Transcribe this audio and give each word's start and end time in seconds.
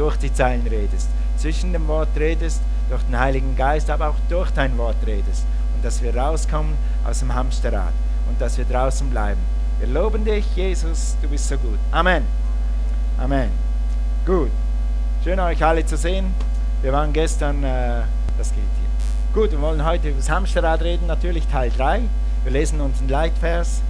durch 0.00 0.16
die 0.16 0.32
Zeilen 0.32 0.66
redest, 0.66 1.10
zwischen 1.36 1.74
dem 1.74 1.86
Wort 1.86 2.08
redest, 2.16 2.62
durch 2.88 3.02
den 3.02 3.18
Heiligen 3.18 3.54
Geist, 3.54 3.90
aber 3.90 4.08
auch 4.08 4.14
durch 4.30 4.50
dein 4.50 4.78
Wort 4.78 4.96
redest. 5.06 5.44
Und 5.74 5.84
dass 5.84 6.02
wir 6.02 6.16
rauskommen 6.16 6.72
aus 7.04 7.18
dem 7.18 7.34
Hamsterrad 7.34 7.92
und 8.26 8.40
dass 8.40 8.56
wir 8.56 8.64
draußen 8.64 9.10
bleiben. 9.10 9.40
Wir 9.78 9.88
loben 9.88 10.24
dich, 10.24 10.46
Jesus, 10.56 11.16
du 11.20 11.28
bist 11.28 11.46
so 11.48 11.58
gut. 11.58 11.78
Amen. 11.92 12.24
Amen. 13.18 13.50
Gut. 14.24 14.50
Schön 15.22 15.38
euch 15.38 15.62
alle 15.62 15.84
zu 15.84 15.98
sehen. 15.98 16.32
Wir 16.80 16.94
waren 16.94 17.12
gestern, 17.12 17.62
äh, 17.62 18.00
das 18.38 18.48
geht 18.54 18.58
hier. 18.78 19.34
Gut, 19.34 19.50
wir 19.50 19.60
wollen 19.60 19.84
heute 19.84 20.08
über 20.08 20.16
das 20.16 20.30
Hamsterrad 20.30 20.80
reden, 20.80 21.08
natürlich 21.08 21.46
Teil 21.46 21.70
3. 21.76 22.00
Wir 22.44 22.52
lesen 22.52 22.80
uns 22.80 23.00
einen 23.00 23.10
Leitvers 23.10 23.82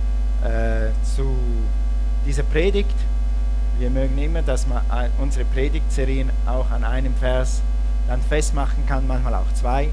äh, 0.42 0.90
zu 1.14 1.36
dieser 2.26 2.42
Predigt. 2.42 2.96
Wir 3.80 3.88
mögen 3.88 4.18
immer, 4.18 4.42
dass 4.42 4.66
man 4.66 4.82
äh, 4.92 5.08
unsere 5.22 5.46
Predigtserien 5.46 6.28
auch 6.44 6.70
an 6.70 6.84
einem 6.84 7.14
Vers 7.14 7.62
dann 8.08 8.20
festmachen 8.20 8.84
kann, 8.86 9.06
manchmal 9.06 9.34
auch 9.34 9.50
zwei. 9.54 9.88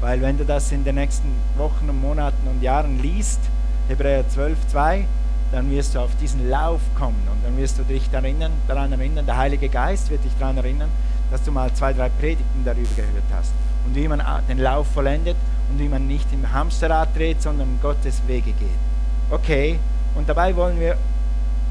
Weil 0.00 0.20
wenn 0.22 0.38
du 0.38 0.44
das 0.44 0.70
in 0.70 0.84
den 0.84 0.94
nächsten 0.94 1.32
Wochen 1.56 1.90
und 1.90 2.00
Monaten 2.00 2.46
und 2.46 2.62
Jahren 2.62 3.02
liest, 3.02 3.40
Hebräer 3.88 4.28
12, 4.28 4.56
2, 4.68 5.06
dann 5.50 5.68
wirst 5.68 5.96
du 5.96 5.98
auf 5.98 6.14
diesen 6.20 6.48
Lauf 6.48 6.80
kommen 6.96 7.26
und 7.28 7.44
dann 7.44 7.56
wirst 7.56 7.76
du 7.76 7.82
dich 7.82 8.08
erinnern, 8.12 8.52
daran 8.68 8.92
erinnern, 8.92 9.26
der 9.26 9.36
Heilige 9.36 9.68
Geist 9.68 10.10
wird 10.10 10.22
dich 10.22 10.32
daran 10.38 10.58
erinnern, 10.58 10.90
dass 11.32 11.42
du 11.42 11.50
mal 11.50 11.74
zwei, 11.74 11.92
drei 11.92 12.10
Predigten 12.10 12.64
darüber 12.64 12.94
gehört 12.94 13.24
hast 13.36 13.50
und 13.84 13.96
wie 13.96 14.06
man 14.06 14.22
den 14.48 14.58
Lauf 14.58 14.86
vollendet 14.86 15.36
und 15.72 15.80
wie 15.80 15.88
man 15.88 16.06
nicht 16.06 16.32
im 16.32 16.52
Hamsterrad 16.52 17.08
dreht, 17.16 17.42
sondern 17.42 17.80
Gottes 17.82 18.22
Wege 18.28 18.52
geht. 18.52 18.78
Okay, 19.28 19.80
und 20.14 20.28
dabei 20.28 20.54
wollen 20.54 20.78
wir 20.78 20.96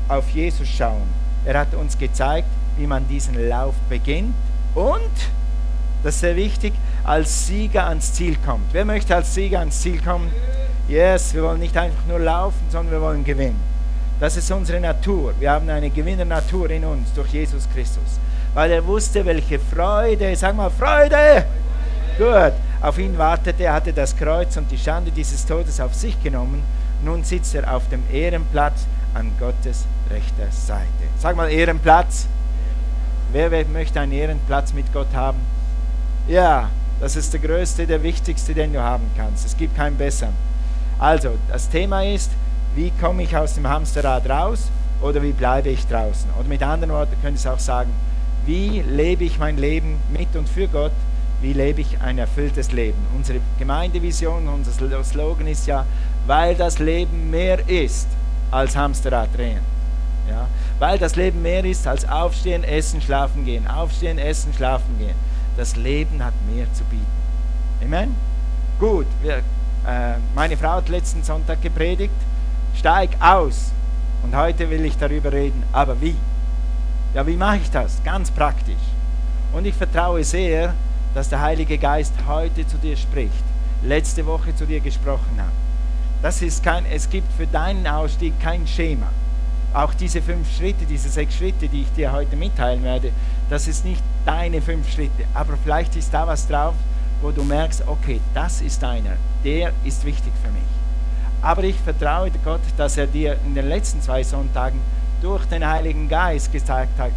auf 0.10 0.30
Jesus 0.32 0.68
schauen. 0.68 1.23
Er 1.46 1.60
hat 1.60 1.74
uns 1.74 1.98
gezeigt, 1.98 2.48
wie 2.78 2.88
man 2.88 3.08
diesen 3.08 3.36
Lauf 3.50 3.76
beginnt 3.90 4.34
und, 4.76 5.12
das 6.04 6.16
ist 6.16 6.22
sehr 6.22 6.36
wichtig, 6.36 6.74
als 7.04 7.48
Sieger 7.48 7.88
ans 7.88 8.14
Ziel 8.14 8.38
kommt. 8.46 8.74
Wer 8.74 8.86
möchte 8.86 9.16
als 9.16 9.34
Sieger 9.34 9.60
ans 9.60 9.82
Ziel 9.82 10.02
kommen? 10.02 10.32
Yes, 10.88 11.34
wir 11.34 11.44
wollen 11.44 11.60
nicht 11.60 11.78
einfach 11.78 12.06
nur 12.08 12.20
laufen, 12.20 12.60
sondern 12.70 12.92
wir 12.92 13.02
wollen 13.02 13.24
gewinnen. 13.24 13.60
Das 14.20 14.38
ist 14.38 14.52
unsere 14.52 14.80
Natur. 14.80 15.34
Wir 15.40 15.52
haben 15.52 15.70
eine 15.70 15.90
Gewinnernatur 15.90 16.70
in 16.70 16.86
uns 16.86 17.14
durch 17.14 17.30
Jesus 17.30 17.68
Christus. 17.74 18.20
Weil 18.54 18.72
er 18.72 18.86
wusste, 18.86 19.26
welche 19.26 19.60
Freude, 19.60 20.36
sag 20.36 20.56
mal 20.56 20.70
Freude, 20.70 21.46
gut, 22.18 22.54
auf 22.82 22.98
ihn 23.00 23.18
wartete. 23.18 23.64
Er 23.64 23.74
hatte 23.74 23.92
das 23.92 24.16
Kreuz 24.16 24.56
und 24.58 24.70
die 24.72 24.78
Schande 24.78 25.12
dieses 25.12 25.46
Todes 25.46 25.80
auf 25.80 25.94
sich 25.94 26.22
genommen. 26.22 26.64
Nun 27.04 27.24
sitzt 27.24 27.56
er 27.56 27.74
auf 27.74 27.90
dem 27.90 28.04
Ehrenplatz 28.12 28.86
an 29.14 29.32
Gottes 29.40 29.86
rechter 30.10 30.52
Seite. 30.52 30.88
Sag 31.18 31.36
mal 31.36 31.50
Ehrenplatz. 31.50 32.28
Wer 33.32 33.50
möchte 33.66 34.00
einen 34.00 34.12
Ehrenplatz 34.12 34.74
mit 34.74 34.92
Gott 34.94 35.14
haben? 35.14 35.40
Ja, 36.28 36.70
das 37.00 37.16
ist 37.16 37.34
der 37.34 37.40
größte, 37.40 37.88
der 37.88 38.04
wichtigste, 38.04 38.54
den 38.54 38.74
du 38.74 38.82
haben 38.82 39.10
kannst. 39.18 39.46
Es 39.46 39.58
gibt 39.58 39.76
keinen 39.76 39.98
besseren. 39.98 40.34
Also, 41.00 41.32
das 41.50 41.68
Thema 41.70 42.04
ist, 42.04 42.32
wie 42.76 42.92
komme 43.02 43.24
ich 43.24 43.36
aus 43.36 43.56
dem 43.56 43.68
Hamsterrad 43.68 44.30
raus 44.30 44.70
oder 45.02 45.22
wie 45.22 45.32
bleibe 45.32 45.70
ich 45.70 45.86
draußen? 45.88 46.30
Oder 46.40 46.48
mit 46.48 46.62
anderen 46.62 46.94
Worten 46.94 47.16
könnte 47.22 47.40
ich 47.40 47.48
auch 47.48 47.60
sagen, 47.60 47.92
wie 48.46 48.82
lebe 48.82 49.24
ich 49.24 49.40
mein 49.40 49.58
Leben 49.58 49.98
mit 50.12 50.36
und 50.36 50.48
für 50.48 50.68
Gott? 50.68 50.92
Wie 51.42 51.54
lebe 51.54 51.82
ich 51.82 52.00
ein 52.02 52.20
erfülltes 52.20 52.72
Leben? 52.72 53.00
Unsere 53.16 53.40
Gemeindevision, 53.60 54.48
unser 54.48 54.72
Slogan 55.04 55.48
ist 55.48 55.68
ja, 55.68 55.86
weil 56.26 56.56
das 56.56 56.80
Leben 56.80 57.32
mehr 57.32 57.68
ist 57.68 58.08
als 58.54 58.76
Hamsterrad 58.76 59.30
drehen. 59.36 59.62
Ja? 60.30 60.48
Weil 60.80 60.98
das 60.98 61.16
Leben 61.16 61.42
mehr 61.42 61.64
ist 61.66 61.88
als 61.88 62.08
aufstehen, 62.08 62.64
essen, 62.64 63.02
schlafen 63.02 63.46
gehen. 63.46 63.68
Aufstehen, 63.68 64.18
essen, 64.18 64.54
schlafen 64.54 64.98
gehen. 64.98 65.16
Das 65.58 65.76
Leben 65.76 66.24
hat 66.24 66.34
mehr 66.52 66.66
zu 66.74 66.84
bieten. 66.86 67.06
Amen? 67.84 68.16
Gut, 68.80 69.08
wir, 69.22 69.38
äh, 69.38 70.18
meine 70.36 70.58
Frau 70.58 70.78
hat 70.78 70.90
letzten 70.90 71.24
Sonntag 71.24 71.62
gepredigt, 71.62 72.14
steig 72.76 73.10
aus. 73.20 73.72
Und 74.24 74.36
heute 74.36 74.70
will 74.70 74.86
ich 74.86 74.98
darüber 74.98 75.32
reden, 75.32 75.64
aber 75.74 76.00
wie? 76.02 76.16
Ja, 77.14 77.28
wie 77.28 77.36
mache 77.36 77.58
ich 77.58 77.70
das? 77.70 78.02
Ganz 78.04 78.32
praktisch. 78.32 78.76
Und 79.52 79.66
ich 79.66 79.76
vertraue 79.76 80.24
sehr, 80.24 80.74
dass 81.14 81.30
der 81.30 81.42
Heilige 81.42 81.78
Geist 81.78 82.14
heute 82.28 82.66
zu 82.66 82.78
dir 82.78 82.98
spricht, 82.98 83.44
letzte 83.84 84.26
Woche 84.26 84.56
zu 84.56 84.66
dir 84.66 84.80
gesprochen 84.80 85.38
hat. 85.38 85.63
Das 86.24 86.42
ist 86.42 86.64
kein, 86.64 86.86
es 86.86 87.10
gibt 87.10 87.30
für 87.34 87.46
deinen 87.46 87.86
Ausstieg 87.86 88.40
kein 88.40 88.66
Schema. 88.66 89.08
Auch 89.74 89.94
diese 89.94 90.22
fünf 90.22 90.50
Schritte, 90.56 90.86
diese 90.86 91.10
sechs 91.10 91.36
Schritte, 91.36 91.68
die 91.68 91.82
ich 91.82 91.92
dir 91.92 92.14
heute 92.14 92.38
mitteilen 92.38 92.82
werde, 92.82 93.12
das 93.50 93.68
ist 93.68 93.84
nicht 93.84 94.02
deine 94.26 94.62
fünf 94.62 94.90
Schritte. 94.90 95.26
Aber 95.34 95.58
vielleicht 95.62 95.98
ist 95.98 96.14
da 96.14 96.26
was 96.26 96.48
drauf, 96.48 96.76
wo 97.22 97.32
du 97.32 97.44
merkst, 97.44 97.84
okay, 97.88 98.22
das 98.34 98.62
ist 98.62 98.82
einer, 98.86 99.18
der 99.44 99.74
ist 99.84 100.06
wichtig 100.06 100.32
für 100.42 100.52
mich. 100.52 100.64
Aber 101.42 101.66
ich 101.66 101.76
vertraue 101.76 102.32
Gott, 102.46 102.62
dass 102.78 102.96
er 102.96 103.08
dir 103.08 103.38
in 103.46 103.54
den 103.54 103.68
letzten 103.68 104.02
zwei 104.02 104.24
Sonntagen 104.24 104.80
durch 105.22 105.44
den 105.48 105.68
Heiligen 105.68 106.08
Geist 106.08 106.54
gesagt 106.54 106.98
hat, 107.00 107.12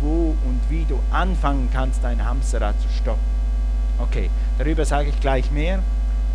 wo 0.00 0.34
und 0.44 0.60
wie 0.68 0.84
du 0.84 0.98
anfangen 1.12 1.68
kannst, 1.72 2.02
dein 2.02 2.24
Hamsterrad 2.24 2.74
zu 2.80 2.88
stoppen. 2.88 3.22
Okay, 4.00 4.30
darüber 4.58 4.84
sage 4.84 5.10
ich 5.10 5.20
gleich 5.20 5.48
mehr. 5.52 5.78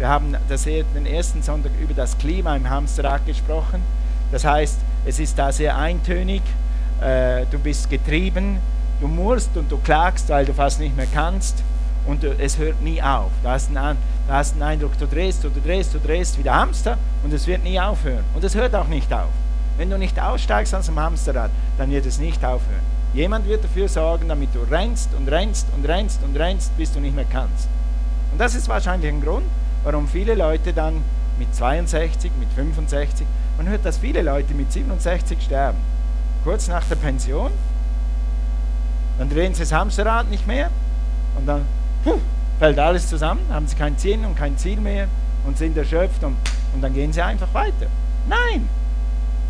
Wir 0.04 0.10
haben 0.10 0.36
das, 0.50 0.64
den 0.66 1.06
ersten 1.06 1.42
Sonntag 1.42 1.72
über 1.82 1.94
das 1.94 2.18
Klima 2.18 2.58
im 2.58 2.70
Hamsterrad 2.70 3.26
gesprochen. 3.26 3.82
Das 4.34 4.44
heißt, 4.44 4.78
es 5.06 5.18
ist 5.18 5.40
da 5.40 5.50
sehr 5.50 5.78
eintönig. 5.78 6.42
Äh, 7.00 7.46
du 7.50 7.58
bist 7.58 7.90
getrieben, 7.90 8.58
du 9.00 9.08
musst 9.08 9.56
und 9.56 9.72
du 9.72 9.78
klagst, 9.78 10.28
weil 10.28 10.46
du 10.46 10.54
fast 10.54 10.82
nicht 10.82 10.94
mehr 10.98 11.08
kannst 11.14 11.64
und 12.06 12.22
es 12.26 12.58
hört 12.58 12.82
nie 12.82 13.02
auf. 13.02 13.32
Du 13.44 13.48
hast, 13.48 13.70
einen, 13.70 13.98
du 14.28 14.34
hast 14.34 14.56
den 14.56 14.64
Eindruck, 14.64 14.98
du 14.98 15.08
drehst, 15.08 15.42
du 15.42 15.50
drehst, 15.50 15.94
du 15.94 16.00
drehst 16.00 16.38
wie 16.38 16.44
der 16.44 16.56
Hamster 16.56 16.98
und 17.24 17.32
es 17.32 17.48
wird 17.48 17.64
nie 17.64 17.80
aufhören. 17.80 18.26
Und 18.36 18.44
es 18.44 18.56
hört 18.56 18.76
auch 18.76 18.90
nicht 18.90 19.14
auf. 19.14 19.32
Wenn 19.78 19.90
du 19.90 19.98
nicht 19.98 20.20
aussteigst 20.20 20.76
aus 20.76 20.88
dem 20.88 21.00
Hamsterrad, 21.00 21.50
dann 21.78 21.90
wird 21.90 22.06
es 22.06 22.20
nicht 22.20 22.44
aufhören. 22.44 22.84
Jemand 23.14 23.48
wird 23.48 23.64
dafür 23.64 23.88
sorgen, 23.88 24.28
damit 24.28 24.50
du 24.54 24.64
rennst 24.70 25.14
und 25.14 25.30
rennst 25.30 25.68
und 25.74 25.88
rennst 25.88 26.22
und 26.24 26.36
rennst, 26.36 26.76
bis 26.76 26.92
du 26.92 27.00
nicht 27.00 27.16
mehr 27.16 27.24
kannst. 27.32 27.70
Und 28.34 28.42
das 28.42 28.54
ist 28.54 28.68
wahrscheinlich 28.68 29.10
ein 29.10 29.22
Grund, 29.22 29.46
warum 29.84 30.08
viele 30.08 30.36
Leute 30.36 30.74
dann 30.74 31.02
mit 31.38 31.54
62, 31.54 32.32
mit 32.40 32.50
65, 32.54 33.26
man 33.58 33.70
hört, 33.70 33.86
dass 33.86 33.98
viele 33.98 34.22
Leute 34.22 34.54
mit 34.54 34.72
67 34.72 35.42
sterben. 35.42 35.78
Kurz 36.44 36.68
nach 36.68 36.84
der 36.86 36.96
Pension, 36.96 37.52
dann 39.18 39.30
drehen 39.30 39.54
sie 39.54 39.62
das 39.62 39.72
Hamsterrad 39.72 40.30
nicht 40.30 40.48
mehr 40.48 40.70
und 41.38 41.46
dann 41.46 41.66
puh, 42.04 42.20
fällt 42.60 42.80
alles 42.80 43.08
zusammen, 43.08 43.42
haben 43.52 43.68
sie 43.68 43.76
kein 43.76 43.98
Ziel 43.98 44.26
und 44.26 44.36
kein 44.36 44.58
Ziel 44.58 44.80
mehr 44.80 45.08
und 45.46 45.58
sind 45.58 45.78
erschöpft 45.78 46.24
und, 46.24 46.36
und 46.74 46.82
dann 46.82 46.94
gehen 46.94 47.14
sie 47.14 47.22
einfach 47.22 47.54
weiter. 47.54 47.88
Nein, 48.28 48.68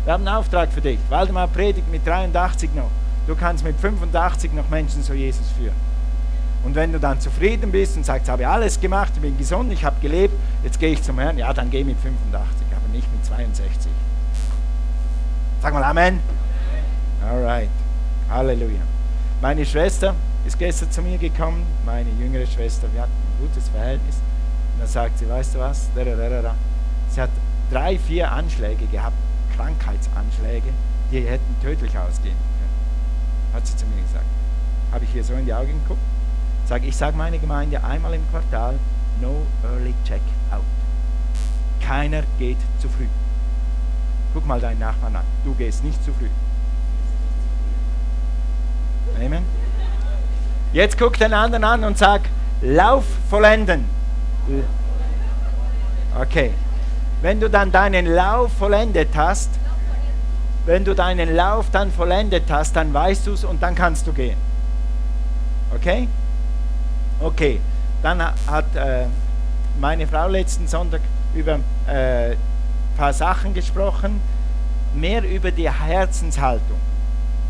wir 0.04 0.12
haben 0.12 0.26
einen 0.26 0.36
Auftrag 0.36 0.70
für 0.70 0.80
dich. 0.80 0.98
Waldemar 1.08 1.48
predigt 1.48 1.90
mit 1.90 2.06
83 2.06 2.74
noch. 2.74 2.90
Du 3.26 3.34
kannst 3.34 3.64
mit 3.64 3.80
85 3.80 4.52
noch 4.52 4.68
Menschen 4.68 5.02
zu 5.02 5.14
Jesus 5.14 5.46
führen. 5.56 5.74
Und 6.64 6.74
wenn 6.74 6.92
du 6.92 6.98
dann 6.98 7.20
zufrieden 7.20 7.70
bist 7.70 7.96
und 7.96 8.06
sagst, 8.06 8.26
ich 8.26 8.30
habe 8.30 8.48
alles 8.48 8.80
gemacht, 8.80 9.12
ich 9.14 9.20
bin 9.20 9.36
gesund, 9.36 9.70
ich 9.70 9.84
habe 9.84 10.00
gelebt, 10.00 10.34
jetzt 10.62 10.80
gehe 10.80 10.92
ich 10.92 11.02
zum 11.02 11.18
Herrn, 11.18 11.36
ja, 11.36 11.52
dann 11.52 11.70
geh 11.70 11.84
mit 11.84 11.98
85, 11.98 12.66
aber 12.74 12.88
nicht 12.88 13.10
mit 13.12 13.24
62. 13.24 13.92
Sag 15.60 15.74
mal 15.74 15.84
Amen. 15.84 16.20
Alright. 17.22 17.68
Halleluja. 18.30 18.80
Meine 19.42 19.66
Schwester 19.66 20.14
ist 20.46 20.58
gestern 20.58 20.90
zu 20.90 21.02
mir 21.02 21.18
gekommen, 21.18 21.66
meine 21.84 22.08
jüngere 22.18 22.46
Schwester, 22.46 22.88
wir 22.92 23.02
hatten 23.02 23.12
ein 23.12 23.46
gutes 23.46 23.68
Verhältnis. 23.68 24.16
Und 24.74 24.80
dann 24.80 24.88
sagt 24.88 25.18
sie, 25.18 25.28
weißt 25.28 25.54
du 25.54 25.58
was? 25.58 25.88
Sie 25.94 27.20
hat 27.20 27.30
drei, 27.70 27.98
vier 27.98 28.32
Anschläge 28.32 28.86
gehabt, 28.86 29.16
Krankheitsanschläge, 29.56 30.68
die 31.12 31.20
hätten 31.20 31.56
tödlich 31.62 31.96
ausgehen 31.96 32.36
können. 32.36 33.54
Hat 33.54 33.66
sie 33.66 33.76
zu 33.76 33.84
mir 33.86 34.02
gesagt. 34.02 34.24
Habe 34.92 35.04
ich 35.04 35.14
ihr 35.14 35.24
so 35.24 35.34
in 35.34 35.44
die 35.44 35.54
Augen 35.54 35.80
geguckt? 35.82 36.00
Sag, 36.66 36.84
ich 36.84 36.96
sage 36.96 37.16
meine 37.16 37.38
Gemeinde 37.38 37.82
einmal 37.84 38.14
im 38.14 38.22
Quartal, 38.30 38.78
no 39.20 39.46
early 39.62 39.94
check 40.04 40.22
out. 40.50 40.62
Keiner 41.80 42.22
geht 42.38 42.56
zu 42.78 42.88
früh. 42.88 43.06
Guck 44.32 44.46
mal 44.46 44.60
deinen 44.60 44.80
Nachbarn 44.80 45.16
an. 45.16 45.24
Du 45.44 45.54
gehst 45.54 45.84
nicht 45.84 46.02
zu 46.02 46.12
früh. 46.12 46.28
Amen. 49.22 49.44
Jetzt 50.72 50.98
guck 50.98 51.18
den 51.18 51.32
anderen 51.34 51.64
an 51.64 51.84
und 51.84 51.98
sag, 51.98 52.22
Lauf 52.62 53.04
vollenden. 53.28 53.84
Okay. 56.18 56.52
Wenn 57.20 57.40
du 57.40 57.50
dann 57.50 57.70
deinen 57.70 58.06
Lauf 58.06 58.52
vollendet 58.52 59.10
hast, 59.14 59.50
wenn 60.66 60.84
du 60.84 60.94
deinen 60.94 61.34
Lauf 61.34 61.70
dann 61.70 61.92
vollendet 61.92 62.50
hast, 62.50 62.74
dann 62.74 62.94
weißt 62.94 63.26
du 63.26 63.32
es 63.32 63.44
und 63.44 63.62
dann 63.62 63.74
kannst 63.74 64.06
du 64.06 64.12
gehen. 64.12 64.38
Okay? 65.74 66.08
Okay. 67.24 67.60
Dann 68.02 68.22
hat 68.22 68.76
äh, 68.76 69.06
meine 69.80 70.06
Frau 70.06 70.28
letzten 70.28 70.68
Sonntag 70.68 71.00
über 71.34 71.58
äh, 71.88 72.32
ein 72.32 72.36
paar 72.98 73.14
Sachen 73.14 73.54
gesprochen, 73.54 74.20
mehr 74.94 75.24
über 75.24 75.50
die 75.50 75.70
Herzenshaltung 75.70 76.76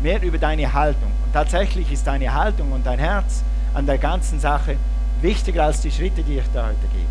mehr 0.01 0.21
über 0.21 0.37
deine 0.37 0.71
Haltung. 0.73 1.11
Und 1.25 1.33
tatsächlich 1.33 1.91
ist 1.91 2.05
deine 2.07 2.33
Haltung 2.33 2.71
und 2.71 2.85
dein 2.85 2.99
Herz 2.99 3.43
an 3.73 3.85
der 3.85 3.97
ganzen 3.97 4.39
Sache 4.39 4.77
wichtiger 5.21 5.65
als 5.65 5.81
die 5.81 5.91
Schritte, 5.91 6.23
die 6.23 6.37
ich 6.37 6.45
da 6.53 6.67
heute 6.67 6.87
gebe. 6.93 7.07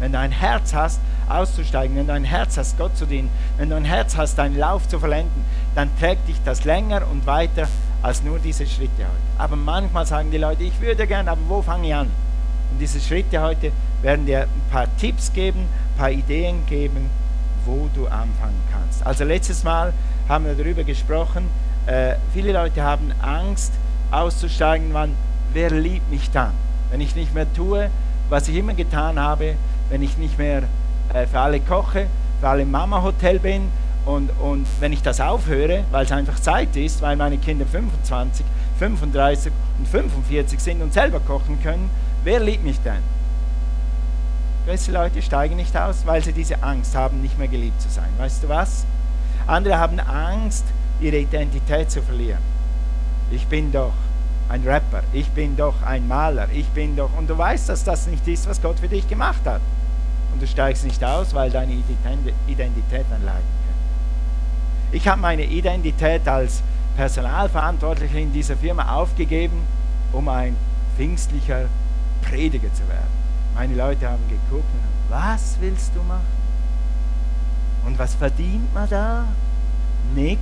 Wenn 0.00 0.12
du 0.12 0.18
ein 0.18 0.32
Herz 0.32 0.74
hast, 0.74 1.00
auszusteigen, 1.28 1.96
wenn 1.96 2.06
du 2.06 2.12
ein 2.12 2.24
Herz 2.24 2.56
hast, 2.56 2.76
Gott 2.78 2.96
zu 2.96 3.06
dienen, 3.06 3.30
wenn 3.56 3.70
du 3.70 3.76
ein 3.76 3.84
Herz 3.84 4.16
hast, 4.16 4.36
deinen 4.36 4.58
Lauf 4.58 4.88
zu 4.88 4.98
vollenden, 4.98 5.44
dann 5.74 5.88
trägt 5.98 6.26
dich 6.28 6.36
das 6.44 6.64
länger 6.64 7.02
und 7.10 7.26
weiter 7.26 7.68
als 8.02 8.22
nur 8.22 8.38
diese 8.38 8.66
Schritte 8.66 8.98
heute. 8.98 9.38
Aber 9.38 9.56
manchmal 9.56 10.06
sagen 10.06 10.30
die 10.30 10.38
Leute, 10.38 10.62
ich 10.62 10.80
würde 10.80 11.06
gerne, 11.06 11.30
aber 11.30 11.40
wo 11.48 11.62
fange 11.62 11.88
ich 11.88 11.94
an? 11.94 12.08
Und 12.72 12.78
diese 12.78 13.00
Schritte 13.00 13.40
heute 13.40 13.72
werden 14.02 14.26
dir 14.26 14.42
ein 14.42 14.70
paar 14.70 14.86
Tipps 14.98 15.32
geben, 15.32 15.60
ein 15.60 15.98
paar 15.98 16.10
Ideen 16.10 16.64
geben, 16.66 17.10
wo 17.66 17.88
du 17.94 18.06
anfangen 18.06 18.60
kannst. 18.72 19.04
Also 19.06 19.24
letztes 19.24 19.64
Mal 19.64 19.92
haben 20.28 20.46
wir 20.46 20.54
darüber 20.54 20.84
gesprochen, 20.84 21.48
äh, 21.86 22.14
viele 22.32 22.52
Leute 22.52 22.82
haben 22.82 23.12
Angst 23.20 23.72
auszusteigen, 24.10 24.88
wann, 24.92 25.14
wer 25.52 25.70
liebt 25.70 26.10
mich 26.10 26.30
dann? 26.30 26.52
Wenn 26.90 27.00
ich 27.00 27.14
nicht 27.16 27.34
mehr 27.34 27.52
tue, 27.52 27.90
was 28.28 28.48
ich 28.48 28.56
immer 28.56 28.74
getan 28.74 29.18
habe, 29.18 29.54
wenn 29.88 30.02
ich 30.02 30.16
nicht 30.16 30.38
mehr 30.38 30.62
äh, 31.12 31.26
für 31.26 31.40
alle 31.40 31.60
koche, 31.60 32.06
für 32.40 32.48
alle 32.48 32.64
Mama-Hotel 32.64 33.38
bin 33.38 33.70
und, 34.06 34.30
und 34.40 34.66
wenn 34.80 34.92
ich 34.92 35.02
das 35.02 35.20
aufhöre, 35.20 35.84
weil 35.90 36.04
es 36.04 36.12
einfach 36.12 36.40
Zeit 36.40 36.74
ist, 36.76 37.02
weil 37.02 37.16
meine 37.16 37.38
Kinder 37.38 37.66
25, 37.66 38.44
35 38.78 39.52
und 39.78 39.88
45 39.88 40.60
sind 40.60 40.82
und 40.82 40.92
selber 40.92 41.20
kochen 41.20 41.62
können, 41.62 41.90
wer 42.24 42.40
liebt 42.40 42.64
mich 42.64 42.80
denn? 42.80 43.02
Gewisse 44.64 44.92
Leute 44.92 45.22
steigen 45.22 45.56
nicht 45.56 45.76
aus, 45.76 46.06
weil 46.06 46.22
sie 46.22 46.32
diese 46.32 46.62
Angst 46.62 46.94
haben, 46.94 47.20
nicht 47.22 47.38
mehr 47.38 47.48
geliebt 47.48 47.80
zu 47.80 47.88
sein. 47.88 48.08
Weißt 48.18 48.42
du 48.42 48.48
was? 48.48 48.84
Andere 49.46 49.78
haben 49.78 49.98
Angst, 50.00 50.64
ihre 51.00 51.16
Identität 51.16 51.90
zu 51.90 52.02
verlieren. 52.02 52.40
Ich 53.30 53.46
bin 53.46 53.72
doch 53.72 53.92
ein 54.48 54.62
Rapper, 54.64 55.02
ich 55.12 55.28
bin 55.30 55.56
doch 55.56 55.82
ein 55.82 56.06
Maler, 56.08 56.48
ich 56.52 56.66
bin 56.68 56.96
doch... 56.96 57.10
Und 57.16 57.30
du 57.30 57.38
weißt, 57.38 57.68
dass 57.68 57.84
das 57.84 58.06
nicht 58.06 58.26
ist, 58.26 58.48
was 58.48 58.60
Gott 58.60 58.80
für 58.80 58.88
dich 58.88 59.08
gemacht 59.08 59.42
hat. 59.44 59.60
Und 60.32 60.42
du 60.42 60.46
steigst 60.46 60.84
nicht 60.84 61.02
aus, 61.04 61.34
weil 61.34 61.50
deine 61.50 61.72
Identität 62.46 63.06
dann 63.10 63.24
leiden. 63.24 63.59
Ich 64.92 65.06
habe 65.06 65.20
meine 65.20 65.44
Identität 65.44 66.26
als 66.26 66.62
Personalverantwortlicher 66.96 68.18
in 68.18 68.32
dieser 68.32 68.56
Firma 68.56 68.94
aufgegeben, 68.94 69.62
um 70.12 70.28
ein 70.28 70.56
pfingstlicher 70.96 71.66
Prediger 72.22 72.72
zu 72.74 72.86
werden. 72.88 73.08
Meine 73.54 73.74
Leute 73.74 74.08
haben 74.08 74.22
geguckt 74.28 74.64
und 74.74 75.14
haben, 75.16 75.34
was 75.34 75.56
willst 75.60 75.92
du 75.94 76.02
machen? 76.02 76.40
Und 77.86 77.98
was 77.98 78.14
verdient 78.14 78.72
man 78.74 78.88
da? 78.88 79.24
Nix. 80.14 80.40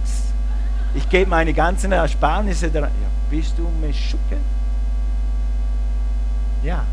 Ich 0.95 1.09
gebe 1.09 1.29
meine 1.29 1.53
ganzen 1.53 1.93
Ersparnisse 1.93 2.71
da. 2.71 2.81
Ja, 2.81 2.89
bist 3.31 3.59
du 3.59 3.69
Meschucke? 3.81 4.39
Ja. 6.62 6.85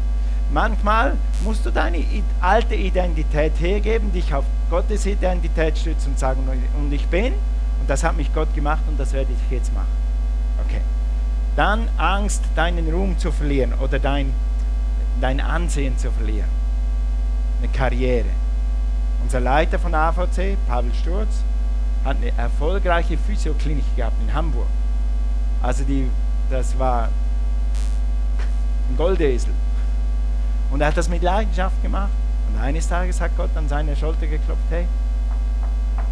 Manchmal 0.52 1.18
musst 1.44 1.66
du 1.66 1.72
deine 1.72 2.04
alte 2.40 2.76
Identität 2.76 3.54
hergeben, 3.60 4.12
dich 4.12 4.34
auf 4.34 4.46
Gottes 4.70 5.06
Identität 5.06 5.78
stützen 5.78 6.12
und 6.12 6.20
sagen, 6.20 6.42
und 6.78 6.92
ich 6.92 7.06
bin, 7.08 7.34
und 7.34 7.90
das 7.90 8.04
hat 8.04 8.18
mich 8.18 8.34
Gott 8.34 8.54
gemacht 8.56 8.82
und 8.88 9.00
das 9.00 9.14
werde 9.14 9.32
ich 9.32 9.52
jetzt 9.52 9.74
machen. 9.74 9.88
Okay. 10.66 10.82
Dann 11.56 11.88
Angst, 11.98 12.44
deinen 12.56 12.92
Ruhm 12.92 13.18
zu 13.18 13.32
verlieren 13.32 13.74
oder 13.74 14.00
dein 14.00 14.34
dein 15.22 15.40
Ansehen 15.40 15.98
zu 15.98 16.12
verlieren. 16.12 16.50
Eine 17.62 17.72
Karriere. 17.72 18.30
Unser 19.24 19.40
Leiter 19.40 19.80
von 19.80 19.94
AVC, 19.94 20.58
Pavel 20.68 20.94
Sturz, 20.94 21.44
hat 22.04 22.18
eine 22.18 22.32
erfolgreiche 22.38 23.18
Physioklinik 23.18 23.96
gehabt 23.96 24.16
in 24.22 24.34
Hamburg. 24.34 24.68
Also 25.62 25.84
die, 25.84 26.10
das 26.50 26.78
war 26.78 27.10
ein 28.90 28.98
Goldesel. 28.98 29.52
Und 30.70 30.82
er 30.82 30.88
hat 30.88 30.98
das 30.98 31.10
mit 31.10 31.24
Leidenschaft 31.24 31.82
gemacht. 31.82 32.12
Und 32.56 32.62
eines 32.62 32.88
Tages 32.88 33.20
hat 33.20 33.36
Gott 33.36 33.50
an 33.56 33.68
seine 33.68 33.96
Schulter 33.96 34.28
geklopft, 34.28 34.64
hey, 34.70 34.88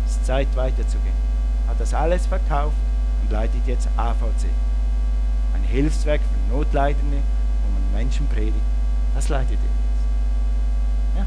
es 0.06 0.12
ist 0.12 0.26
Zeit 0.26 0.54
weiterzugehen. 0.56 1.16
Hat 1.68 1.80
das 1.80 1.94
alles 1.94 2.28
verkauft 2.28 2.76
und 3.22 3.32
leitet 3.32 3.66
jetzt 3.66 3.88
AVC. 3.96 4.48
Ein 5.56 5.64
Hilfswerk 5.64 6.20
für 6.22 6.54
Notleidende, 6.54 7.18
wo 7.18 7.74
man 7.74 8.02
Menschen 8.04 8.28
predigt 8.28 8.74
das 9.16 9.30
leitet 9.30 9.52
ihn 9.52 9.60
jetzt. 9.60 11.18
Ja. 11.18 11.26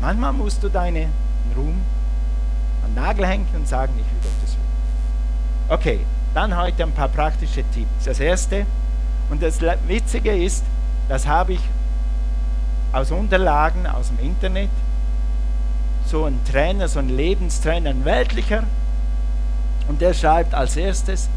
Manchmal 0.00 0.32
musst 0.32 0.62
du 0.62 0.68
deinen 0.68 1.10
Ruhm 1.56 1.80
an 2.84 2.94
Nagel 2.94 3.26
hängen 3.26 3.46
und 3.54 3.66
sagen, 3.66 3.92
ich 3.96 4.04
will 4.04 4.30
Gottes 4.30 4.56
Ruhm. 4.56 5.78
Okay, 5.78 6.00
dann 6.34 6.56
heute 6.56 6.82
ein 6.82 6.92
paar 6.92 7.08
praktische 7.08 7.64
Tipps. 7.70 8.04
Das 8.04 8.20
erste, 8.20 8.66
und 9.30 9.42
das 9.42 9.60
Witzige 9.86 10.36
ist, 10.36 10.64
das 11.08 11.26
habe 11.26 11.54
ich 11.54 11.60
aus 12.92 13.10
Unterlagen 13.10 13.86
aus 13.86 14.08
dem 14.08 14.18
Internet, 14.18 14.70
so 16.06 16.24
ein 16.24 16.38
Trainer, 16.44 16.88
so 16.88 16.98
ein 16.98 17.08
Lebenstrainer, 17.08 17.90
ein 17.90 18.04
weltlicher, 18.04 18.64
und 19.88 20.00
der 20.00 20.14
schreibt 20.14 20.54
als 20.54 20.76
erstes, 20.76 21.28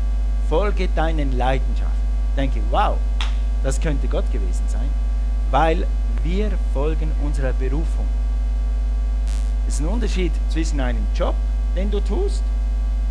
folge 0.50 0.88
deinen 0.96 1.36
Leidenschaften. 1.38 1.96
Ich 2.30 2.36
denke, 2.36 2.60
wow, 2.70 2.98
das 3.64 3.80
könnte 3.80 4.08
Gott 4.08 4.32
gewesen 4.32 4.64
sein 4.68 4.90
weil 5.52 5.86
wir 6.24 6.52
folgen 6.74 7.12
unserer 7.24 7.54
Berufung. 7.54 8.06
Es 9.68 9.76
ist 9.76 9.82
ein 9.82 9.88
Unterschied 9.88 10.32
zwischen 10.50 10.80
einem 10.80 11.06
Job, 11.16 11.36
den 11.76 11.90
du 11.90 12.00
tust, 12.00 12.44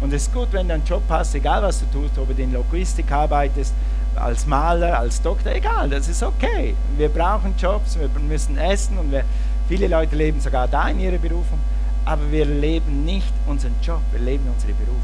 und 0.00 0.12
es 0.12 0.24
ist 0.24 0.34
gut, 0.34 0.48
wenn 0.52 0.68
du 0.68 0.74
einen 0.74 0.84
Job 0.84 1.02
hast, 1.08 1.34
egal 1.34 1.62
was 1.62 1.80
du 1.80 1.86
tust, 1.86 2.18
ob 2.18 2.36
du 2.36 2.42
in 2.42 2.52
Logistik 2.52 3.10
arbeitest, 3.10 3.72
als 4.16 4.46
Maler, 4.46 4.98
als 4.98 5.20
Doktor, 5.20 5.52
egal, 5.52 5.90
das 5.90 6.08
ist 6.08 6.22
okay. 6.22 6.74
Wir 6.96 7.08
brauchen 7.08 7.54
Jobs, 7.56 7.98
wir 7.98 8.08
müssen 8.20 8.56
essen 8.58 8.98
und 8.98 9.10
wir, 9.10 9.24
viele 9.68 9.88
Leute 9.88 10.16
leben 10.16 10.40
sogar 10.40 10.68
da 10.68 10.88
in 10.88 11.00
ihrer 11.00 11.18
Berufung, 11.18 11.58
aber 12.04 12.30
wir 12.30 12.44
leben 12.44 13.04
nicht 13.04 13.32
unseren 13.46 13.74
Job, 13.82 14.00
wir 14.12 14.20
leben 14.20 14.44
unsere 14.52 14.72
Berufung. 14.72 15.00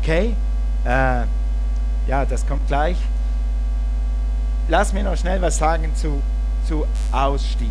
Okay? 0.00 0.34
Äh, 0.84 1.24
ja, 2.08 2.24
das 2.24 2.46
kommt 2.46 2.66
gleich 2.66 2.96
lass 4.68 4.92
mir 4.92 5.02
noch 5.02 5.16
schnell 5.16 5.40
was 5.42 5.58
sagen 5.58 5.94
zu, 5.94 6.22
zu 6.66 6.86
Ausstieg. 7.10 7.68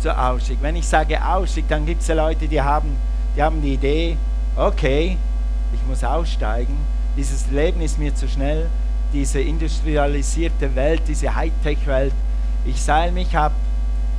Zu 0.00 0.16
Ausstieg. 0.16 0.58
Wenn 0.60 0.76
ich 0.76 0.86
sage 0.86 1.24
Ausstieg, 1.24 1.68
dann 1.68 1.86
gibt 1.86 2.02
es 2.02 2.08
ja 2.08 2.14
Leute, 2.14 2.48
die 2.48 2.60
haben, 2.60 2.96
die 3.36 3.42
haben 3.42 3.62
die 3.62 3.74
Idee, 3.74 4.16
okay, 4.56 5.16
ich 5.72 5.86
muss 5.86 6.04
aussteigen, 6.04 6.76
dieses 7.16 7.50
Leben 7.50 7.80
ist 7.80 7.98
mir 7.98 8.14
zu 8.14 8.28
schnell, 8.28 8.68
diese 9.12 9.40
industrialisierte 9.40 10.74
Welt, 10.74 11.02
diese 11.06 11.34
Hightech-Welt, 11.34 12.14
ich 12.64 12.82
seil 12.82 13.12
mich 13.12 13.36
ab, 13.36 13.52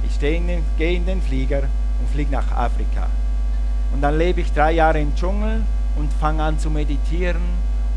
ich 0.07 0.19
gehe 0.19 0.95
in 0.95 1.05
den 1.05 1.21
Flieger 1.21 1.63
und 1.99 2.09
fliege 2.11 2.31
nach 2.31 2.51
Afrika. 2.51 3.07
Und 3.93 4.01
dann 4.01 4.17
lebe 4.17 4.41
ich 4.41 4.51
drei 4.51 4.73
Jahre 4.73 4.99
im 4.99 5.15
Dschungel 5.15 5.63
und 5.95 6.11
fange 6.13 6.43
an 6.43 6.59
zu 6.59 6.69
meditieren 6.69 7.41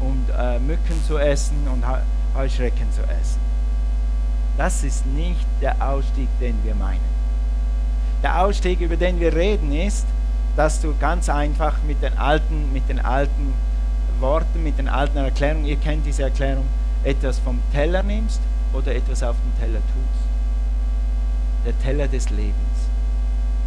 und 0.01 0.29
äh, 0.37 0.59
Mücken 0.59 1.03
zu 1.07 1.19
essen 1.19 1.57
und 1.73 1.85
Heuschrecken 2.35 2.91
zu 2.93 3.03
essen. 3.03 3.41
Das 4.57 4.85
ist 4.85 5.07
nicht 5.07 5.47
der 5.61 5.77
Ausstieg, 5.87 6.29
den 6.41 6.57
wir 6.65 6.75
meinen. 6.75 7.17
Der 8.23 8.43
Ausstieg, 8.43 8.81
über 8.81 8.97
den 8.97 9.21
wir 9.21 9.35
reden, 9.35 9.73
ist, 9.73 10.07
dass 10.57 10.81
du 10.81 10.95
ganz 10.99 11.29
einfach 11.29 11.75
mit 11.87 12.03
den 12.03 12.17
alten, 12.17 12.73
mit 12.73 12.89
den 12.89 12.99
alten 12.99 13.53
Worten, 14.21 14.63
mit 14.63 14.79
den 14.79 14.89
alten 14.89 15.17
Erklärungen, 15.19 15.65
ihr 15.65 15.77
kennt 15.77 16.07
diese 16.07 16.25
Erklärung, 16.25 16.65
etwas 17.05 17.39
vom 17.39 17.61
Teller 17.73 18.03
nimmst 18.03 18.41
oder 18.73 18.95
etwas 18.95 19.23
auf 19.23 19.37
dem 19.37 19.61
Teller 19.61 19.81
tust. 19.81 20.27
Der 21.65 21.79
Teller 21.81 22.09
des 22.09 22.31
Lebens. 22.31 22.55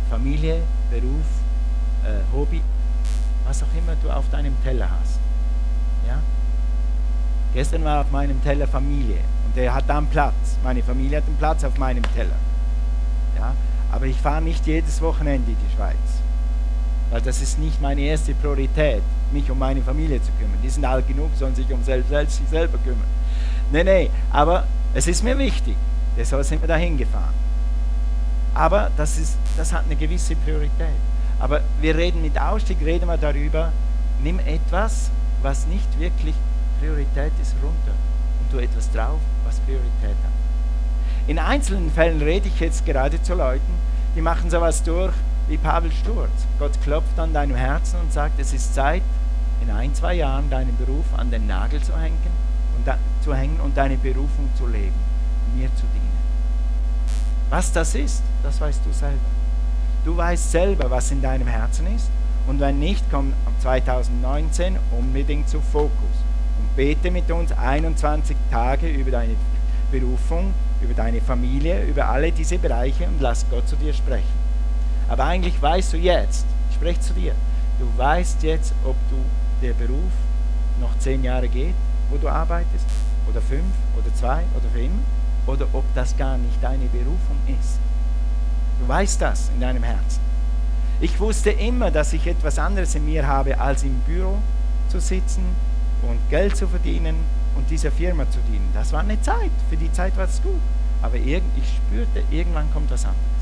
Familie, 0.09 0.61
Beruf, 0.89 1.25
äh, 2.03 2.35
Hobby, 2.35 2.61
was 3.45 3.61
auch 3.63 3.77
immer 3.77 3.95
du 4.01 4.09
auf 4.09 4.29
deinem 4.29 4.55
Teller 4.63 4.89
hast. 4.99 5.19
Ja? 6.07 6.19
Gestern 7.53 7.83
war 7.83 8.01
auf 8.01 8.11
meinem 8.11 8.41
Teller 8.43 8.67
Familie 8.67 9.19
und 9.45 9.55
der 9.55 9.73
hat 9.73 9.85
dann 9.87 10.07
Platz. 10.07 10.57
Meine 10.63 10.83
Familie 10.83 11.17
hat 11.17 11.25
einen 11.25 11.37
Platz 11.37 11.63
auf 11.63 11.77
meinem 11.77 12.03
Teller. 12.15 12.37
Ja? 13.37 13.53
Aber 13.91 14.05
ich 14.05 14.17
fahre 14.17 14.41
nicht 14.41 14.65
jedes 14.67 15.01
Wochenende 15.01 15.51
in 15.51 15.57
die 15.57 15.75
Schweiz, 15.75 15.95
weil 17.11 17.21
das 17.21 17.41
ist 17.41 17.59
nicht 17.59 17.81
meine 17.81 18.01
erste 18.01 18.33
Priorität, 18.33 19.01
mich 19.31 19.49
um 19.49 19.57
meine 19.57 19.81
Familie 19.81 20.21
zu 20.21 20.31
kümmern. 20.33 20.59
Die 20.63 20.69
sind 20.69 20.85
alt 20.85 21.07
genug, 21.07 21.29
sollen 21.37 21.55
sich 21.55 21.71
um 21.71 21.83
selbst, 21.83 22.09
selbst 22.09 22.37
sich 22.37 22.47
selber 22.47 22.77
kümmern. 22.79 23.07
Nee, 23.71 23.83
nee, 23.83 24.09
aber 24.31 24.65
es 24.93 25.07
ist 25.07 25.23
mir 25.23 25.37
wichtig. 25.37 25.75
Deshalb 26.17 26.43
sind 26.43 26.61
wir 26.61 26.67
dahin 26.67 26.97
gefahren. 26.97 27.33
Aber 28.53 28.91
das, 28.97 29.17
ist, 29.17 29.37
das 29.55 29.71
hat 29.71 29.85
eine 29.85 29.95
gewisse 29.95 30.35
Priorität. 30.35 30.99
Aber 31.39 31.61
wir 31.79 31.95
reden 31.95 32.21
mit 32.21 32.39
Ausstieg, 32.39 32.77
reden 32.83 33.07
wir 33.07 33.17
darüber, 33.17 33.71
nimm 34.21 34.39
etwas, 34.39 35.09
was 35.41 35.67
nicht 35.67 35.99
wirklich 35.99 36.35
Priorität 36.79 37.31
ist 37.41 37.55
runter 37.63 37.93
und 38.41 38.51
tu 38.51 38.57
etwas 38.57 38.91
drauf, 38.91 39.19
was 39.45 39.59
Priorität 39.61 40.17
hat. 40.23 41.27
In 41.27 41.39
einzelnen 41.39 41.91
Fällen 41.91 42.21
rede 42.21 42.47
ich 42.47 42.59
jetzt 42.59 42.85
gerade 42.85 43.21
zu 43.21 43.35
Leuten, 43.35 43.73
die 44.15 44.21
machen 44.21 44.49
sowas 44.49 44.83
durch, 44.83 45.13
wie 45.49 45.57
Pavel 45.57 45.91
Sturz. 45.91 46.29
Gott 46.59 46.79
klopft 46.83 47.19
an 47.19 47.33
deinem 47.33 47.55
Herzen 47.55 47.99
und 47.99 48.13
sagt, 48.13 48.39
es 48.39 48.53
ist 48.53 48.73
Zeit, 48.73 49.01
in 49.61 49.71
ein, 49.71 49.93
zwei 49.93 50.13
Jahren 50.13 50.49
deinen 50.49 50.77
Beruf 50.77 51.05
an 51.17 51.31
den 51.31 51.47
Nagel 51.47 51.81
zu 51.81 51.97
hängen 51.99 52.17
und, 52.77 52.87
da, 52.87 52.97
zu 53.23 53.33
hängen 53.35 53.59
und 53.59 53.75
deine 53.75 53.97
Berufung 53.97 54.49
zu 54.57 54.67
leben, 54.67 54.95
mir 55.55 55.67
zu 55.75 55.83
dienen. 55.93 56.19
Was 57.49 57.71
das 57.71 57.95
ist, 57.95 58.21
das 58.43 58.61
weißt 58.61 58.81
du 58.85 58.93
selber. 58.93 59.17
Du 60.05 60.15
weißt 60.15 60.51
selber, 60.51 60.89
was 60.89 61.11
in 61.11 61.21
deinem 61.21 61.47
Herzen 61.47 61.87
ist. 61.95 62.09
Und 62.47 62.59
wenn 62.59 62.79
nicht, 62.79 63.03
komm 63.11 63.33
2019 63.61 64.77
unbedingt 64.97 65.49
zu 65.49 65.59
Fokus 65.59 65.91
und 66.59 66.75
bete 66.75 67.11
mit 67.11 67.29
uns 67.31 67.51
21 67.51 68.37
Tage 68.49 68.87
über 68.87 69.11
deine 69.11 69.35
Berufung, 69.91 70.53
über 70.81 70.93
deine 70.93 71.21
Familie, 71.21 71.83
über 71.85 72.07
alle 72.07 72.31
diese 72.31 72.57
Bereiche 72.57 73.07
und 73.07 73.19
lass 73.19 73.45
Gott 73.49 73.67
zu 73.67 73.75
dir 73.75 73.93
sprechen. 73.93 74.48
Aber 75.09 75.25
eigentlich 75.25 75.59
weißt 75.61 75.93
du 75.93 75.97
jetzt, 75.97 76.45
ich 76.69 76.75
spreche 76.75 77.01
zu 77.01 77.13
dir, 77.13 77.33
du 77.79 77.85
weißt 77.97 78.43
jetzt, 78.43 78.73
ob 78.85 78.95
du 79.09 79.17
der 79.61 79.73
Beruf 79.73 80.11
noch 80.79 80.97
zehn 80.99 81.23
Jahre 81.23 81.49
geht, 81.49 81.73
wo 82.09 82.17
du 82.17 82.29
arbeitest, 82.29 82.85
oder 83.29 83.41
fünf, 83.41 83.73
oder 83.97 84.13
zwei, 84.15 84.43
oder 84.55 84.69
für 84.71 84.79
immer, 84.79 85.03
oder 85.47 85.67
ob 85.73 85.83
das 85.95 86.15
gar 86.15 86.37
nicht 86.37 86.61
deine 86.61 86.85
Berufung 86.85 87.37
ist. 87.47 87.79
Du 88.79 88.87
weißt 88.87 89.21
das 89.21 89.49
in 89.53 89.59
deinem 89.59 89.83
Herzen. 89.83 90.21
Ich 91.01 91.19
wusste 91.19 91.51
immer, 91.51 91.91
dass 91.91 92.13
ich 92.13 92.27
etwas 92.27 92.59
anderes 92.59 92.95
in 92.95 93.05
mir 93.05 93.25
habe, 93.25 93.59
als 93.59 93.83
im 93.83 93.99
Büro 93.99 94.37
zu 94.89 94.99
sitzen 94.99 95.43
und 96.03 96.17
Geld 96.29 96.55
zu 96.55 96.67
verdienen 96.67 97.15
und 97.55 97.69
dieser 97.69 97.91
Firma 97.91 98.29
zu 98.29 98.39
dienen. 98.51 98.69
Das 98.73 98.93
war 98.93 99.01
eine 99.01 99.21
Zeit, 99.21 99.51
für 99.69 99.77
die 99.77 99.91
Zeit 99.91 100.15
war 100.17 100.25
es 100.25 100.41
gut. 100.41 100.61
Aber 101.01 101.15
ich 101.15 101.41
spürte, 101.75 102.23
irgendwann 102.29 102.71
kommt 102.73 102.91
was 102.91 103.05
anderes. 103.05 103.38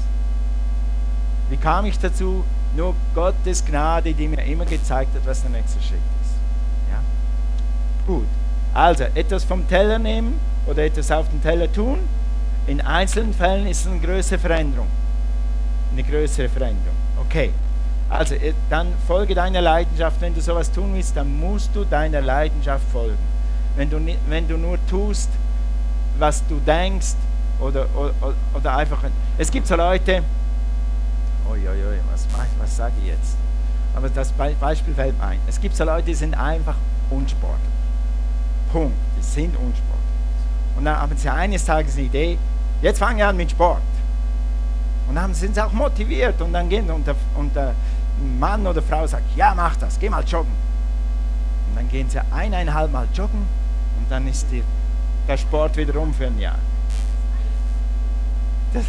Wie 1.49 1.57
kam 1.57 1.85
ich 1.85 1.97
dazu? 1.99 2.43
Nur 2.75 2.93
Gottes 3.15 3.65
Gnade, 3.65 4.13
die 4.13 4.27
mir 4.27 4.43
immer 4.43 4.65
gezeigt 4.65 5.15
hat, 5.15 5.25
was 5.25 5.41
der 5.41 5.51
nächste 5.51 5.81
Schritt 5.81 5.99
ist. 6.21 6.33
Ja? 6.91 6.99
Gut. 8.05 8.27
Also, 8.73 9.05
etwas 9.15 9.43
vom 9.43 9.67
Teller 9.67 9.97
nehmen 9.97 10.39
oder 10.67 10.83
etwas 10.83 11.09
auf 11.11 11.29
den 11.29 11.41
Teller 11.41 11.71
tun. 11.71 11.99
In 12.67 12.81
einzelnen 12.81 13.33
Fällen 13.33 13.65
ist 13.67 13.81
es 13.81 13.87
eine 13.87 13.99
größere 13.99 14.37
Veränderung. 14.37 14.87
Eine 15.93 16.03
größere 16.03 16.49
Veränderung. 16.49 16.95
Okay. 17.19 17.51
Also, 18.09 18.35
äh, 18.35 18.53
dann 18.69 18.87
folge 19.07 19.33
deiner 19.33 19.61
Leidenschaft. 19.61 20.21
Wenn 20.21 20.35
du 20.35 20.41
sowas 20.41 20.71
tun 20.71 20.93
willst, 20.93 21.15
dann 21.15 21.39
musst 21.39 21.71
du 21.73 21.85
deiner 21.85 22.21
Leidenschaft 22.21 22.85
folgen. 22.91 23.17
Wenn 23.75 23.89
du, 23.89 23.99
wenn 24.27 24.47
du 24.47 24.57
nur 24.57 24.77
tust, 24.87 25.29
was 26.19 26.45
du 26.47 26.59
denkst, 26.59 27.15
oder, 27.59 27.87
oder, 27.95 28.33
oder 28.53 28.77
einfach. 28.77 28.99
Es 29.37 29.51
gibt 29.51 29.67
so 29.67 29.75
Leute, 29.75 30.23
Uiuiui, 31.49 31.99
was, 32.11 32.27
was 32.59 32.77
sage 32.77 32.93
ich 33.01 33.07
jetzt? 33.07 33.37
Aber 33.95 34.09
das 34.09 34.31
Beispiel 34.31 34.93
fällt 34.93 35.19
ein. 35.21 35.39
Es 35.47 35.59
gibt 35.59 35.75
so 35.75 35.83
Leute, 35.83 36.05
die 36.05 36.13
sind 36.13 36.35
einfach 36.35 36.75
unsportlich. 37.09 37.71
Punkt. 38.71 38.95
Die 39.17 39.23
sind 39.23 39.55
unsportlich. 39.55 39.97
Und 40.77 40.85
dann 40.85 40.97
haben 40.99 41.17
sie 41.17 41.29
eines 41.29 41.65
Tages 41.65 41.95
eine 41.95 42.05
Idee, 42.05 42.37
jetzt 42.81 42.99
fangen 42.99 43.17
wir 43.17 43.27
an 43.27 43.37
mit 43.37 43.49
Sport. 43.49 43.81
Und 45.09 45.15
dann 45.15 45.33
sind 45.33 45.55
sie 45.55 45.65
auch 45.65 45.71
motiviert 45.71 46.39
und 46.41 46.53
dann 46.53 46.69
gehen 46.69 46.89
und 46.91 47.07
der, 47.07 47.15
und 47.35 47.55
der 47.55 47.73
Mann 48.39 48.67
oder 48.67 48.81
Frau 48.81 49.07
sagt, 49.07 49.23
ja 49.35 49.53
mach 49.55 49.75
das, 49.77 49.97
geh 49.99 50.09
mal 50.09 50.23
joggen. 50.23 50.51
Und 51.69 51.75
dann 51.75 51.89
gehen 51.89 52.09
sie 52.09 52.19
eineinhalb 52.31 52.91
Mal 52.91 53.07
joggen 53.13 53.47
und 53.97 54.11
dann 54.11 54.27
ist 54.27 54.47
die, 54.51 54.63
der 55.27 55.37
Sport 55.37 55.77
wieder 55.77 55.93
rum 55.93 56.13
für 56.13 56.27
ein 56.27 56.39
Jahr. 56.39 56.59
Das, 58.73 58.83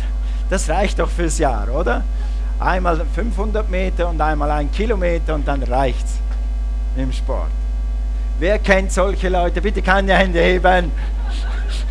das 0.50 0.68
reicht 0.68 0.98
doch 0.98 1.08
fürs 1.08 1.38
Jahr, 1.38 1.68
oder? 1.68 2.04
Einmal 2.60 3.04
500 3.14 3.70
Meter 3.70 4.08
und 4.08 4.20
einmal 4.20 4.50
ein 4.50 4.70
Kilometer 4.70 5.34
und 5.34 5.46
dann 5.46 5.62
reicht's 5.62 6.18
im 6.96 7.12
Sport. 7.12 7.50
Wer 8.38 8.58
kennt 8.58 8.92
solche 8.92 9.28
Leute? 9.28 9.60
Bitte 9.60 9.82
keine 9.82 10.14
Hände 10.14 10.40
heben. 10.40 10.92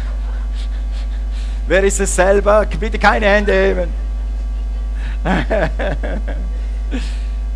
Wer 1.68 1.84
ist 1.84 2.00
es 2.00 2.16
selber? 2.16 2.66
Bitte 2.80 2.98
keine 3.00 3.26
Hände 3.26 3.52
heben. 3.54 3.90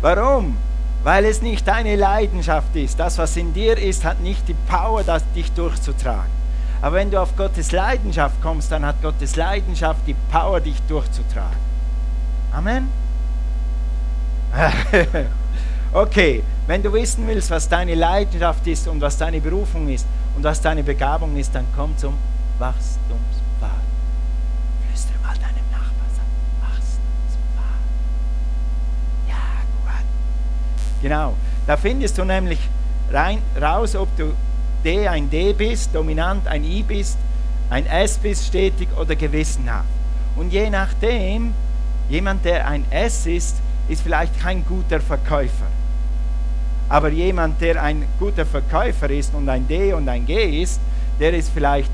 Warum? 0.02 0.56
Weil 1.02 1.24
es 1.24 1.40
nicht 1.40 1.66
deine 1.66 1.96
Leidenschaft 1.96 2.76
ist. 2.76 3.00
Das, 3.00 3.18
was 3.18 3.36
in 3.36 3.52
dir 3.54 3.78
ist, 3.78 4.04
hat 4.04 4.20
nicht 4.20 4.46
die 4.46 4.56
Power, 4.68 5.02
das 5.02 5.22
dich 5.32 5.50
durchzutragen. 5.52 6.30
Aber 6.82 6.96
wenn 6.96 7.10
du 7.10 7.20
auf 7.20 7.36
Gottes 7.36 7.72
Leidenschaft 7.72 8.42
kommst, 8.42 8.70
dann 8.72 8.84
hat 8.84 9.00
Gottes 9.02 9.36
Leidenschaft 9.36 10.00
die 10.06 10.16
Power, 10.30 10.60
dich 10.60 10.80
durchzutragen. 10.88 11.56
Amen. 12.52 13.01
okay, 15.92 16.42
wenn 16.66 16.82
du 16.82 16.92
wissen 16.92 17.26
willst, 17.26 17.50
was 17.50 17.68
deine 17.68 17.94
Leidenschaft 17.94 18.66
ist 18.66 18.86
und 18.86 19.00
was 19.00 19.16
deine 19.16 19.40
Berufung 19.40 19.88
ist 19.88 20.06
und 20.36 20.44
was 20.44 20.60
deine 20.60 20.82
Begabung 20.82 21.36
ist, 21.36 21.54
dann 21.54 21.66
komm 21.74 21.96
zum 21.96 22.14
Wachstumspfad. 22.58 23.70
Flüstere 24.86 25.18
mal 25.22 25.34
deinem 25.34 25.66
Nachbarn, 25.70 26.10
sag 26.14 26.68
Wachstumspfad. 26.68 27.82
Ja, 29.28 29.34
gut. 29.82 31.02
Genau, 31.02 31.34
da 31.66 31.76
findest 31.76 32.18
du 32.18 32.24
nämlich 32.24 32.60
rein, 33.10 33.38
raus, 33.60 33.96
ob 33.96 34.14
du 34.16 34.34
D 34.84 35.08
ein 35.08 35.30
D 35.30 35.52
bist, 35.52 35.94
dominant 35.94 36.46
ein 36.46 36.64
I 36.64 36.82
bist, 36.82 37.16
ein 37.70 37.86
S 37.86 38.18
bist, 38.18 38.46
stetig 38.46 38.88
oder 38.98 39.16
gewissenhaft. 39.16 39.88
Und 40.36 40.52
je 40.52 40.68
nachdem, 40.68 41.54
jemand, 42.08 42.44
der 42.44 42.66
ein 42.66 42.84
S 42.90 43.26
ist, 43.26 43.56
ist 43.92 44.02
vielleicht 44.02 44.38
kein 44.40 44.64
guter 44.64 45.00
Verkäufer. 45.00 45.66
Aber 46.88 47.08
jemand, 47.10 47.60
der 47.60 47.82
ein 47.82 48.04
guter 48.18 48.44
Verkäufer 48.44 49.10
ist 49.10 49.34
und 49.34 49.48
ein 49.48 49.66
D 49.66 49.92
und 49.92 50.08
ein 50.08 50.26
G 50.26 50.62
ist, 50.62 50.80
der 51.18 51.32
ist 51.34 51.50
vielleicht 51.50 51.90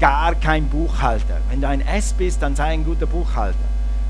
gar 0.00 0.34
kein 0.34 0.68
Buchhalter. 0.68 1.38
Wenn 1.50 1.60
du 1.60 1.68
ein 1.68 1.86
S 1.86 2.12
bist, 2.12 2.40
dann 2.42 2.54
sei 2.54 2.72
ein 2.72 2.84
guter 2.84 3.06
Buchhalter. 3.06 3.58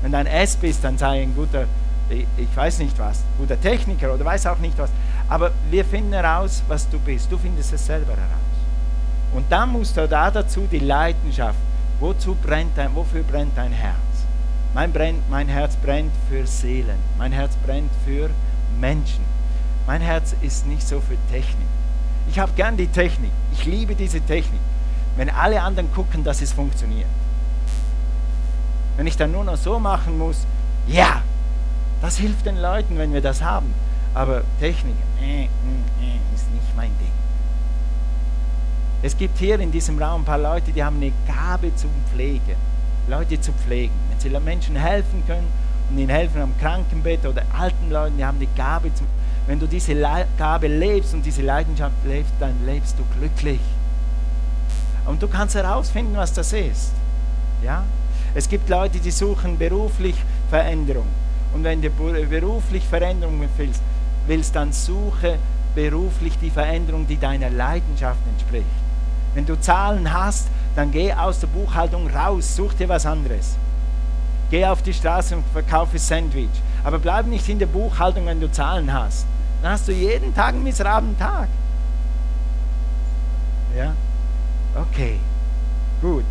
Wenn 0.01 0.11
du 0.11 0.17
ein 0.17 0.27
S 0.27 0.55
bist, 0.55 0.83
dann 0.83 0.97
sei 0.97 1.23
ein 1.23 1.35
guter, 1.35 1.65
ich 2.09 2.55
weiß 2.55 2.79
nicht 2.79 2.97
was, 2.99 3.23
guter 3.37 3.59
Techniker 3.59 4.13
oder 4.13 4.23
weiß 4.23 4.47
auch 4.47 4.59
nicht 4.59 4.77
was. 4.77 4.89
Aber 5.27 5.51
wir 5.69 5.83
finden 5.83 6.13
heraus, 6.13 6.63
was 6.67 6.89
du 6.89 6.99
bist. 6.99 7.31
Du 7.31 7.37
findest 7.37 7.73
es 7.73 7.85
selber 7.85 8.13
heraus. 8.13 8.49
Und 9.33 9.51
dann 9.51 9.71
musst 9.71 9.95
du 9.97 10.07
da 10.07 10.31
dazu 10.31 10.67
die 10.71 10.79
Leidenschaft. 10.79 11.59
Wozu 11.99 12.35
brennt 12.35 12.77
dein, 12.77 12.95
wofür 12.95 13.23
brennt 13.23 13.57
dein 13.57 13.71
Herz? 13.71 14.08
Mein, 14.73 14.91
brennt, 14.93 15.27
mein 15.29 15.47
Herz 15.47 15.75
brennt 15.75 16.11
für 16.29 16.45
Seelen. 16.45 16.99
Mein 17.17 17.31
Herz 17.31 17.55
brennt 17.65 17.91
für 18.05 18.29
Menschen. 18.79 19.23
Mein 19.87 20.01
Herz 20.01 20.35
ist 20.41 20.67
nicht 20.67 20.87
so 20.87 21.01
für 21.01 21.17
Technik. 21.31 21.67
Ich 22.29 22.37
habe 22.37 22.51
gern 22.55 22.77
die 22.77 22.87
Technik. 22.87 23.31
Ich 23.53 23.65
liebe 23.65 23.95
diese 23.95 24.21
Technik. 24.21 24.61
Wenn 25.15 25.29
alle 25.29 25.61
anderen 25.61 25.91
gucken, 25.91 26.23
dass 26.23 26.41
es 26.41 26.53
funktioniert. 26.53 27.09
Wenn 28.95 29.07
ich 29.07 29.17
dann 29.17 29.31
nur 29.31 29.43
noch 29.43 29.57
so 29.57 29.79
machen 29.79 30.17
muss, 30.17 30.45
ja, 30.87 31.23
das 32.01 32.17
hilft 32.17 32.45
den 32.45 32.57
Leuten, 32.57 32.97
wenn 32.97 33.13
wir 33.13 33.21
das 33.21 33.41
haben. 33.41 33.73
Aber 34.13 34.43
Technik 34.59 34.95
äh, 35.21 35.43
äh, 35.43 35.45
äh, 35.45 36.35
ist 36.35 36.51
nicht 36.51 36.75
mein 36.75 36.91
Ding. 36.99 37.11
Es 39.01 39.17
gibt 39.17 39.37
hier 39.39 39.59
in 39.59 39.71
diesem 39.71 40.01
Raum 40.01 40.21
ein 40.21 40.25
paar 40.25 40.37
Leute, 40.37 40.71
die 40.71 40.83
haben 40.83 40.97
eine 40.97 41.11
Gabe 41.25 41.75
zum 41.75 41.89
Pflegen. 42.11 42.68
Leute 43.09 43.41
zu 43.41 43.51
pflegen. 43.51 43.93
Wenn 44.09 44.19
sie 44.19 44.29
Menschen 44.39 44.75
helfen 44.75 45.23
können 45.25 45.47
und 45.89 45.97
ihnen 45.97 46.09
helfen 46.09 46.41
am 46.41 46.57
Krankenbett 46.59 47.25
oder 47.25 47.43
alten 47.57 47.89
Leuten, 47.89 48.17
die 48.17 48.25
haben 48.25 48.39
die 48.39 48.49
Gabe 48.55 48.93
zum. 48.93 49.07
Wenn 49.47 49.59
du 49.59 49.67
diese 49.67 49.95
Gabe 50.37 50.67
lebst 50.67 51.13
und 51.13 51.25
diese 51.25 51.41
Leidenschaft 51.41 51.95
lebst, 52.05 52.33
dann 52.39 52.53
lebst 52.65 52.97
du 52.99 53.03
glücklich. 53.19 53.59
Und 55.05 55.23
du 55.23 55.27
kannst 55.27 55.55
herausfinden, 55.55 56.15
was 56.15 56.33
das 56.33 56.53
ist. 56.53 56.91
Ja? 57.63 57.83
Es 58.35 58.47
gibt 58.47 58.69
Leute, 58.69 58.99
die 58.99 59.09
suchen 59.09 59.57
beruflich 59.57 60.15
Veränderung. 60.51 61.07
Und 61.53 61.63
wenn 61.63 61.81
du 61.81 61.89
beruflich 61.89 62.85
Veränderung 62.85 63.41
willst, 63.57 63.81
willst, 64.27 64.55
dann 64.55 64.71
suche 64.71 65.39
beruflich 65.73 66.37
die 66.39 66.51
Veränderung, 66.51 67.07
die 67.07 67.17
deiner 67.17 67.49
Leidenschaft 67.49 68.19
entspricht. 68.31 68.65
Wenn 69.33 69.45
du 69.45 69.59
Zahlen 69.59 70.13
hast, 70.13 70.47
dann 70.75 70.91
geh 70.91 71.13
aus 71.13 71.39
der 71.39 71.47
Buchhaltung 71.47 72.09
raus, 72.09 72.55
such 72.55 72.73
dir 72.73 72.89
was 72.89 73.05
anderes. 73.05 73.57
Geh 74.49 74.65
auf 74.65 74.81
die 74.81 74.93
Straße 74.93 75.35
und 75.35 75.43
verkaufe 75.53 75.99
Sandwich. 75.99 76.49
Aber 76.83 76.99
bleib 76.99 77.27
nicht 77.27 77.47
in 77.49 77.59
der 77.59 77.67
Buchhaltung, 77.67 78.25
wenn 78.25 78.39
du 78.39 78.51
Zahlen 78.51 78.91
hast. 78.91 79.25
Dann 79.61 79.73
hast 79.73 79.87
du 79.87 79.91
jeden 79.91 80.33
Tag 80.33 80.55
einen 80.55 80.63
miserablen 80.63 81.17
Tag. 81.17 81.47
Ja? 83.77 83.93
Okay. 84.75 85.19
Gut. 86.01 86.25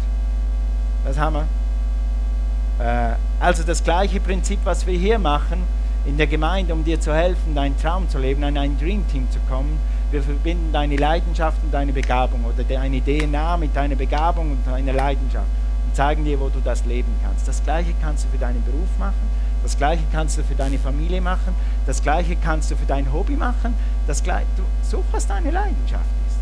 Was 1.04 1.18
haben 1.18 1.36
wir? 1.36 2.84
Äh, 2.84 3.16
also 3.40 3.62
das 3.62 3.84
gleiche 3.84 4.20
Prinzip, 4.20 4.60
was 4.64 4.86
wir 4.86 4.98
hier 4.98 5.18
machen 5.18 5.62
in 6.06 6.16
der 6.16 6.26
Gemeinde, 6.26 6.72
um 6.72 6.84
dir 6.84 7.00
zu 7.00 7.14
helfen, 7.14 7.54
deinen 7.54 7.78
Traum 7.78 8.08
zu 8.08 8.18
leben, 8.18 8.42
an 8.42 8.56
ein 8.56 8.78
Dream 8.78 9.06
Team 9.08 9.30
zu 9.30 9.38
kommen 9.48 9.78
wir 10.10 10.22
verbinden 10.22 10.72
deine 10.72 10.96
Leidenschaft 10.96 11.58
und 11.62 11.72
deine 11.72 11.92
Begabung 11.92 12.44
oder 12.44 12.64
deine 12.64 13.00
DNA 13.02 13.56
mit 13.58 13.76
deiner 13.76 13.96
Begabung 13.96 14.52
und 14.52 14.66
deiner 14.66 14.92
Leidenschaft 14.92 15.46
und 15.86 15.94
zeigen 15.94 16.24
dir, 16.24 16.40
wo 16.40 16.48
du 16.48 16.60
das 16.60 16.84
leben 16.86 17.12
kannst. 17.22 17.46
Das 17.46 17.62
gleiche 17.62 17.92
kannst 18.00 18.24
du 18.24 18.28
für 18.30 18.38
deinen 18.38 18.64
Beruf 18.64 18.88
machen, 18.98 19.28
Das 19.62 19.76
gleiche 19.76 20.04
kannst 20.12 20.38
du 20.38 20.44
für 20.44 20.54
deine 20.54 20.78
Familie 20.78 21.20
machen. 21.20 21.54
Das 21.84 22.00
gleiche 22.00 22.36
kannst 22.36 22.70
du 22.70 22.76
für 22.76 22.86
dein 22.86 23.12
Hobby 23.12 23.34
machen. 23.34 23.74
Das 24.06 24.22
gleiche, 24.22 24.46
du 24.56 24.62
such, 24.88 25.04
was 25.10 25.26
deine 25.26 25.50
Leidenschaft 25.50 26.04
ist. 26.28 26.38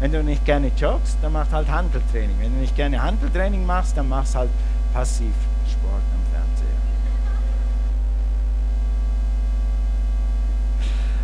Wenn 0.00 0.12
du 0.12 0.22
nicht 0.22 0.44
gerne 0.44 0.70
joggst, 0.76 1.18
dann 1.20 1.32
mach 1.32 1.50
halt 1.50 1.68
Handeltraining. 1.68 2.36
Wenn 2.40 2.54
du 2.54 2.60
nicht 2.60 2.76
gerne 2.76 3.02
Handeltraining 3.02 3.66
machst, 3.66 3.96
dann 3.96 4.08
machst 4.08 4.36
halt 4.36 4.50
passiv 4.94 5.34
Sport 5.70 6.02
am 6.14 6.22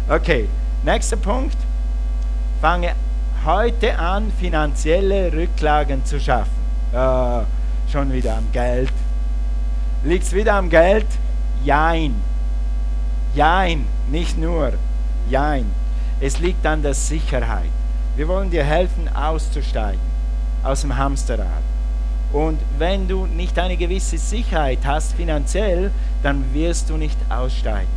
Fernseher. 0.06 0.16
Okay, 0.16 0.48
nächster 0.84 1.16
Punkt. 1.16 1.56
Fange 2.60 2.92
heute 3.44 3.96
an, 3.98 4.32
finanzielle 4.32 5.32
Rücklagen 5.32 6.04
zu 6.04 6.18
schaffen. 6.18 6.50
Äh, 6.92 7.44
schon 7.90 8.12
wieder 8.12 8.36
am 8.36 8.50
Geld. 8.52 8.92
Liegt 10.02 10.24
es 10.24 10.32
wieder 10.32 10.54
am 10.54 10.68
Geld? 10.68 11.06
Jein. 11.64 12.16
Jein, 13.34 13.86
nicht 14.10 14.36
nur. 14.38 14.72
Jein. 15.30 15.70
Es 16.20 16.40
liegt 16.40 16.66
an 16.66 16.82
der 16.82 16.94
Sicherheit. 16.94 17.70
Wir 18.16 18.26
wollen 18.26 18.50
dir 18.50 18.64
helfen, 18.64 19.08
auszusteigen 19.14 20.00
aus 20.64 20.80
dem 20.80 20.96
Hamsterrad. 20.96 21.62
Und 22.32 22.58
wenn 22.76 23.06
du 23.06 23.26
nicht 23.26 23.56
eine 23.58 23.76
gewisse 23.76 24.18
Sicherheit 24.18 24.80
hast 24.84 25.12
finanziell, 25.14 25.92
dann 26.24 26.52
wirst 26.52 26.90
du 26.90 26.96
nicht 26.96 27.18
aussteigen. 27.28 27.88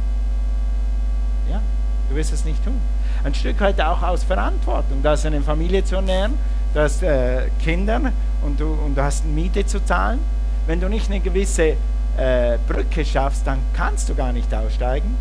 Ja, 1.49 1.61
du 2.09 2.15
wirst 2.15 2.31
es 2.31 2.45
nicht 2.45 2.63
tun. 2.63 2.79
Ein 3.23 3.35
Stück 3.35 3.59
weit 3.61 3.79
auch 3.79 4.01
aus 4.01 4.23
Verantwortung. 4.23 5.03
Du 5.03 5.09
hast 5.09 5.27
eine 5.27 5.41
Familie 5.41 5.83
zu 5.83 5.95
ernähren, 5.95 6.33
du 6.73 6.79
hast 6.79 7.03
äh, 7.03 7.49
Kinder 7.61 8.01
und 8.41 8.59
du, 8.59 8.65
und 8.65 8.97
du 8.97 9.03
hast 9.03 9.25
Miete 9.25 9.63
zu 9.63 9.83
zahlen. 9.85 10.19
Wenn 10.65 10.79
du 10.79 10.89
nicht 10.89 11.07
eine 11.07 11.19
gewisse 11.19 11.75
äh, 12.17 12.57
Brücke 12.67 13.05
schaffst, 13.05 13.45
dann 13.45 13.59
kannst 13.73 14.09
du 14.09 14.15
gar 14.15 14.33
nicht 14.33 14.51
aussteigen. 14.53 15.15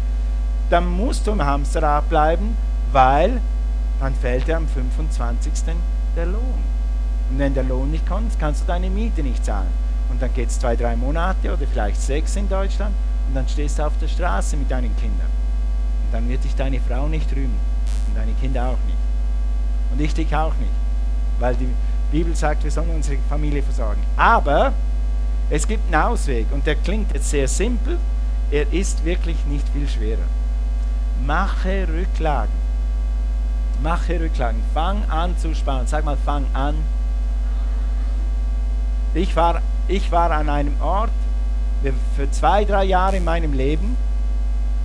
Dann 0.71 0.87
musst 0.87 1.27
du 1.27 1.33
im 1.33 1.45
Hamsterrad 1.45 2.09
bleiben, 2.09 2.57
weil 2.91 3.39
dann 4.01 4.15
fällt 4.15 4.49
dir 4.49 4.57
am 4.57 4.67
25. 4.67 5.53
der 6.17 6.25
Lohn. 6.27 6.65
Und 7.31 7.39
wenn 7.39 7.53
der 7.53 7.65
Lohn 7.65 7.91
nicht 7.91 8.09
kommt, 8.09 8.39
kannst 8.41 8.63
du 8.63 8.67
deine 8.67 8.89
Miete 8.89 9.23
nicht 9.23 9.45
zahlen. 9.45 9.69
Und 10.09 10.23
dann 10.23 10.33
geht 10.33 10.49
es 10.49 10.59
zwei, 10.59 10.75
drei 10.75 10.97
Monate 10.97 11.53
oder 11.53 11.67
vielleicht 11.71 12.01
sechs 12.01 12.35
in 12.35 12.49
Deutschland 12.49 12.95
und 13.29 13.35
dann 13.35 13.47
stehst 13.47 13.79
du 13.79 13.85
auf 13.85 13.93
der 14.01 14.09
Straße 14.09 14.57
mit 14.57 14.71
deinen 14.71 14.97
Kindern. 14.97 15.29
Und 16.07 16.15
dann 16.15 16.29
wird 16.31 16.43
dich 16.45 16.55
deine 16.57 16.81
Frau 16.81 17.07
nicht 17.07 17.31
rühmen 17.37 17.70
und 18.11 18.17
deine 18.17 18.33
Kinder 18.35 18.67
auch 18.67 18.79
nicht. 18.87 18.99
Und 19.93 20.01
ich 20.01 20.15
dich 20.15 20.35
auch 20.35 20.55
nicht. 20.57 20.73
Weil 21.39 21.55
die 21.57 21.69
Bibel 22.11 22.35
sagt, 22.37 22.65
wir 22.65 22.71
sollen 22.71 22.91
unsere 22.91 23.19
Familie 23.29 23.63
versorgen. 23.63 24.03
Aber 24.17 24.73
es 25.49 25.67
gibt 25.67 25.93
einen 25.93 26.03
Ausweg 26.03 26.47
und 26.53 26.67
der 26.67 26.77
klingt 26.77 27.13
jetzt 27.13 27.31
sehr 27.31 27.49
simpel, 27.49 27.99
er 28.51 28.73
ist 28.73 29.05
wirklich 29.05 29.37
nicht 29.47 29.69
viel 29.71 29.89
schwerer. 29.89 30.19
Mache 31.25 31.87
Rücklagen. 31.89 32.53
Mache 33.83 34.21
Rücklagen. 34.21 34.61
Fang 34.75 35.09
an 35.09 35.37
zu 35.39 35.55
sparen. 35.55 35.87
Sag 35.87 36.05
mal, 36.05 36.17
fang 36.17 36.45
an. 36.53 36.77
Ich 39.15 39.35
war, 39.37 39.61
ich 39.89 40.11
war 40.13 40.31
an 40.31 40.49
einem 40.49 40.81
Ort 40.81 41.11
für 42.17 42.31
zwei, 42.31 42.65
drei 42.65 42.85
Jahre 42.85 43.17
in 43.17 43.25
meinem 43.25 43.53
Leben, 43.53 43.97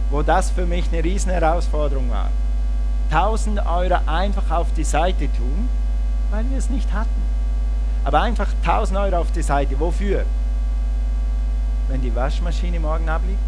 wo 0.10 0.22
das 0.22 0.52
für 0.52 0.66
mich 0.66 0.86
eine 0.92 1.04
riesen 1.04 1.32
Herausforderung 1.32 2.10
war. 2.10 2.30
1000 3.12 3.66
Euro 3.66 4.00
einfach 4.06 4.50
auf 4.52 4.74
die 4.74 4.84
Seite 4.84 5.32
tun, 5.34 5.70
weil 6.32 6.50
wir 6.50 6.58
es 6.58 6.70
nicht 6.70 6.92
hatten. 6.94 7.22
Aber 8.04 8.22
einfach 8.22 8.50
1000 8.64 9.00
Euro 9.00 9.18
auf 9.18 9.32
die 9.32 9.42
Seite. 9.42 9.80
Wofür? 9.80 10.26
wenn 11.88 12.02
die 12.02 12.14
Waschmaschine 12.16 12.80
morgen 12.80 13.08
abliegt? 13.10 13.40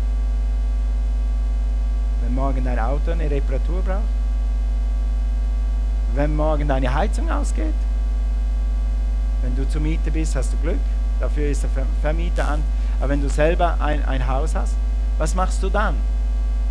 Wenn 2.23 2.35
morgen 2.35 2.63
dein 2.63 2.79
Auto 2.79 3.11
eine 3.11 3.29
Reparatur 3.29 3.81
braucht? 3.81 4.01
Wenn 6.13 6.35
morgen 6.35 6.67
deine 6.67 6.93
Heizung 6.93 7.29
ausgeht? 7.29 7.73
Wenn 9.41 9.55
du 9.55 9.67
zur 9.69 9.81
Miete 9.81 10.11
bist, 10.11 10.35
hast 10.35 10.53
du 10.53 10.57
Glück. 10.57 10.79
Dafür 11.19 11.49
ist 11.49 11.63
der 11.63 11.69
Vermieter 12.01 12.47
an. 12.47 12.63
Aber 12.99 13.09
wenn 13.09 13.21
du 13.21 13.29
selber 13.29 13.77
ein, 13.79 14.03
ein 14.05 14.27
Haus 14.27 14.55
hast, 14.55 14.73
was 15.17 15.35
machst 15.35 15.61
du 15.61 15.69
dann? 15.69 15.95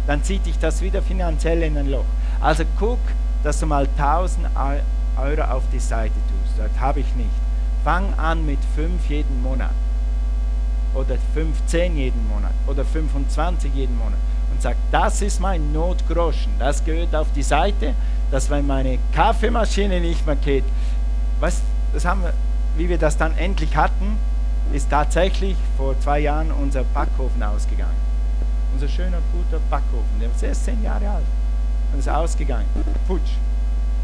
Dann 0.06 0.22
zieht 0.22 0.46
dich 0.46 0.58
das 0.58 0.80
wieder 0.80 1.02
finanziell 1.02 1.62
in 1.62 1.76
ein 1.76 1.90
Loch. 1.90 2.04
Also 2.40 2.64
guck, 2.78 2.98
dass 3.42 3.60
du 3.60 3.66
mal 3.66 3.88
1000 3.96 4.48
Euro 5.16 5.42
auf 5.42 5.62
die 5.72 5.78
Seite 5.78 6.14
tust. 6.14 6.58
Das 6.58 6.80
habe 6.80 7.00
ich 7.00 7.14
nicht. 7.14 7.30
Fang 7.84 8.12
an 8.18 8.44
mit 8.44 8.58
5 8.74 9.08
jeden 9.08 9.42
Monat 9.42 9.70
oder 10.94 11.16
15 11.34 11.96
jeden 11.96 12.26
Monat 12.28 12.52
oder 12.66 12.84
25 12.84 13.72
jeden 13.74 13.96
Monat 13.98 14.18
und 14.50 14.62
sagt, 14.62 14.78
das 14.90 15.22
ist 15.22 15.40
mein 15.40 15.72
Notgroschen, 15.72 16.52
das 16.58 16.84
gehört 16.84 17.14
auf 17.14 17.26
die 17.34 17.42
Seite, 17.42 17.94
dass 18.30 18.48
wenn 18.50 18.66
meine 18.66 18.98
Kaffeemaschine 19.12 20.00
nicht 20.00 20.26
mehr 20.26 20.36
geht, 20.36 20.64
was, 21.38 21.60
das 21.92 22.04
haben 22.04 22.22
wir, 22.22 22.32
wie 22.76 22.88
wir 22.88 22.98
das 22.98 23.16
dann 23.16 23.36
endlich 23.36 23.76
hatten, 23.76 24.16
ist 24.72 24.90
tatsächlich 24.90 25.56
vor 25.76 25.98
zwei 26.00 26.20
Jahren 26.20 26.50
unser 26.50 26.82
Backofen 26.84 27.42
ausgegangen. 27.42 27.94
Unser 28.72 28.88
schöner, 28.88 29.18
guter 29.32 29.62
Backofen, 29.70 30.18
der 30.20 30.30
ist 30.30 30.42
erst 30.42 30.64
zehn 30.64 30.82
Jahre 30.82 31.08
alt. 31.08 31.24
Und 31.96 32.00
ist 32.00 32.10
ausgegangen. 32.10 32.66
Putsch. 33.08 33.38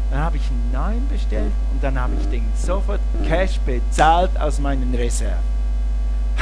Dann 0.09 0.21
habe 0.21 0.37
ich 0.37 0.49
einen 0.49 0.71
neuen 0.71 1.07
bestellt 1.09 1.51
und 1.71 1.83
dann 1.83 1.99
habe 1.99 2.13
ich 2.19 2.27
den 2.27 2.43
sofort 2.55 2.99
Cash 3.23 3.59
bezahlt 3.59 4.31
aus 4.39 4.57
meinen 4.59 4.95
Reserven. 4.95 5.37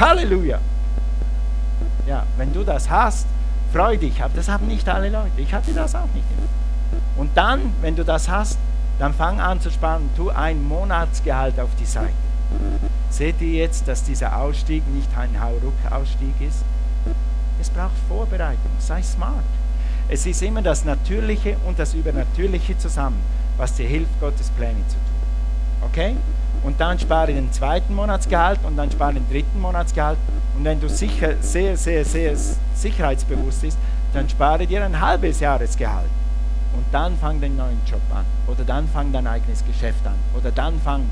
Halleluja. 0.00 0.60
Ja, 2.06 2.24
wenn 2.38 2.54
du 2.54 2.64
das 2.64 2.88
hast, 2.88 3.26
freu 3.70 3.98
dich. 3.98 4.22
Aber 4.22 4.32
das 4.34 4.48
haben 4.48 4.66
nicht 4.66 4.88
alle 4.88 5.10
Leute. 5.10 5.42
Ich 5.42 5.52
hatte 5.52 5.74
das 5.74 5.94
auch 5.94 6.08
nicht 6.14 6.24
immer. 6.38 6.48
Und 7.18 7.36
dann, 7.36 7.74
wenn 7.82 7.96
du 7.96 8.02
das 8.02 8.30
hast, 8.30 8.56
dann 8.98 9.12
fang 9.12 9.38
an 9.38 9.60
zu 9.60 9.70
sparen. 9.70 10.08
Tu 10.16 10.30
ein 10.30 10.66
Monatsgehalt 10.66 11.60
auf 11.60 11.68
die 11.78 11.84
Seite. 11.84 12.14
Seht 13.10 13.42
ihr 13.42 13.58
jetzt, 13.58 13.86
dass 13.88 14.04
dieser 14.04 14.38
Ausstieg 14.38 14.82
nicht 14.88 15.10
ein 15.18 15.38
Hauruck-Ausstieg 15.38 16.34
ist? 16.40 16.64
Es 17.60 17.68
braucht 17.68 17.92
Vorbereitung. 18.08 18.70
Sei 18.78 19.02
smart. 19.02 19.44
Es 20.12 20.26
ist 20.26 20.42
immer 20.42 20.60
das 20.60 20.84
Natürliche 20.84 21.56
und 21.66 21.78
das 21.78 21.94
Übernatürliche 21.94 22.76
zusammen, 22.76 23.20
was 23.56 23.74
dir 23.74 23.88
hilft, 23.88 24.20
Gottes 24.20 24.50
Pläne 24.50 24.86
zu 24.88 24.94
tun. 24.94 25.88
Okay? 25.88 26.16
und 26.62 26.80
dann 26.80 26.98
spare 26.98 27.32
den 27.32 27.50
zweiten 27.52 27.94
Monatsgehalt 27.94 28.60
und 28.64 28.76
dann 28.76 28.90
spare 28.90 29.14
den 29.14 29.28
dritten 29.28 29.60
Monatsgehalt. 29.60 30.18
Und 30.56 30.64
wenn 30.64 30.80
du 30.80 30.88
sicher, 30.88 31.34
sehr, 31.40 31.76
sehr, 31.76 32.04
sehr 32.04 32.36
sicherheitsbewusst 32.74 33.62
bist, 33.62 33.78
dann 34.12 34.28
spare 34.28 34.66
dir 34.66 34.84
ein 34.84 35.00
halbes 35.00 35.40
Jahresgehalt. 35.40 36.10
Und 36.74 36.84
dann 36.92 37.16
fang 37.18 37.40
den 37.40 37.56
neuen 37.56 37.80
Job 37.86 38.00
an. 38.14 38.24
Oder 38.46 38.64
dann 38.64 38.88
fang 38.88 39.12
dein 39.12 39.26
eigenes 39.26 39.64
Geschäft 39.64 40.06
an. 40.06 40.14
Oder 40.38 40.50
dann 40.50 40.80
fang, 40.80 41.02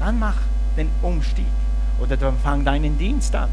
dann 0.00 0.18
mach 0.18 0.36
den 0.76 0.90
Umstieg. 1.02 1.46
Oder 2.00 2.16
dann 2.16 2.36
fang 2.38 2.64
deinen 2.64 2.98
Dienst 2.98 3.34
an. 3.34 3.48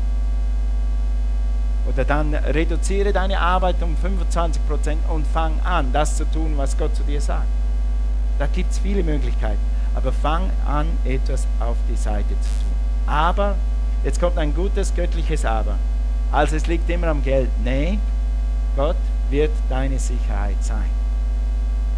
Oder 1.89 2.05
dann 2.05 2.33
reduziere 2.35 3.11
deine 3.11 3.39
Arbeit 3.39 3.81
um 3.81 3.95
25% 3.95 4.57
und 5.09 5.25
fang 5.27 5.59
an, 5.63 5.91
das 5.91 6.17
zu 6.17 6.25
tun, 6.25 6.53
was 6.55 6.77
Gott 6.77 6.95
zu 6.95 7.03
dir 7.03 7.21
sagt. 7.21 7.47
Da 8.39 8.47
gibt 8.47 8.71
es 8.71 8.79
viele 8.79 9.03
Möglichkeiten 9.03 9.71
aber 9.95 10.11
fang 10.11 10.49
an, 10.65 10.87
etwas 11.05 11.45
auf 11.59 11.77
die 11.89 11.95
Seite 11.95 12.29
zu 12.29 12.35
tun. 12.35 13.07
Aber, 13.07 13.55
jetzt 14.03 14.19
kommt 14.19 14.37
ein 14.37 14.53
gutes 14.55 14.93
göttliches 14.93 15.45
Aber. 15.45 15.75
Also 16.31 16.55
es 16.55 16.67
liegt 16.67 16.89
immer 16.89 17.07
am 17.07 17.23
Geld. 17.23 17.49
Nee, 17.63 17.99
Gott 18.75 18.95
wird 19.29 19.51
deine 19.69 19.99
Sicherheit 19.99 20.61
sein. 20.61 20.89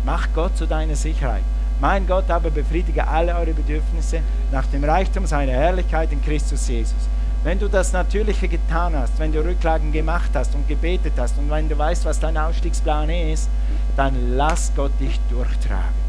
Mach 0.05 0.27
Gott 0.33 0.57
zu 0.57 0.65
deiner 0.65 0.95
Sicherheit. 0.95 1.43
Mein 1.79 2.07
Gott 2.07 2.29
aber 2.29 2.49
befriedige 2.49 3.07
alle 3.07 3.35
eure 3.35 3.53
Bedürfnisse 3.53 4.21
nach 4.51 4.65
dem 4.67 4.83
Reichtum 4.83 5.25
seiner 5.25 5.51
Herrlichkeit 5.53 6.11
in 6.11 6.21
Christus 6.21 6.67
Jesus. 6.67 6.95
Wenn 7.43 7.59
du 7.59 7.67
das 7.67 7.91
Natürliche 7.91 8.47
getan 8.47 8.95
hast, 8.95 9.19
wenn 9.19 9.33
du 9.33 9.43
Rücklagen 9.43 9.91
gemacht 9.91 10.29
hast 10.33 10.55
und 10.55 10.65
gebetet 10.65 11.13
hast 11.17 11.37
und 11.37 11.49
wenn 11.49 11.67
du 11.67 11.77
weißt, 11.77 12.05
was 12.05 12.17
dein 12.17 12.37
Ausstiegsplan 12.37 13.09
ist, 13.09 13.49
dann 13.97 14.37
lass 14.37 14.71
Gott 14.75 14.91
dich 14.97 15.19
durchtragen. 15.29 16.03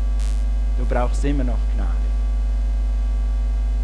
Du 0.78 0.84
brauchst 0.84 1.24
immer 1.24 1.42
noch 1.42 1.58
Gnade. 1.74 1.90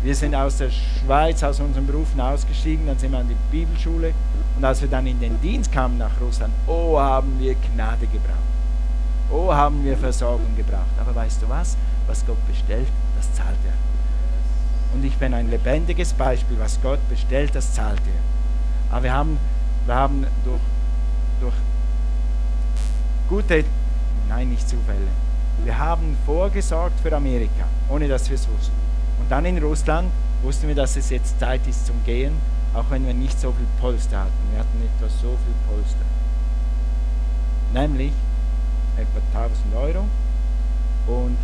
Wir 0.02 0.14
sind 0.14 0.34
aus 0.34 0.58
der 0.58 0.70
Schweiz, 0.70 1.42
aus 1.42 1.58
unseren 1.58 1.86
Berufen 1.86 2.20
ausgestiegen, 2.20 2.86
dann 2.86 2.98
sind 2.98 3.10
wir 3.10 3.18
an 3.18 3.28
die 3.28 3.36
Bibelschule 3.50 4.14
und 4.56 4.64
als 4.64 4.80
wir 4.80 4.88
dann 4.88 5.06
in 5.08 5.18
den 5.18 5.40
Dienst 5.40 5.72
kamen 5.72 5.98
nach 5.98 6.20
Russland, 6.20 6.54
oh, 6.68 6.98
haben 6.98 7.36
wir 7.40 7.56
Gnade 7.74 8.06
gebraucht. 8.06 8.38
Oh, 9.28 9.52
haben 9.52 9.84
wir 9.84 9.96
Versorgung 9.96 10.56
gebraucht. 10.56 10.96
Aber 11.00 11.14
weißt 11.14 11.42
du 11.42 11.48
was? 11.48 11.76
Was 12.06 12.24
Gott 12.24 12.38
bestellt, 12.46 12.88
das 13.16 13.32
zahlt 13.34 13.58
er. 13.66 13.89
Und 14.94 15.04
ich 15.04 15.16
bin 15.16 15.34
ein 15.34 15.50
lebendiges 15.50 16.12
Beispiel, 16.12 16.58
was 16.58 16.80
Gott 16.82 16.98
bestellt, 17.08 17.54
das 17.54 17.74
zahlt 17.74 18.00
er. 18.00 18.94
Aber 18.94 19.04
wir 19.04 19.12
haben, 19.12 19.38
wir 19.86 19.94
haben 19.94 20.26
durch, 20.44 20.60
durch 21.40 21.54
gute, 23.28 23.64
nein, 24.28 24.48
nicht 24.48 24.68
Zufälle, 24.68 24.98
wir 25.64 25.78
haben 25.78 26.16
vorgesorgt 26.26 26.98
für 27.00 27.14
Amerika, 27.14 27.64
ohne 27.88 28.08
dass 28.08 28.28
wir 28.28 28.34
es 28.34 28.48
wussten. 28.48 28.74
Und 29.20 29.30
dann 29.30 29.44
in 29.44 29.58
Russland 29.62 30.10
wussten 30.42 30.68
wir, 30.68 30.74
dass 30.74 30.96
es 30.96 31.10
jetzt 31.10 31.38
Zeit 31.38 31.66
ist 31.66 31.86
zum 31.86 31.96
Gehen. 32.04 32.32
auch 32.74 32.84
wenn 32.90 33.06
wir 33.06 33.14
nicht 33.14 33.38
so 33.40 33.52
viel 33.52 33.66
Polster 33.80 34.20
hatten. 34.20 34.52
Wir 34.52 34.60
hatten 34.60 34.82
etwa 34.82 35.08
so 35.08 35.36
viel 35.44 35.54
Polster. 35.68 36.04
Nämlich 37.72 38.12
etwa 38.96 39.38
1000 39.38 39.74
Euro 39.74 40.04
und 41.06 41.36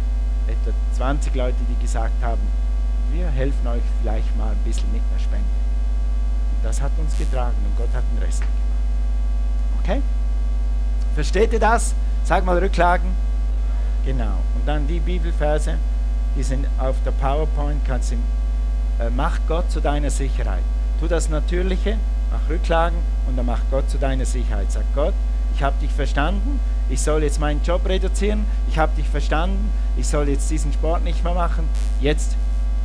etwa 0.47 0.71
20 0.95 1.35
Leute, 1.35 1.57
die 1.69 1.83
gesagt 1.83 2.23
haben, 2.23 2.41
wir 3.13 3.29
helfen 3.29 3.67
euch 3.67 3.83
vielleicht 4.01 4.37
mal 4.37 4.51
ein 4.51 4.65
bisschen 4.65 4.91
mit 4.93 5.03
einer 5.11 5.21
Spende. 5.21 5.45
Und 6.57 6.65
das 6.65 6.81
hat 6.81 6.93
uns 6.99 7.17
getragen 7.19 7.57
und 7.65 7.77
Gott 7.77 7.95
hat 7.95 8.05
den 8.13 8.23
Rest 8.23 8.41
gemacht. 8.41 8.57
Okay? 9.83 10.03
Versteht 11.15 11.53
ihr 11.53 11.61
das? 11.61 11.95
Sag 12.25 12.45
mal 12.45 12.59
Rücklagen. 12.59 13.11
Genau. 14.05 14.39
Und 14.55 14.67
dann 14.67 14.87
die 14.87 15.01
Bibelverse, 15.01 15.77
die 16.37 16.43
sind 16.43 16.67
auf 16.79 16.97
der 17.05 17.13
PowerPoint, 17.13 17.85
kannst 17.87 18.13
du, 18.13 18.17
äh, 19.03 19.11
mach 19.11 19.39
Gott 19.49 19.71
zu 19.71 19.81
deiner 19.81 20.11
Sicherheit. 20.11 20.63
Tu 21.01 21.09
das 21.09 21.29
Natürliche, 21.29 21.99
mach 22.31 22.49
Rücklagen 22.49 22.99
und 23.27 23.37
dann 23.37 23.47
mach 23.47 23.61
Gott 23.71 23.89
zu 23.91 23.99
deiner 23.99 24.25
Sicherheit. 24.25 24.71
Sag 24.71 24.85
Gott, 24.95 25.15
ich 25.55 25.63
habe 25.63 25.77
dich 25.81 25.91
verstanden, 25.91 26.61
ich 26.89 27.01
soll 27.01 27.23
jetzt 27.23 27.41
meinen 27.41 27.63
Job 27.63 27.87
reduzieren, 27.87 28.45
ich 28.69 28.79
habe 28.79 28.95
dich 28.97 29.09
verstanden, 29.09 29.71
ich 29.97 30.07
soll 30.07 30.29
jetzt 30.29 30.51
diesen 30.51 30.73
Sport 30.73 31.03
nicht 31.03 31.25
mehr 31.25 31.35
machen, 31.35 31.69
jetzt, 32.01 32.37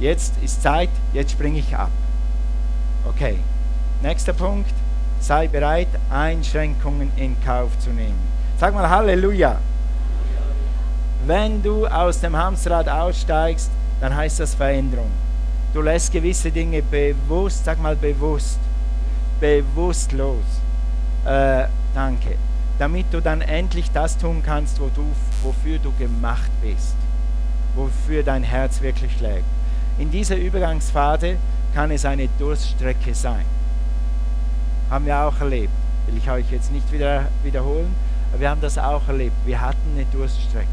jetzt 0.02 0.34
ist 0.44 0.62
Zeit, 0.62 0.90
jetzt 1.14 1.32
springe 1.32 1.60
ich 1.60 1.74
ab. 1.74 1.92
Okay, 3.08 3.38
nächster 4.02 4.34
Punkt, 4.34 4.74
sei 5.22 5.48
bereit, 5.48 5.88
Einschränkungen 6.10 7.14
in 7.16 7.38
Kauf 7.46 7.80
zu 7.80 7.92
nehmen. 7.92 8.20
Sag 8.58 8.74
mal 8.74 8.90
Halleluja. 8.90 9.60
Wenn 11.26 11.64
du 11.64 11.88
aus 11.88 12.20
dem 12.20 12.36
Hamsterrad 12.36 12.90
aussteigst, 12.90 13.72
dann 14.02 14.14
heißt 14.14 14.42
das 14.42 14.56
Veränderung. 14.56 15.12
Du 15.74 15.82
lässt 15.82 16.12
gewisse 16.12 16.52
Dinge 16.52 16.82
bewusst, 16.82 17.64
sag 17.64 17.82
mal 17.82 17.96
bewusst, 17.96 18.60
bewusst 19.40 20.12
los. 20.12 20.44
Äh, 21.24 21.68
danke 21.96 22.36
damit 22.82 23.06
du 23.12 23.22
dann 23.22 23.42
endlich 23.42 23.92
das 23.92 24.18
tun 24.18 24.42
kannst, 24.44 24.82
wo 24.82 24.88
du, 24.88 25.06
wofür 25.44 25.78
du 25.78 25.92
gemacht 26.00 26.50
bist, 26.64 26.96
wofür 27.76 28.24
dein 28.24 28.42
Herz 28.42 28.82
wirklich 28.82 29.16
schlägt. 29.18 29.46
In 29.98 30.10
dieser 30.12 30.38
Übergangsphase 30.38 31.38
kann 31.74 31.92
es 31.92 32.06
eine 32.06 32.28
Durststrecke 32.40 33.14
sein. 33.14 33.46
Haben 34.90 35.06
wir 35.06 35.18
auch 35.18 35.40
erlebt. 35.40 35.74
Will 36.08 36.18
ich 36.18 36.30
euch 36.30 36.50
jetzt 36.52 36.72
nicht 36.72 36.92
wieder 36.92 37.28
wiederholen, 37.44 37.94
aber 38.32 38.42
wir 38.42 38.50
haben 38.50 38.62
das 38.62 38.78
auch 38.78 39.08
erlebt. 39.08 39.36
Wir 39.46 39.62
hatten 39.62 39.94
eine 39.96 40.06
Durststrecke, 40.06 40.68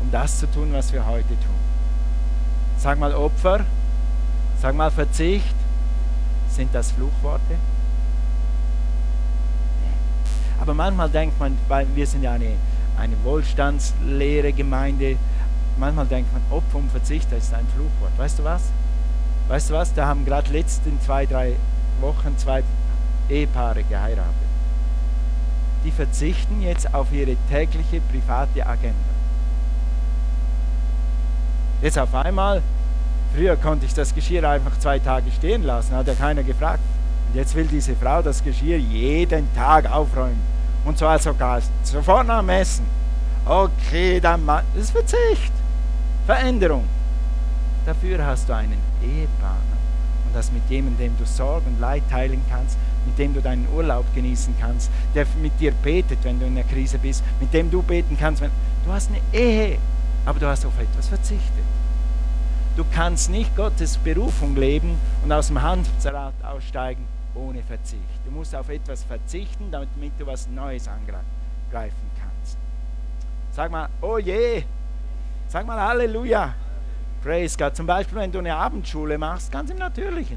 um 0.00 0.10
das 0.10 0.38
zu 0.38 0.50
tun, 0.50 0.72
was 0.72 0.92
wir 0.92 1.04
heute 1.04 1.28
tun. 1.28 1.64
Sag 2.78 2.98
mal 2.98 3.14
Opfer, 3.14 3.64
sag 4.60 4.74
mal 4.74 4.90
Verzicht. 4.90 5.54
Sind 6.48 6.72
das 6.72 6.92
Fluchworte? 6.92 7.56
Aber 10.60 10.72
manchmal 10.72 11.10
denkt 11.10 11.38
man, 11.38 11.58
weil 11.68 11.86
wir 11.94 12.06
sind 12.06 12.22
ja 12.22 12.32
eine, 12.32 12.52
eine 12.96 13.14
wohlstandsleere 13.24 14.52
Gemeinde, 14.52 15.16
manchmal 15.78 16.06
denkt 16.06 16.32
man, 16.32 16.42
Opfer 16.50 16.78
und 16.78 16.90
Verzicht, 16.90 17.30
das 17.30 17.44
ist 17.44 17.54
ein 17.54 17.66
Fluchwort. 17.74 18.16
Weißt 18.16 18.38
du 18.38 18.44
was? 18.44 18.62
Weißt 19.48 19.70
du 19.70 19.74
was? 19.74 19.92
Da 19.94 20.06
haben 20.06 20.24
gerade 20.24 20.50
letzten 20.50 21.00
zwei, 21.00 21.26
drei 21.26 21.54
Wochen 22.00 22.36
zwei 22.38 22.62
Ehepaare 23.28 23.82
geheiratet. 23.84 24.34
Die 25.84 25.90
verzichten 25.90 26.62
jetzt 26.62 26.92
auf 26.94 27.12
ihre 27.12 27.36
tägliche 27.50 28.00
private 28.00 28.66
Agenda. 28.66 28.94
Jetzt 31.82 31.98
auf 31.98 32.14
einmal, 32.14 32.62
früher 33.34 33.56
konnte 33.56 33.84
ich 33.84 33.92
das 33.92 34.14
Geschirr 34.14 34.48
einfach 34.48 34.78
zwei 34.78 34.98
Tage 34.98 35.30
stehen 35.30 35.62
lassen, 35.62 35.94
hat 35.94 36.06
ja 36.06 36.14
keiner 36.14 36.42
gefragt. 36.42 36.80
Und 37.28 37.36
jetzt 37.36 37.54
will 37.54 37.66
diese 37.66 37.94
Frau 37.96 38.22
das 38.22 38.42
Geschirr 38.42 38.78
jeden 38.78 39.52
Tag 39.54 39.90
aufräumen. 39.90 40.40
Und 40.84 40.96
zwar 40.96 41.18
sogar 41.18 41.60
sofort 41.82 42.26
nach 42.26 42.40
dem 42.40 42.48
Essen. 42.50 42.86
Okay, 43.44 44.20
dann 44.20 44.46
das 44.46 44.64
ist 44.74 44.90
Verzicht. 44.92 45.52
Veränderung. 46.26 46.84
Dafür 47.84 48.24
hast 48.24 48.48
du 48.48 48.54
einen 48.54 48.78
Ehepartner. 49.02 49.76
Und 50.26 50.34
das 50.34 50.50
mit 50.50 50.62
jemandem, 50.70 51.08
dem 51.08 51.18
du 51.18 51.26
Sorge 51.26 51.66
und 51.66 51.78
Leid 51.80 52.02
teilen 52.10 52.42
kannst, 52.50 52.78
mit 53.04 53.18
dem 53.18 53.34
du 53.34 53.42
deinen 53.42 53.68
Urlaub 53.74 54.06
genießen 54.14 54.54
kannst, 54.58 54.90
der 55.14 55.26
mit 55.42 55.58
dir 55.60 55.72
betet, 55.72 56.18
wenn 56.22 56.40
du 56.40 56.46
in 56.46 56.54
der 56.54 56.64
Krise 56.64 56.98
bist, 56.98 57.22
mit 57.40 57.52
dem 57.52 57.70
du 57.70 57.82
beten 57.82 58.16
kannst. 58.18 58.40
Wenn, 58.40 58.50
du 58.86 58.92
hast 58.92 59.10
eine 59.10 59.20
Ehe, 59.38 59.78
aber 60.24 60.40
du 60.40 60.46
hast 60.46 60.64
auf 60.64 60.78
etwas 60.78 61.08
verzichtet. 61.08 61.64
Du 62.76 62.84
kannst 62.92 63.30
nicht 63.30 63.54
Gottes 63.54 63.98
Berufung 63.98 64.56
leben 64.56 64.98
und 65.22 65.30
aus 65.30 65.48
dem 65.48 65.60
Hamsterrad 65.60 66.34
aussteigen 66.42 67.06
ohne 67.34 67.62
Verzicht. 67.62 68.02
Du 68.24 68.30
musst 68.30 68.54
auf 68.54 68.68
etwas 68.68 69.04
verzichten, 69.04 69.70
damit 69.70 70.12
du 70.18 70.26
was 70.26 70.48
Neues 70.48 70.88
angreifen 70.88 72.10
kannst. 72.18 72.56
Sag 73.52 73.70
mal, 73.70 73.88
oh 74.00 74.18
je. 74.18 74.64
Sag 75.54 75.68
mal 75.68 75.80
Halleluja. 75.80 76.52
Praise 77.22 77.56
God. 77.56 77.76
Zum 77.76 77.86
Beispiel, 77.86 78.18
wenn 78.18 78.32
du 78.32 78.40
eine 78.40 78.56
Abendschule 78.56 79.16
machst, 79.16 79.52
ganz 79.52 79.70
im 79.70 79.78
Natürlichen. 79.78 80.36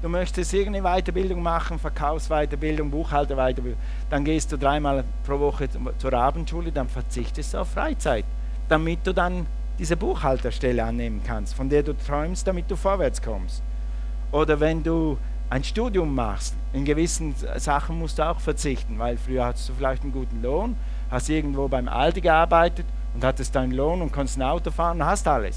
Du 0.00 0.08
möchtest 0.08 0.54
irgendeine 0.54 1.02
Weiterbildung 1.02 1.42
machen, 1.42 1.78
Verkaufsweiterbildung, 1.78 2.90
Buchhalterweiterbildung, 2.90 3.78
dann 4.08 4.24
gehst 4.24 4.50
du 4.50 4.56
dreimal 4.56 5.04
pro 5.26 5.38
Woche 5.38 5.68
zur 5.98 6.14
Abendschule, 6.14 6.72
dann 6.72 6.88
verzichtest 6.88 7.52
du 7.52 7.58
auf 7.58 7.72
Freizeit, 7.72 8.24
damit 8.70 9.00
du 9.06 9.12
dann 9.12 9.44
diese 9.78 9.98
Buchhalterstelle 9.98 10.82
annehmen 10.82 11.20
kannst, 11.26 11.54
von 11.54 11.68
der 11.68 11.82
du 11.82 11.94
träumst, 11.94 12.46
damit 12.46 12.70
du 12.70 12.76
vorwärts 12.76 13.20
kommst. 13.20 13.62
Oder 14.32 14.58
wenn 14.60 14.82
du 14.82 15.18
ein 15.50 15.62
Studium 15.62 16.14
machst, 16.14 16.54
in 16.72 16.86
gewissen 16.86 17.34
Sachen 17.58 17.98
musst 17.98 18.18
du 18.18 18.22
auch 18.22 18.40
verzichten, 18.40 18.98
weil 18.98 19.18
früher 19.18 19.44
hattest 19.44 19.68
du 19.68 19.74
vielleicht 19.74 20.04
einen 20.04 20.12
guten 20.12 20.40
Lohn, 20.40 20.74
hast 21.10 21.28
irgendwo 21.28 21.68
beim 21.68 21.86
Aldi 21.86 22.22
gearbeitet 22.22 22.86
und 23.14 23.24
hattest 23.24 23.54
deinen 23.54 23.72
Lohn 23.72 24.02
und 24.02 24.12
konntest 24.12 24.38
ein 24.38 24.42
Auto 24.42 24.70
fahren 24.70 25.00
und 25.00 25.06
hast 25.06 25.26
alles. 25.26 25.56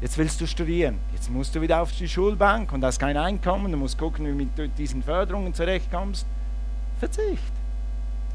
Jetzt 0.00 0.16
willst 0.16 0.40
du 0.40 0.46
studieren. 0.46 0.98
Jetzt 1.12 1.28
musst 1.30 1.54
du 1.54 1.60
wieder 1.60 1.82
auf 1.82 1.90
die 1.90 2.08
Schulbank 2.08 2.72
und 2.72 2.84
hast 2.84 3.00
kein 3.00 3.16
Einkommen. 3.16 3.72
Du 3.72 3.78
musst 3.78 3.98
gucken, 3.98 4.26
wie 4.26 4.46
du 4.54 4.62
mit 4.62 4.78
diesen 4.78 5.02
Förderungen 5.02 5.52
zurechtkommst. 5.52 6.24
Verzicht. 7.00 7.52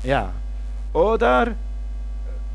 Ja. 0.03 0.33
Oder 0.91 1.55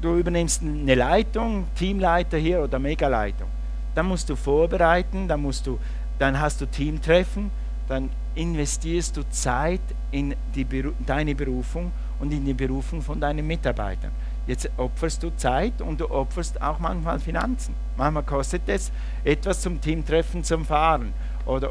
du 0.02 0.16
übernimmst 0.16 0.62
eine 0.62 0.94
Leitung, 0.94 1.66
Teamleiter 1.74 2.36
hier 2.36 2.62
oder 2.62 2.78
Megaleitung. 2.78 3.48
Dann 3.94 4.06
musst 4.06 4.28
du 4.28 4.36
vorbereiten, 4.36 5.26
dann, 5.26 5.40
musst 5.40 5.66
du, 5.66 5.78
dann 6.18 6.38
hast 6.38 6.60
du 6.60 6.66
Teamtreffen, 6.66 7.50
dann 7.88 8.10
investierst 8.34 9.16
du 9.16 9.22
Zeit 9.30 9.80
in 10.10 10.34
die 10.54 10.66
deine 11.06 11.34
Berufung 11.34 11.90
und 12.20 12.32
in 12.32 12.44
die 12.44 12.54
Berufung 12.54 13.02
von 13.02 13.20
deinen 13.20 13.46
Mitarbeitern. 13.46 14.12
Jetzt 14.48 14.70
opferst 14.78 15.22
du 15.22 15.30
Zeit 15.36 15.82
und 15.82 16.00
du 16.00 16.10
opferst 16.10 16.60
auch 16.62 16.78
manchmal 16.78 17.20
Finanzen. 17.20 17.74
Manchmal 17.98 18.22
kostet 18.22 18.62
es 18.66 18.90
etwas 19.22 19.60
zum 19.60 19.78
Teamtreffen, 19.78 20.42
zum 20.42 20.64
Fahren. 20.64 21.12
Oder 21.44 21.70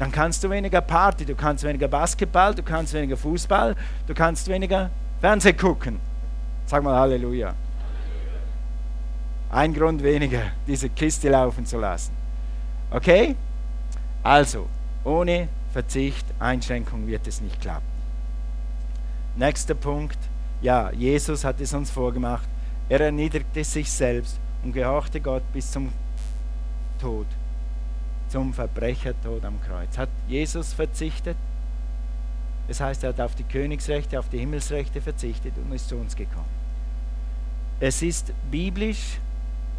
dann 0.00 0.10
kannst 0.10 0.42
du 0.42 0.50
weniger 0.50 0.80
Party, 0.80 1.24
du 1.24 1.36
kannst 1.36 1.62
weniger 1.62 1.86
Basketball, 1.86 2.56
du 2.56 2.64
kannst 2.64 2.92
weniger 2.92 3.16
Fußball, 3.16 3.76
du 4.08 4.14
kannst 4.14 4.48
weniger 4.48 4.90
Fernseh 5.20 5.52
gucken. 5.52 6.00
Sag 6.66 6.82
mal 6.82 6.98
Halleluja. 6.98 7.54
Ein 9.50 9.72
Grund 9.72 10.02
weniger, 10.02 10.42
diese 10.66 10.88
Kiste 10.88 11.28
laufen 11.28 11.66
zu 11.66 11.78
lassen. 11.78 12.12
Okay? 12.90 13.36
Also, 14.24 14.68
ohne 15.04 15.48
Verzicht, 15.72 16.26
Einschränkung 16.40 17.06
wird 17.06 17.28
es 17.28 17.40
nicht 17.40 17.60
klappen. 17.60 17.86
Nächster 19.36 19.74
Punkt. 19.74 20.18
Ja, 20.60 20.90
Jesus 20.90 21.44
hat 21.44 21.60
es 21.60 21.72
uns 21.72 21.90
vorgemacht. 21.90 22.48
Er 22.88 23.00
erniedrigte 23.00 23.62
sich 23.62 23.90
selbst 23.90 24.38
und 24.64 24.72
gehorchte 24.72 25.20
Gott 25.20 25.42
bis 25.52 25.70
zum 25.70 25.92
Tod, 27.00 27.26
zum 28.28 28.52
Verbrechertod 28.52 29.44
am 29.44 29.60
Kreuz. 29.62 29.96
Hat 29.96 30.08
Jesus 30.26 30.72
verzichtet? 30.72 31.36
Das 32.66 32.80
heißt, 32.80 33.02
er 33.04 33.10
hat 33.10 33.20
auf 33.20 33.34
die 33.34 33.44
Königsrechte, 33.44 34.18
auf 34.18 34.28
die 34.28 34.38
Himmelsrechte 34.38 35.00
verzichtet 35.00 35.54
und 35.56 35.72
ist 35.72 35.88
zu 35.88 35.96
uns 35.96 36.16
gekommen. 36.16 36.58
Es 37.80 38.02
ist 38.02 38.32
biblisch, 38.50 39.18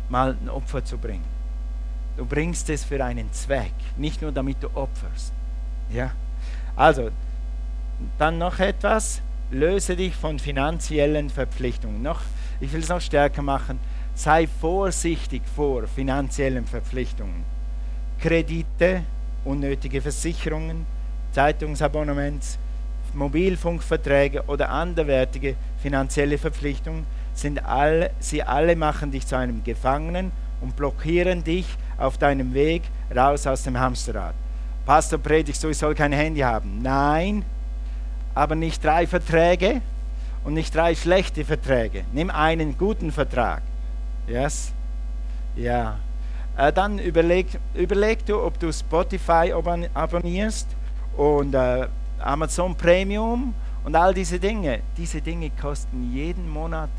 mal 0.09 0.35
ein 0.41 0.49
Opfer 0.49 0.83
zu 0.83 0.97
bringen. 0.97 1.25
Du 2.17 2.25
bringst 2.25 2.69
es 2.69 2.83
für 2.83 3.03
einen 3.03 3.31
Zweck, 3.33 3.73
nicht 3.97 4.21
nur 4.21 4.31
damit 4.31 4.57
du 4.61 4.67
opferst. 4.73 5.31
Ja? 5.91 6.11
Also, 6.75 7.11
dann 8.17 8.37
noch 8.37 8.59
etwas. 8.59 9.21
Löse 9.51 9.95
dich 9.95 10.15
von 10.15 10.37
finanziellen 10.37 11.29
Verpflichtungen. 11.29 12.03
Noch, 12.03 12.21
ich 12.59 12.71
will 12.71 12.81
es 12.81 12.89
noch 12.89 13.01
stärker 13.01 13.41
machen. 13.41 13.79
Sei 14.13 14.47
vorsichtig 14.47 15.41
vor 15.55 15.87
finanziellen 15.87 16.65
Verpflichtungen. 16.65 17.43
Kredite, 18.19 19.01
unnötige 19.45 20.01
Versicherungen, 20.01 20.85
Zeitungsabonnements, 21.31 22.59
Mobilfunkverträge 23.13 24.43
oder 24.45 24.69
anderwertige 24.69 25.55
finanzielle 25.81 26.37
Verpflichtungen 26.37 27.05
sind 27.33 27.65
alle, 27.65 28.11
sie 28.19 28.43
alle 28.43 28.75
machen 28.75 29.11
dich 29.11 29.25
zu 29.25 29.35
einem 29.35 29.63
Gefangenen 29.63 30.31
und 30.61 30.75
blockieren 30.75 31.43
dich 31.43 31.65
auf 31.97 32.17
deinem 32.17 32.53
Weg 32.53 32.83
raus 33.15 33.47
aus 33.47 33.63
dem 33.63 33.79
Hamsterrad. 33.79 34.35
Pastor 34.85 35.19
predigt 35.19 35.59
so, 35.59 35.69
ich 35.69 35.77
soll 35.77 35.95
kein 35.95 36.11
Handy 36.11 36.41
haben. 36.41 36.81
Nein, 36.81 37.43
aber 38.35 38.55
nicht 38.55 38.83
drei 38.83 39.07
Verträge 39.07 39.81
und 40.43 40.53
nicht 40.53 40.73
drei 40.73 40.95
schlechte 40.95 41.43
Verträge. 41.45 42.03
Nimm 42.13 42.29
einen 42.29 42.77
guten 42.77 43.11
Vertrag. 43.11 43.61
Yes? 44.27 44.71
Ja. 45.55 45.97
Äh, 46.57 46.71
dann 46.73 46.99
überleg, 46.99 47.47
überleg 47.73 48.25
du, 48.25 48.41
ob 48.41 48.59
du 48.59 48.71
Spotify 48.71 49.53
abonnierst 49.93 50.67
und 51.17 51.53
äh, 51.53 51.87
Amazon 52.19 52.75
Premium 52.75 53.53
und 53.83 53.95
all 53.95 54.13
diese 54.13 54.39
Dinge. 54.39 54.81
Diese 54.97 55.21
Dinge 55.21 55.51
kosten 55.61 56.11
jeden 56.13 56.49
Monat 56.49 56.89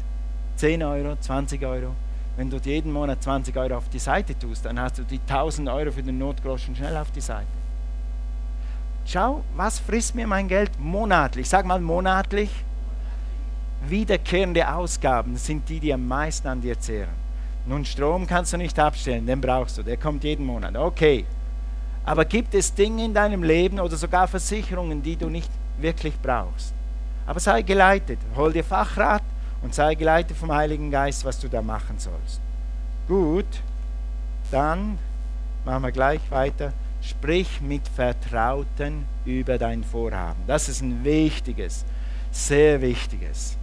10 0.57 0.83
Euro, 0.83 1.17
20 1.21 1.65
Euro. 1.65 1.95
Wenn 2.37 2.49
du 2.49 2.57
jeden 2.59 2.93
Monat 2.93 3.23
20 3.23 3.57
Euro 3.57 3.77
auf 3.77 3.89
die 3.89 3.99
Seite 3.99 4.39
tust, 4.39 4.65
dann 4.65 4.81
hast 4.81 4.99
du 4.99 5.03
die 5.03 5.21
1000 5.29 5.69
Euro 5.69 5.91
für 5.93 6.03
den 6.03 6.19
Notgroschen 6.19 6.75
schnell 6.75 6.97
auf 6.97 7.11
die 7.11 7.21
Seite. 7.21 7.60
Schau, 9.13 9.43
was 9.57 9.81
frisst 9.81 10.15
mir 10.15 10.29
mein 10.29 10.47
Geld 10.47 10.71
monatlich? 10.79 11.49
Sag 11.49 11.67
mal 11.67 11.81
monatlich. 11.81 12.49
Wiederkehrende 13.89 14.73
Ausgaben 14.73 15.37
sind 15.37 15.69
die, 15.69 15.81
die 15.81 15.93
am 15.93 16.07
meisten 16.07 16.47
an 16.47 16.61
dir 16.61 16.79
zehren. 16.79 17.11
Nun, 17.67 17.85
Strom 17.85 18.29
kannst 18.29 18.53
du 18.53 18.57
nicht 18.57 18.79
abstellen, 18.79 19.27
den 19.27 19.41
brauchst 19.41 19.79
du, 19.79 19.83
der 19.83 19.97
kommt 19.97 20.23
jeden 20.23 20.47
Monat. 20.47 20.77
Okay. 20.77 21.25
Aber 22.05 22.25
gibt 22.25 22.55
es 22.55 22.73
Dinge 22.73 23.05
in 23.05 23.13
deinem 23.13 23.43
Leben 23.43 23.81
oder 23.81 23.97
sogar 23.97 24.29
Versicherungen, 24.29 25.03
die 25.03 25.17
du 25.17 25.29
nicht 25.29 25.51
wirklich 25.81 26.15
brauchst? 26.23 26.73
Aber 27.27 27.41
sei 27.41 27.63
geleitet, 27.63 28.21
hol 28.37 28.53
dir 28.53 28.63
Fachrat 28.63 29.23
und 29.63 29.75
sei 29.75 29.97
geleitet 29.97 30.37
vom 30.37 30.53
Heiligen 30.53 30.93
Geist, 30.93 31.25
was 31.25 31.41
du 31.41 31.49
da 31.49 31.63
machen 31.63 31.99
sollst. 31.99 32.41
Gut, 33.09 33.61
dann 34.53 34.99
machen 35.65 35.83
wir 35.83 35.91
gleich 35.91 36.21
weiter. 36.31 36.73
Sprich 37.11 37.61
mit 37.61 37.89
Vertrauten 37.89 39.05
über 39.25 39.59
dein 39.59 39.83
Vorhaben. 39.83 40.41
Das 40.47 40.69
ist 40.69 40.81
ein 40.81 41.03
wichtiges, 41.03 41.85
sehr 42.31 42.81
wichtiges. 42.81 43.57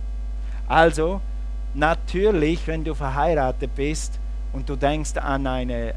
Also, 0.68 1.22
natürlich, 1.74 2.68
wenn 2.68 2.84
du 2.84 2.94
verheiratet 2.94 3.74
bist 3.74 4.20
und 4.52 4.68
du 4.68 4.76
denkst 4.76 5.16
an 5.16 5.48
eine 5.48 5.94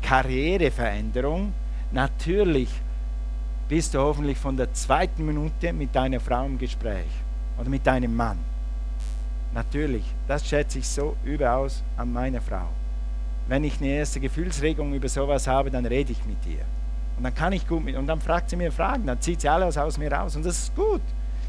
Karriereveränderung, 0.00 1.52
natürlich 1.92 2.70
bist 3.68 3.92
du 3.92 3.98
hoffentlich 3.98 4.38
von 4.38 4.56
der 4.56 4.72
zweiten 4.72 5.26
Minute 5.26 5.74
mit 5.74 5.94
deiner 5.94 6.20
Frau 6.20 6.46
im 6.46 6.58
Gespräch 6.58 7.10
oder 7.58 7.68
mit 7.68 7.86
deinem 7.86 8.16
Mann. 8.16 8.38
Natürlich, 9.52 10.04
das 10.26 10.48
schätze 10.48 10.78
ich 10.78 10.88
so 10.88 11.16
überaus 11.22 11.82
an 11.98 12.12
meiner 12.14 12.40
Frau. 12.40 12.68
Wenn 13.46 13.62
ich 13.62 13.78
eine 13.78 13.90
erste 13.90 14.20
Gefühlsregung 14.20 14.94
über 14.94 15.08
sowas 15.08 15.46
habe, 15.46 15.70
dann 15.70 15.84
rede 15.84 16.12
ich 16.12 16.24
mit 16.24 16.38
ihr. 16.46 16.64
Und 17.16 17.24
dann 17.24 17.34
kann 17.34 17.52
ich 17.52 17.66
gut 17.66 17.84
mit, 17.84 17.96
und 17.96 18.06
dann 18.06 18.20
fragt 18.20 18.50
sie 18.50 18.56
mir 18.56 18.72
Fragen, 18.72 19.06
dann 19.06 19.20
zieht 19.20 19.40
sie 19.40 19.48
alles 19.48 19.78
aus 19.78 19.98
mir 19.98 20.10
raus. 20.10 20.36
Und 20.36 20.44
das 20.44 20.58
ist 20.58 20.76
gut, 20.76 21.02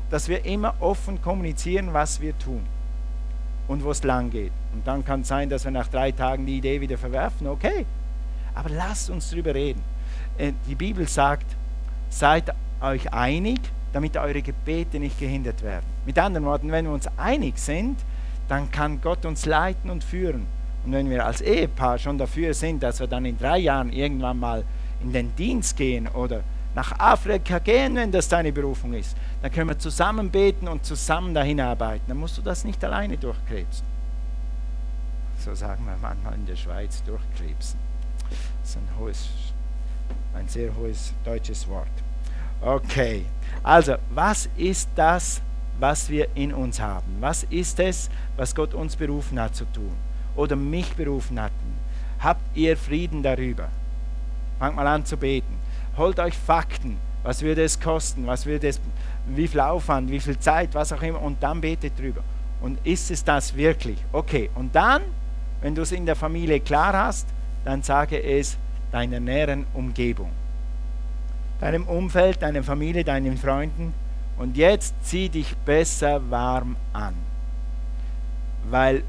dass 0.10 0.28
wir 0.28 0.46
immer 0.46 0.76
offen 0.80 1.22
kommunizieren, 1.22 1.94
was 1.94 2.22
wir 2.22 2.38
tun 2.38 2.62
und 3.68 3.84
wo 3.84 3.92
es 3.92 4.04
lang 4.04 4.30
geht. 4.30 4.52
Und 4.74 4.86
dann 4.86 5.04
kann 5.04 5.22
es 5.22 5.28
sein, 5.28 5.50
dass 5.50 5.64
wir 5.64 5.72
nach 5.72 5.88
drei 5.88 6.12
Tagen 6.12 6.46
die 6.46 6.58
Idee 6.58 6.80
wieder 6.82 6.98
verwerfen. 6.98 7.48
Okay, 7.48 7.86
aber 8.54 8.70
lasst 8.70 9.10
uns 9.10 9.30
darüber 9.30 9.56
reden. 9.56 9.82
Äh, 10.38 10.54
die 10.68 10.76
Bibel 10.76 11.08
sagt, 11.08 11.46
seid 12.10 12.54
euch 12.82 13.12
einig, 13.12 13.60
damit 13.94 14.18
eure 14.18 14.42
Gebete 14.42 15.00
nicht 15.00 15.20
gehindert 15.20 15.64
werden. 15.64 15.86
Mit 16.06 16.20
anderen 16.20 16.46
Worten, 16.46 16.72
wenn 16.72 16.86
wir 16.86 16.92
uns 16.92 17.08
einig 17.18 17.58
sind, 17.58 17.98
dann 18.48 18.70
kann 18.70 19.02
Gott 19.02 19.26
uns 19.26 19.46
leiten 19.46 19.90
und 19.90 20.04
führen. 20.04 20.46
Und 20.86 20.92
wenn 20.92 21.10
wir 21.10 21.26
als 21.26 21.42
Ehepaar 21.42 21.98
schon 21.98 22.18
dafür 22.18 22.54
sind, 22.54 22.84
dass 22.84 23.00
wir 23.00 23.08
dann 23.08 23.26
in 23.26 23.38
drei 23.38 23.58
Jahren 23.58 23.92
irgendwann 23.92 24.40
mal 24.40 24.64
in 25.02 25.14
den 25.14 25.36
Dienst 25.36 25.78
gehen 25.78 26.08
oder 26.08 26.44
nach 26.76 27.00
Afrika 27.00 27.60
gehen, 27.60 27.96
wenn 27.96 28.12
das 28.12 28.28
deine 28.28 28.52
Berufung 28.52 28.94
ist, 28.94 29.16
dann 29.42 29.52
können 29.52 29.70
wir 29.70 29.80
zusammen 29.80 30.30
beten 30.30 30.68
und 30.68 30.86
zusammen 30.86 31.34
dahin 31.34 31.62
arbeiten. 31.62 32.04
Dann 32.08 32.18
musst 32.18 32.38
du 32.38 32.42
das 32.42 32.66
nicht 32.66 32.84
alleine 32.84 33.18
durchkrebsen. 33.18 33.86
So 35.40 35.56
sagen 35.56 35.86
wir 35.86 35.96
manchmal 36.02 36.34
in 36.34 36.46
der 36.46 36.56
Schweiz, 36.56 37.02
durchkrebsen. 37.04 37.80
Das 38.30 38.70
ist 38.70 38.78
ein, 38.78 38.88
hohes, 39.00 39.30
ein 40.34 40.48
sehr 40.48 40.76
hohes 40.76 41.14
deutsches 41.24 41.68
Wort. 41.68 41.88
Okay, 42.62 43.26
also 43.64 43.96
was 44.10 44.50
ist 44.58 44.90
das, 44.96 45.42
was 45.80 46.10
wir 46.10 46.28
in 46.36 46.54
uns 46.54 46.80
haben? 46.80 47.18
Was 47.20 47.44
ist 47.44 47.80
es, 47.80 48.10
was 48.36 48.56
Gott 48.56 48.74
uns 48.74 48.96
berufen 48.96 49.40
hat 49.40 49.56
zu 49.56 49.66
tun? 49.66 49.92
Oder 50.36 50.56
mich 50.56 50.94
berufen 50.96 51.40
hat? 51.40 51.52
Habt 52.20 52.42
ihr 52.58 52.76
Frieden 52.76 53.24
darüber? 53.24 53.70
Fangt 54.60 54.76
mal 54.76 54.88
an 54.88 55.06
zu 55.06 55.18
beten 55.18 55.56
holt 55.98 56.20
euch 56.20 56.38
Fakten. 56.38 56.98
Was 57.24 57.42
würde 57.42 57.64
es 57.64 57.80
kosten? 57.80 58.28
Was 58.28 58.46
würde 58.46 58.68
es, 58.68 58.80
wie 59.28 59.48
viel 59.48 59.60
Aufwand, 59.60 60.12
wie 60.12 60.20
viel 60.20 60.38
Zeit, 60.38 60.74
was 60.74 60.94
auch 60.94 61.02
immer. 61.02 61.22
Und 61.22 61.42
dann 61.42 61.62
betet 61.62 61.98
drüber. 61.98 62.22
Und 62.62 62.80
ist 62.86 63.12
es 63.12 63.24
das 63.24 63.56
wirklich? 63.56 63.98
Okay. 64.12 64.50
Und 64.56 64.76
dann, 64.76 65.02
wenn 65.62 65.76
du 65.76 65.82
es 65.82 65.92
in 65.92 66.06
der 66.06 66.16
Familie 66.16 66.60
klar 66.60 66.94
hast, 66.94 67.28
dann 67.64 67.82
sage 67.82 68.22
es 68.22 68.58
deiner 68.92 69.20
näheren 69.20 69.66
Umgebung. 69.74 70.32
Deinem 71.60 71.88
Umfeld, 71.88 72.42
deiner 72.42 72.64
Familie, 72.64 73.04
deinen 73.04 73.38
Freunden. 73.38 73.94
Und 74.38 74.58
jetzt 74.58 74.94
zieh 75.04 75.30
dich 75.30 75.56
besser 75.58 76.22
warm 76.30 76.76
an. 76.94 77.16
Weil 78.70 79.04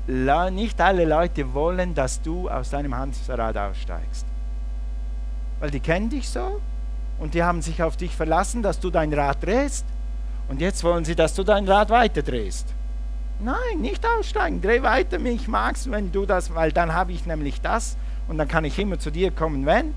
nicht 0.52 0.80
alle 0.80 1.04
Leute 1.04 1.52
wollen, 1.52 1.94
dass 1.94 2.20
du 2.22 2.48
aus 2.48 2.70
deinem 2.70 2.94
Hamsterrad 2.94 3.56
aussteigst. 3.56 4.26
Weil 5.60 5.70
die 5.70 5.80
kennen 5.80 6.10
dich 6.10 6.28
so, 6.28 6.60
und 7.18 7.34
die 7.34 7.42
haben 7.42 7.62
sich 7.62 7.82
auf 7.82 7.96
dich 7.96 8.14
verlassen, 8.14 8.62
dass 8.62 8.78
du 8.78 8.90
dein 8.90 9.12
Rad 9.12 9.42
drehst. 9.42 9.84
Und 10.48 10.60
jetzt 10.60 10.84
wollen 10.84 11.04
sie, 11.04 11.14
dass 11.14 11.34
du 11.34 11.42
dein 11.42 11.66
Rad 11.68 11.90
weiter 11.90 12.22
drehst. 12.22 12.66
Nein, 13.40 13.80
nicht 13.80 14.04
aussteigen, 14.06 14.62
dreh 14.62 14.82
weiter, 14.82 15.18
mich 15.18 15.48
magst, 15.48 15.90
wenn 15.90 16.10
du 16.10 16.24
das, 16.24 16.54
weil 16.54 16.72
dann 16.72 16.94
habe 16.94 17.12
ich 17.12 17.26
nämlich 17.26 17.60
das 17.60 17.96
und 18.28 18.38
dann 18.38 18.48
kann 18.48 18.64
ich 18.64 18.78
immer 18.78 18.98
zu 18.98 19.10
dir 19.10 19.30
kommen, 19.30 19.66
wenn. 19.66 19.94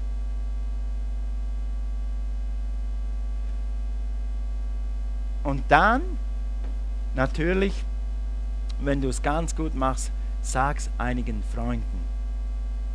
Und 5.43 5.63
dann, 5.69 6.01
natürlich, 7.15 7.73
wenn 8.81 9.01
du 9.01 9.07
es 9.07 9.21
ganz 9.21 9.55
gut 9.55 9.73
machst, 9.73 10.11
sag's 10.41 10.89
einigen 10.97 11.41
Freunden. 11.55 12.03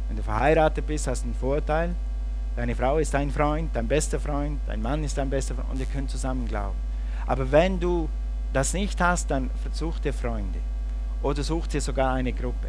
Wenn 0.08 0.18
du 0.18 0.22
verheiratet 0.22 0.86
bist, 0.86 1.06
hast 1.06 1.22
du 1.22 1.28
einen 1.28 1.34
Vorteil, 1.36 1.94
Deine 2.56 2.76
Frau 2.76 2.98
ist 2.98 3.12
dein 3.12 3.30
Freund, 3.30 3.70
dein 3.74 3.88
bester 3.88 4.20
Freund, 4.20 4.60
dein 4.66 4.80
Mann 4.80 5.02
ist 5.02 5.18
dein 5.18 5.28
bester 5.28 5.54
Freund 5.56 5.70
und 5.72 5.80
ihr 5.80 5.86
könnt 5.86 6.10
zusammen 6.10 6.46
glauben. 6.46 6.76
Aber 7.26 7.50
wenn 7.50 7.80
du 7.80 8.08
das 8.52 8.72
nicht 8.74 9.00
hast, 9.00 9.30
dann 9.30 9.50
such 9.72 9.98
dir 9.98 10.12
Freunde 10.12 10.60
oder 11.22 11.42
such 11.42 11.66
dir 11.66 11.80
sogar 11.80 12.12
eine 12.14 12.32
Gruppe. 12.32 12.68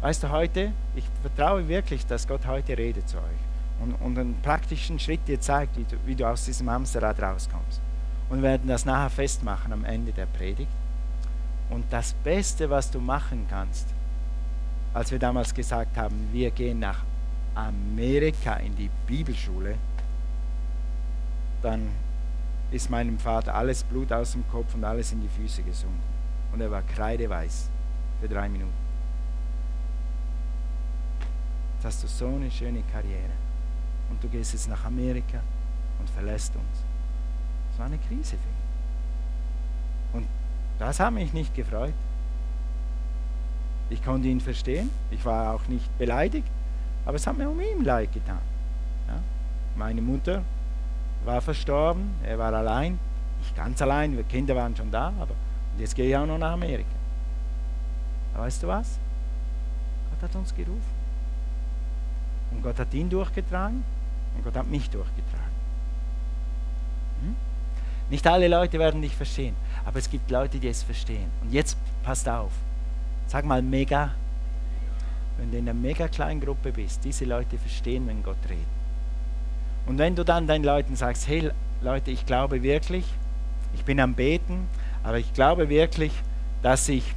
Weißt 0.00 0.22
du, 0.22 0.30
heute, 0.30 0.72
ich 0.96 1.04
vertraue 1.22 1.68
wirklich, 1.68 2.06
dass 2.06 2.26
Gott 2.26 2.46
heute 2.46 2.76
redet 2.76 3.08
zu 3.08 3.18
euch 3.18 3.40
und, 3.80 3.94
und 3.94 4.18
einen 4.18 4.40
praktischen 4.42 4.98
Schritt 4.98 5.20
dir 5.28 5.40
zeigt, 5.40 5.76
wie 5.76 5.84
du, 5.84 5.96
wie 6.06 6.14
du 6.16 6.26
aus 6.26 6.46
diesem 6.46 6.68
Hamsterrad 6.68 7.20
rauskommst. 7.22 7.80
Und 8.30 8.38
wir 8.38 8.50
werden 8.50 8.68
das 8.68 8.84
nachher 8.84 9.10
festmachen 9.10 9.72
am 9.72 9.84
Ende 9.84 10.12
der 10.12 10.26
Predigt. 10.26 10.70
Und 11.68 11.84
das 11.90 12.14
Beste, 12.24 12.68
was 12.68 12.90
du 12.90 12.98
machen 12.98 13.46
kannst, 13.48 13.86
als 14.92 15.12
wir 15.12 15.20
damals 15.20 15.54
gesagt 15.54 15.96
haben, 15.96 16.28
wir 16.32 16.50
gehen 16.50 16.80
nach 16.80 17.04
Amerika 17.54 18.54
in 18.54 18.76
die 18.76 18.90
Bibelschule, 19.06 19.76
dann 21.62 21.88
ist 22.70 22.88
meinem 22.88 23.18
Vater 23.18 23.54
alles 23.54 23.82
Blut 23.82 24.12
aus 24.12 24.32
dem 24.32 24.48
Kopf 24.50 24.74
und 24.74 24.84
alles 24.84 25.12
in 25.12 25.20
die 25.20 25.28
Füße 25.28 25.62
gesunken. 25.62 26.00
Und 26.52 26.60
er 26.60 26.70
war 26.70 26.82
kreideweiß 26.82 27.68
für 28.20 28.28
drei 28.28 28.48
Minuten. 28.48 28.72
Jetzt 31.76 31.84
hast 31.86 32.02
du 32.02 32.08
so 32.08 32.26
eine 32.26 32.50
schöne 32.50 32.82
Karriere. 32.92 33.30
Und 34.10 34.22
du 34.22 34.28
gehst 34.28 34.52
jetzt 34.52 34.68
nach 34.68 34.84
Amerika 34.84 35.40
und 35.98 36.10
verlässt 36.10 36.54
uns. 36.54 36.84
Das 37.70 37.78
war 37.78 37.86
eine 37.86 37.98
Krise 37.98 38.36
für 38.36 40.18
ihn. 40.18 40.20
Und 40.20 40.26
das 40.78 41.00
hat 41.00 41.12
mich 41.12 41.32
nicht 41.32 41.54
gefreut. 41.54 41.94
Ich 43.88 44.04
konnte 44.04 44.28
ihn 44.28 44.40
verstehen. 44.40 44.90
Ich 45.10 45.24
war 45.24 45.54
auch 45.54 45.66
nicht 45.68 45.98
beleidigt. 45.98 46.46
Aber 47.04 47.16
es 47.16 47.26
hat 47.26 47.36
mir 47.36 47.48
um 47.48 47.60
ihn 47.60 47.84
leid 47.84 48.12
getan. 48.12 48.38
Ja? 49.08 49.14
Meine 49.76 50.02
Mutter 50.02 50.42
war 51.24 51.40
verstorben, 51.40 52.14
er 52.24 52.38
war 52.38 52.52
allein, 52.52 52.98
nicht 53.40 53.56
ganz 53.56 53.80
allein, 53.82 54.16
wir 54.16 54.24
Kinder 54.24 54.54
waren 54.56 54.76
schon 54.76 54.90
da, 54.90 55.12
aber 55.18 55.34
jetzt 55.78 55.94
gehe 55.94 56.08
ich 56.08 56.16
auch 56.16 56.26
noch 56.26 56.38
nach 56.38 56.52
Amerika. 56.52 56.88
Aber 58.34 58.44
weißt 58.44 58.62
du 58.62 58.68
was? 58.68 58.98
Gott 60.10 60.28
hat 60.28 60.36
uns 60.36 60.54
gerufen. 60.54 61.00
Und 62.50 62.62
Gott 62.62 62.78
hat 62.78 62.92
ihn 62.94 63.08
durchgetragen 63.08 63.82
und 64.36 64.44
Gott 64.44 64.56
hat 64.56 64.66
mich 64.66 64.88
durchgetragen. 64.90 65.50
Hm? 67.22 67.36
Nicht 68.10 68.26
alle 68.26 68.48
Leute 68.48 68.78
werden 68.78 69.02
dich 69.02 69.14
verstehen, 69.14 69.54
aber 69.84 69.98
es 69.98 70.10
gibt 70.10 70.30
Leute, 70.30 70.58
die 70.58 70.68
es 70.68 70.82
verstehen. 70.82 71.30
Und 71.42 71.52
jetzt 71.52 71.76
passt 72.02 72.28
auf. 72.28 72.50
Sag 73.26 73.44
mal 73.44 73.62
mega 73.62 74.10
wenn 75.40 75.50
du 75.50 75.56
in 75.56 75.68
einer 75.68 75.78
mega 75.78 76.06
kleinen 76.06 76.40
Gruppe 76.40 76.70
bist, 76.70 77.02
diese 77.02 77.24
Leute 77.24 77.56
verstehen, 77.56 78.06
wenn 78.06 78.22
Gott 78.22 78.36
redet. 78.48 78.64
Und 79.86 79.96
wenn 79.96 80.14
du 80.14 80.22
dann 80.22 80.46
deinen 80.46 80.64
Leuten 80.64 80.96
sagst, 80.96 81.26
hey 81.26 81.50
Leute, 81.80 82.10
ich 82.10 82.26
glaube 82.26 82.62
wirklich, 82.62 83.06
ich 83.74 83.84
bin 83.84 83.98
am 84.00 84.14
Beten, 84.14 84.68
aber 85.02 85.18
ich 85.18 85.32
glaube 85.32 85.70
wirklich, 85.70 86.12
dass 86.62 86.88
ich 86.90 87.14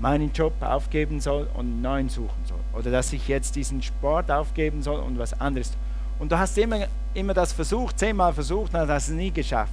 meinen 0.00 0.32
Job 0.32 0.52
aufgeben 0.60 1.20
soll 1.20 1.48
und 1.54 1.66
einen 1.66 1.82
neuen 1.82 2.08
suchen 2.08 2.44
soll. 2.44 2.58
Oder 2.72 2.90
dass 2.90 3.12
ich 3.12 3.28
jetzt 3.28 3.54
diesen 3.54 3.80
Sport 3.82 4.32
aufgeben 4.32 4.82
soll 4.82 4.98
und 4.98 5.16
was 5.18 5.40
anderes. 5.40 5.72
Und 6.18 6.32
du 6.32 6.38
hast 6.38 6.58
immer, 6.58 6.86
immer 7.14 7.34
das 7.34 7.52
versucht, 7.52 8.00
zehnmal 8.00 8.32
versucht, 8.32 8.74
und 8.74 8.88
hast 8.88 9.08
es 9.08 9.14
nie 9.14 9.30
geschafft. 9.30 9.72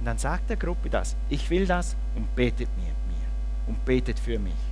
Und 0.00 0.04
dann 0.04 0.18
sagt 0.18 0.50
der 0.50 0.58
Gruppe 0.58 0.90
das, 0.90 1.16
ich 1.30 1.48
will 1.48 1.66
das 1.66 1.96
und 2.14 2.36
betet 2.36 2.68
mir, 2.76 2.84
mir 2.84 3.26
und 3.68 3.82
betet 3.86 4.18
für 4.18 4.38
mich. 4.38 4.65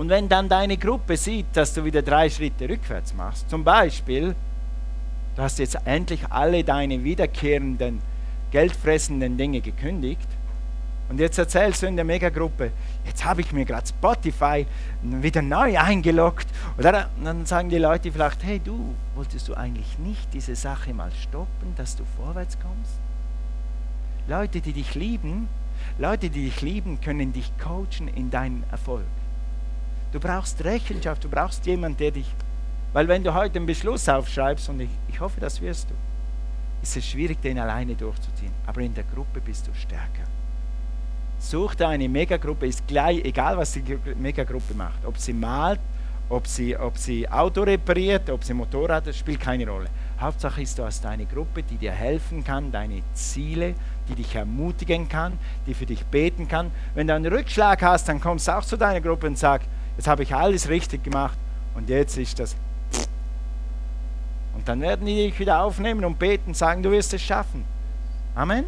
Und 0.00 0.08
wenn 0.08 0.30
dann 0.30 0.48
deine 0.48 0.78
Gruppe 0.78 1.14
sieht, 1.14 1.48
dass 1.52 1.74
du 1.74 1.84
wieder 1.84 2.00
drei 2.00 2.30
Schritte 2.30 2.66
rückwärts 2.66 3.12
machst, 3.12 3.50
zum 3.50 3.62
Beispiel, 3.62 4.34
du 5.36 5.42
hast 5.42 5.58
jetzt 5.58 5.76
endlich 5.84 6.22
alle 6.30 6.64
deine 6.64 7.04
wiederkehrenden, 7.04 8.00
geldfressenden 8.50 9.36
Dinge 9.36 9.60
gekündigt, 9.60 10.26
und 11.10 11.20
jetzt 11.20 11.36
erzählst 11.36 11.82
du 11.82 11.86
in 11.86 11.96
der 11.96 12.06
Megagruppe, 12.06 12.70
jetzt 13.04 13.26
habe 13.26 13.42
ich 13.42 13.52
mir 13.52 13.66
gerade 13.66 13.86
Spotify 13.86 14.64
wieder 15.02 15.42
neu 15.42 15.78
eingeloggt. 15.78 16.46
Und 16.78 16.84
dann 16.84 17.44
sagen 17.44 17.68
die 17.68 17.76
Leute 17.76 18.10
vielleicht, 18.10 18.42
hey 18.42 18.58
du, 18.58 18.94
wolltest 19.14 19.48
du 19.48 19.54
eigentlich 19.54 19.98
nicht 19.98 20.32
diese 20.32 20.56
Sache 20.56 20.94
mal 20.94 21.12
stoppen, 21.12 21.74
dass 21.76 21.96
du 21.96 22.04
vorwärts 22.16 22.56
kommst? 22.58 22.94
Leute, 24.28 24.62
die 24.62 24.72
dich 24.72 24.94
lieben, 24.94 25.46
Leute, 25.98 26.30
die 26.30 26.46
dich 26.46 26.62
lieben, 26.62 27.02
können 27.02 27.34
dich 27.34 27.52
coachen 27.62 28.08
in 28.08 28.30
deinen 28.30 28.64
Erfolg. 28.70 29.04
Du 30.12 30.18
brauchst 30.18 30.64
Rechenschaft, 30.64 31.22
du 31.24 31.28
brauchst 31.28 31.64
jemanden, 31.66 31.98
der 31.98 32.10
dich, 32.10 32.26
weil 32.92 33.06
wenn 33.06 33.22
du 33.22 33.32
heute 33.32 33.56
einen 33.56 33.66
Beschluss 33.66 34.08
aufschreibst, 34.08 34.68
und 34.68 34.80
ich, 34.80 34.90
ich 35.08 35.20
hoffe, 35.20 35.40
das 35.40 35.60
wirst 35.60 35.88
du, 35.90 35.94
ist 36.82 36.96
es 36.96 37.06
schwierig, 37.06 37.40
den 37.40 37.58
alleine 37.58 37.94
durchzuziehen. 37.94 38.52
Aber 38.66 38.80
in 38.80 38.94
der 38.94 39.04
Gruppe 39.04 39.40
bist 39.40 39.66
du 39.66 39.74
stärker. 39.74 40.24
Such 41.38 41.74
dir 41.74 41.88
eine 41.88 42.08
Megagruppe, 42.08 42.66
ist 42.66 42.86
gleich, 42.86 43.24
egal 43.24 43.56
was 43.56 43.72
die 43.72 43.98
Megagruppe 44.18 44.74
macht. 44.74 45.04
Ob 45.04 45.16
sie 45.16 45.32
malt, 45.32 45.80
ob 46.28 46.46
sie, 46.46 46.76
ob 46.76 46.98
sie 46.98 47.28
Auto 47.28 47.62
repariert, 47.62 48.28
ob 48.30 48.44
sie 48.44 48.54
Motorrad, 48.54 49.06
das 49.06 49.16
spielt 49.16 49.40
keine 49.40 49.68
Rolle. 49.68 49.88
Hauptsache 50.20 50.62
ist, 50.62 50.78
du 50.78 50.84
hast 50.84 51.04
eine 51.06 51.26
Gruppe, 51.26 51.62
die 51.62 51.76
dir 51.76 51.92
helfen 51.92 52.44
kann, 52.44 52.70
deine 52.70 53.02
Ziele, 53.14 53.74
die 54.08 54.14
dich 54.16 54.34
ermutigen 54.34 55.08
kann, 55.08 55.38
die 55.66 55.74
für 55.74 55.86
dich 55.86 56.04
beten 56.04 56.46
kann. 56.46 56.70
Wenn 56.94 57.06
du 57.06 57.14
einen 57.14 57.32
Rückschlag 57.32 57.82
hast, 57.82 58.08
dann 58.08 58.20
kommst 58.20 58.48
du 58.48 58.56
auch 58.56 58.64
zu 58.64 58.76
deiner 58.76 59.00
Gruppe 59.00 59.26
und 59.26 59.38
sagst, 59.38 59.68
jetzt 60.00 60.08
habe 60.08 60.22
ich 60.22 60.34
alles 60.34 60.66
richtig 60.70 61.04
gemacht 61.04 61.36
und 61.74 61.90
jetzt 61.90 62.16
ist 62.16 62.38
das. 62.38 62.56
Und 64.54 64.66
dann 64.66 64.80
werden 64.80 65.04
die 65.04 65.28
dich 65.28 65.38
wieder 65.38 65.62
aufnehmen 65.62 66.06
und 66.06 66.18
beten, 66.18 66.54
sagen, 66.54 66.82
du 66.82 66.90
wirst 66.90 67.12
es 67.12 67.20
schaffen. 67.20 67.66
Amen? 68.34 68.64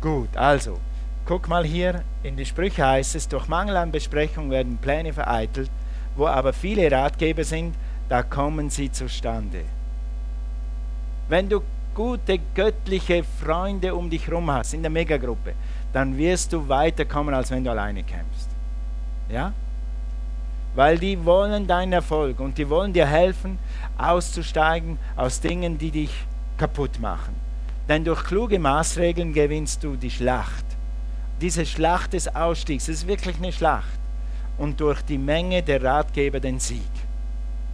Gut, 0.00 0.36
also, 0.36 0.78
guck 1.26 1.48
mal 1.48 1.64
hier, 1.64 2.04
in 2.22 2.36
die 2.36 2.46
Sprüche 2.46 2.86
heißt 2.86 3.16
es, 3.16 3.26
durch 3.26 3.48
Mangel 3.48 3.76
an 3.76 3.90
Besprechung 3.90 4.48
werden 4.48 4.78
Pläne 4.78 5.12
vereitelt, 5.12 5.70
wo 6.14 6.28
aber 6.28 6.52
viele 6.52 6.88
Ratgeber 6.88 7.42
sind, 7.42 7.74
da 8.08 8.22
kommen 8.22 8.70
sie 8.70 8.92
zustande. 8.92 9.62
Wenn 11.28 11.48
du 11.48 11.62
gute 11.96 12.38
göttliche 12.54 13.24
Freunde 13.24 13.92
um 13.92 14.08
dich 14.08 14.28
herum 14.28 14.48
hast, 14.52 14.72
in 14.72 14.82
der 14.82 14.90
Megagruppe, 14.90 15.54
dann 15.92 16.16
wirst 16.16 16.52
du 16.52 16.68
weiterkommen, 16.68 17.34
als 17.34 17.50
wenn 17.50 17.64
du 17.64 17.72
alleine 17.72 18.04
kämpfst. 18.04 18.48
Ja? 19.28 19.52
Weil 20.74 20.98
die 20.98 21.24
wollen 21.24 21.66
deinen 21.66 21.92
Erfolg 21.92 22.40
und 22.40 22.56
die 22.56 22.68
wollen 22.68 22.92
dir 22.92 23.06
helfen, 23.06 23.58
auszusteigen 23.98 24.98
aus 25.16 25.40
Dingen, 25.40 25.76
die 25.78 25.90
dich 25.90 26.12
kaputt 26.56 26.98
machen. 27.00 27.34
Denn 27.88 28.04
durch 28.04 28.24
kluge 28.24 28.58
Maßregeln 28.58 29.32
gewinnst 29.32 29.84
du 29.84 29.96
die 29.96 30.10
Schlacht. 30.10 30.64
Diese 31.40 31.66
Schlacht 31.66 32.12
des 32.12 32.34
Ausstiegs 32.34 32.88
ist 32.88 33.06
wirklich 33.06 33.36
eine 33.36 33.52
Schlacht. 33.52 33.98
Und 34.58 34.80
durch 34.80 35.02
die 35.02 35.18
Menge 35.18 35.62
der 35.62 35.82
Ratgeber 35.82 36.38
den 36.38 36.60
Sieg. 36.60 36.80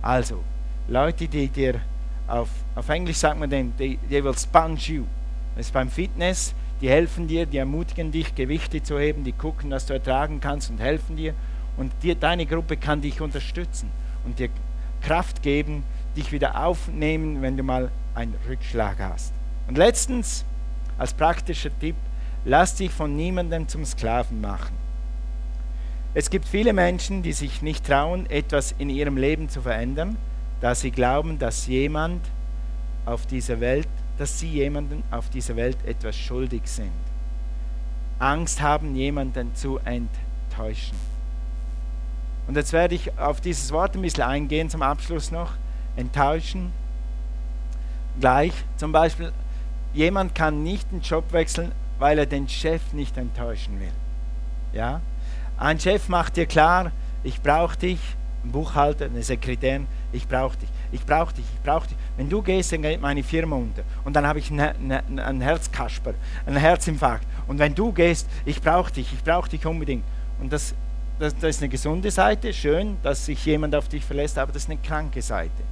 Also, 0.01 0.43
Leute, 0.89 1.29
die 1.29 1.49
dir 1.49 1.81
auf, 2.27 2.49
auf 2.75 2.89
Englisch 2.89 3.19
sagt 3.19 3.39
man 3.39 3.51
den, 3.51 3.77
they, 3.77 3.99
they 4.09 4.23
will 4.25 4.37
sponge 4.37 4.79
you. 4.87 5.05
Das 5.55 5.67
ist 5.67 5.73
beim 5.73 5.91
Fitness, 5.91 6.55
die 6.81 6.89
helfen 6.89 7.27
dir, 7.27 7.47
die 7.47 7.59
ermutigen 7.59 8.13
dich, 8.13 8.35
Gewichte 8.35 8.83
zu 8.83 8.99
heben, 8.99 9.25
die 9.25 9.33
gucken, 9.33 9.71
dass 9.71 9.87
du 9.87 9.95
ertragen 9.95 10.41
kannst 10.41 10.71
und 10.71 10.79
helfen 10.79 11.17
dir. 11.17 11.35
Und 11.79 11.93
dir, 12.03 12.15
deine 12.15 12.45
Gruppe 12.45 12.77
kann 12.77 13.01
dich 13.01 13.21
unterstützen 13.21 13.89
und 14.27 14.39
dir 14.39 14.51
Kraft 15.01 15.43
geben, 15.43 15.85
dich 16.17 16.33
wieder 16.33 16.65
aufnehmen, 16.67 17.41
wenn 17.41 17.57
du 17.57 17.63
mal 17.63 17.91
einen 18.15 18.35
Rückschlag 18.49 18.99
hast. 18.99 19.33
Und 19.69 19.79
letztens, 19.79 20.45
als 20.99 21.15
praktischer 21.15 21.71
Tipp, 21.79 21.95
lass 22.45 22.75
dich 22.75 22.91
von 22.91 23.15
niemandem 23.15 23.69
zum 23.69 23.85
Sklaven 23.85 24.41
machen. 24.41 24.77
Es 26.15 26.31
gibt 26.31 26.49
viele 26.49 26.73
Menschen, 26.73 27.23
die 27.23 27.33
sich 27.33 27.63
nicht 27.63 27.87
trauen, 27.87 28.29
etwas 28.29 28.75
in 28.79 28.91
ihrem 28.91 29.17
Leben 29.17 29.49
zu 29.49 29.63
verändern, 29.63 30.17
da 30.61 30.75
sie 30.75 30.91
glauben, 30.91 31.39
dass 31.39 31.67
jemand 31.67 32.21
auf 33.07 33.27
dieser 33.27 33.61
Welt, 33.61 33.89
dass 34.19 34.41
sie 34.41 34.49
jemanden 34.49 35.05
auf 35.11 35.31
dieser 35.31 35.55
Welt 35.55 35.77
etwas 35.87 36.17
schuldig 36.17 36.63
sind. 36.65 36.91
Angst 38.19 38.61
haben, 38.61 38.97
jemanden 38.97 39.55
zu 39.55 39.79
enttäuschen. 39.85 41.08
Und 42.49 42.57
jetzt 42.57 42.73
werde 42.73 42.95
ich 42.95 43.17
auf 43.19 43.43
dieses 43.43 43.71
Wort 43.73 43.95
ein 43.95 44.01
bisschen 44.01 44.25
eingehen 44.25 44.71
zum 44.71 44.81
Abschluss 44.81 45.31
noch. 45.31 45.53
Enttäuschen. 45.97 46.73
Gleich. 48.19 48.53
Zum 48.79 48.91
Beispiel, 48.91 49.33
jemand 49.93 50.35
kann 50.35 50.63
nicht 50.63 50.91
den 50.91 51.03
Job 51.03 51.31
wechseln, 51.33 51.73
weil 51.99 52.19
er 52.19 52.27
den 52.27 52.49
Chef 52.49 52.81
nicht 52.95 53.19
enttäuschen 53.19 53.79
will. 53.79 53.93
Ja? 54.73 55.03
Ein 55.59 55.79
Chef 55.79 56.09
macht 56.09 56.37
dir 56.37 56.47
klar, 56.47 56.91
ich 57.23 57.43
brauche 57.43 57.77
dich, 57.77 58.01
ein 58.45 58.53
Buchhalter, 58.53 59.07
eine 59.07 59.23
Sekretärin, 59.23 59.87
ich 60.13 60.27
brauche 60.27 60.57
dich, 60.57 60.69
ich 60.91 61.05
brauche 61.05 61.35
dich, 61.35 61.45
ich 61.53 61.63
brauche 61.63 61.89
dich. 61.89 61.97
Wenn 62.17 62.31
du 62.31 62.41
gehst, 62.41 62.73
dann 62.73 62.81
geht 62.81 63.01
meine 63.01 63.23
Firma 63.23 63.57
unter. 63.57 63.83
Und 64.05 64.15
dann 64.15 64.27
habe 64.27 64.39
ich 64.39 64.51
einen, 64.51 64.93
einen 65.21 65.41
Herzkasper, 65.43 66.15
einen 66.47 66.57
Herzinfarkt. 66.57 67.27
Und 67.47 67.59
wenn 67.59 67.75
du 67.75 67.93
gehst, 67.93 68.27
ich 68.47 68.63
brauche 68.63 68.91
dich, 68.91 69.13
ich 69.13 69.23
brauche 69.23 69.51
dich 69.51 69.67
unbedingt. 69.67 70.05
Und 70.41 70.51
das 70.53 70.75
das, 71.19 71.35
das 71.37 71.57
ist 71.57 71.63
eine 71.63 71.69
gesunde 71.69 72.11
Seite, 72.11 72.53
schön, 72.53 72.97
dass 73.03 73.27
sich 73.27 73.45
jemand 73.45 73.75
auf 73.75 73.89
dich 73.89 74.05
verlässt, 74.05 74.39
aber 74.39 74.53
das 74.53 74.63
ist 74.63 74.71
eine 74.71 74.79
kranke 74.79 75.21
Seite. 75.21 75.63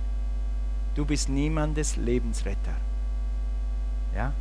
Du 0.95 1.05
bist 1.05 1.29
niemandes 1.29 1.97
Lebensretter. 1.97 2.75
Ja? 4.15 4.33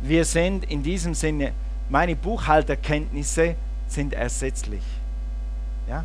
Wir 0.00 0.24
sind 0.24 0.64
in 0.70 0.82
diesem 0.82 1.14
Sinne, 1.14 1.52
meine 1.88 2.16
Buchhalterkenntnisse 2.16 3.54
sind 3.86 4.14
ersetzlich. 4.14 4.82
Ja? 5.88 6.04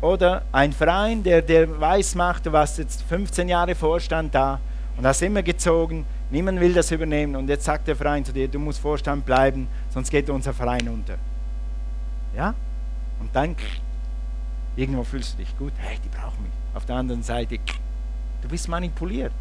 Oder 0.00 0.42
ein 0.52 0.72
Verein, 0.72 1.22
der, 1.22 1.42
der 1.42 1.80
weiß 1.80 2.14
macht, 2.14 2.46
du 2.46 2.52
warst 2.52 2.78
jetzt 2.78 3.02
15 3.02 3.48
Jahre 3.48 3.74
Vorstand 3.74 4.34
da 4.34 4.60
und 4.96 5.06
hast 5.06 5.22
immer 5.22 5.42
gezogen, 5.42 6.04
niemand 6.30 6.60
will 6.60 6.74
das 6.74 6.90
übernehmen 6.90 7.36
und 7.36 7.48
jetzt 7.48 7.64
sagt 7.64 7.88
der 7.88 7.96
Verein 7.96 8.24
zu 8.24 8.32
dir, 8.32 8.48
du 8.48 8.58
musst 8.58 8.80
Vorstand 8.80 9.24
bleiben, 9.24 9.66
sonst 9.92 10.10
geht 10.10 10.28
unser 10.28 10.52
Verein 10.52 10.88
unter. 10.88 11.16
Ja? 12.34 12.54
Und 13.20 13.34
dann, 13.34 13.56
irgendwo 14.76 15.04
fühlst 15.04 15.34
du 15.34 15.38
dich 15.38 15.56
gut, 15.58 15.72
hey, 15.78 15.98
die 16.04 16.08
brauchen 16.08 16.42
mich. 16.42 16.52
Auf 16.74 16.86
der 16.86 16.96
anderen 16.96 17.22
Seite, 17.22 17.58
du 18.42 18.48
bist 18.48 18.68
manipuliert. 18.68 19.32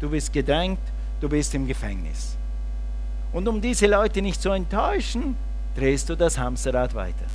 Du 0.00 0.10
bist 0.10 0.32
gedrängt, 0.32 0.80
du 1.20 1.28
bist 1.28 1.54
im 1.54 1.66
Gefängnis. 1.66 2.36
Und 3.32 3.46
um 3.46 3.60
diese 3.60 3.86
Leute 3.86 4.22
nicht 4.22 4.40
zu 4.40 4.50
enttäuschen, 4.50 5.36
drehst 5.76 6.08
du 6.08 6.16
das 6.16 6.38
Hamsterrad 6.38 6.94
weiter. 6.94 7.26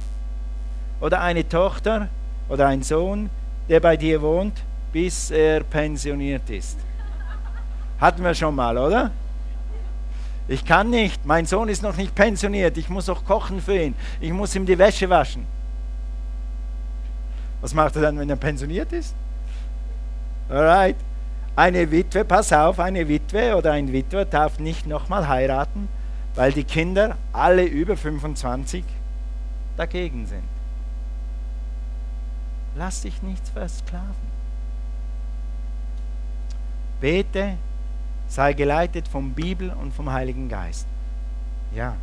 Oder 0.99 1.21
eine 1.21 1.47
Tochter 1.47 2.09
oder 2.49 2.67
ein 2.67 2.83
Sohn, 2.83 3.29
der 3.69 3.79
bei 3.79 3.97
dir 3.97 4.21
wohnt, 4.21 4.61
bis 4.91 5.31
er 5.31 5.63
pensioniert 5.63 6.49
ist. 6.49 6.77
Hatten 7.99 8.23
wir 8.23 8.33
schon 8.33 8.55
mal, 8.55 8.77
oder? 8.77 9.11
Ich 10.47 10.63
kann 10.63 10.91
nicht, 10.91 11.25
mein 11.25 11.45
Sohn 11.45 11.69
ist 11.69 11.81
noch 11.81 11.97
nicht 11.97 12.13
pensioniert, 12.13 12.77
ich 12.77 12.89
muss 12.89 13.09
auch 13.09 13.25
kochen 13.25 13.61
für 13.61 13.77
ihn, 13.77 13.95
ich 14.21 14.31
muss 14.31 14.55
ihm 14.55 14.65
die 14.65 14.77
Wäsche 14.77 15.09
waschen. 15.09 15.45
Was 17.61 17.73
macht 17.73 17.95
er 17.95 18.03
dann, 18.03 18.19
wenn 18.19 18.29
er 18.29 18.35
pensioniert 18.35 18.93
ist? 18.93 19.15
Alright. 20.49 20.97
Eine 21.55 21.89
Witwe, 21.89 22.25
pass 22.25 22.51
auf, 22.51 22.79
eine 22.79 23.07
Witwe 23.07 23.55
oder 23.55 23.71
ein 23.71 23.91
Witwer 23.91 24.25
darf 24.25 24.59
nicht 24.59 24.85
nochmal 24.85 25.27
heiraten, 25.27 25.87
weil 26.35 26.51
die 26.51 26.65
Kinder, 26.65 27.17
alle 27.31 27.63
über 27.63 27.95
25, 27.95 28.83
dagegen 29.77 30.27
sind. 30.27 30.43
Lass 32.75 33.01
dich 33.01 33.21
nicht 33.23 33.47
versklaven. 33.47 34.35
Bete 36.99 37.57
sei 38.27 38.53
geleitet 38.53 39.07
vom 39.07 39.31
Bibel 39.33 39.71
und 39.81 39.93
vom 39.93 40.11
Heiligen 40.11 40.49
Geist. 40.49 40.87
Ja. 41.73 41.95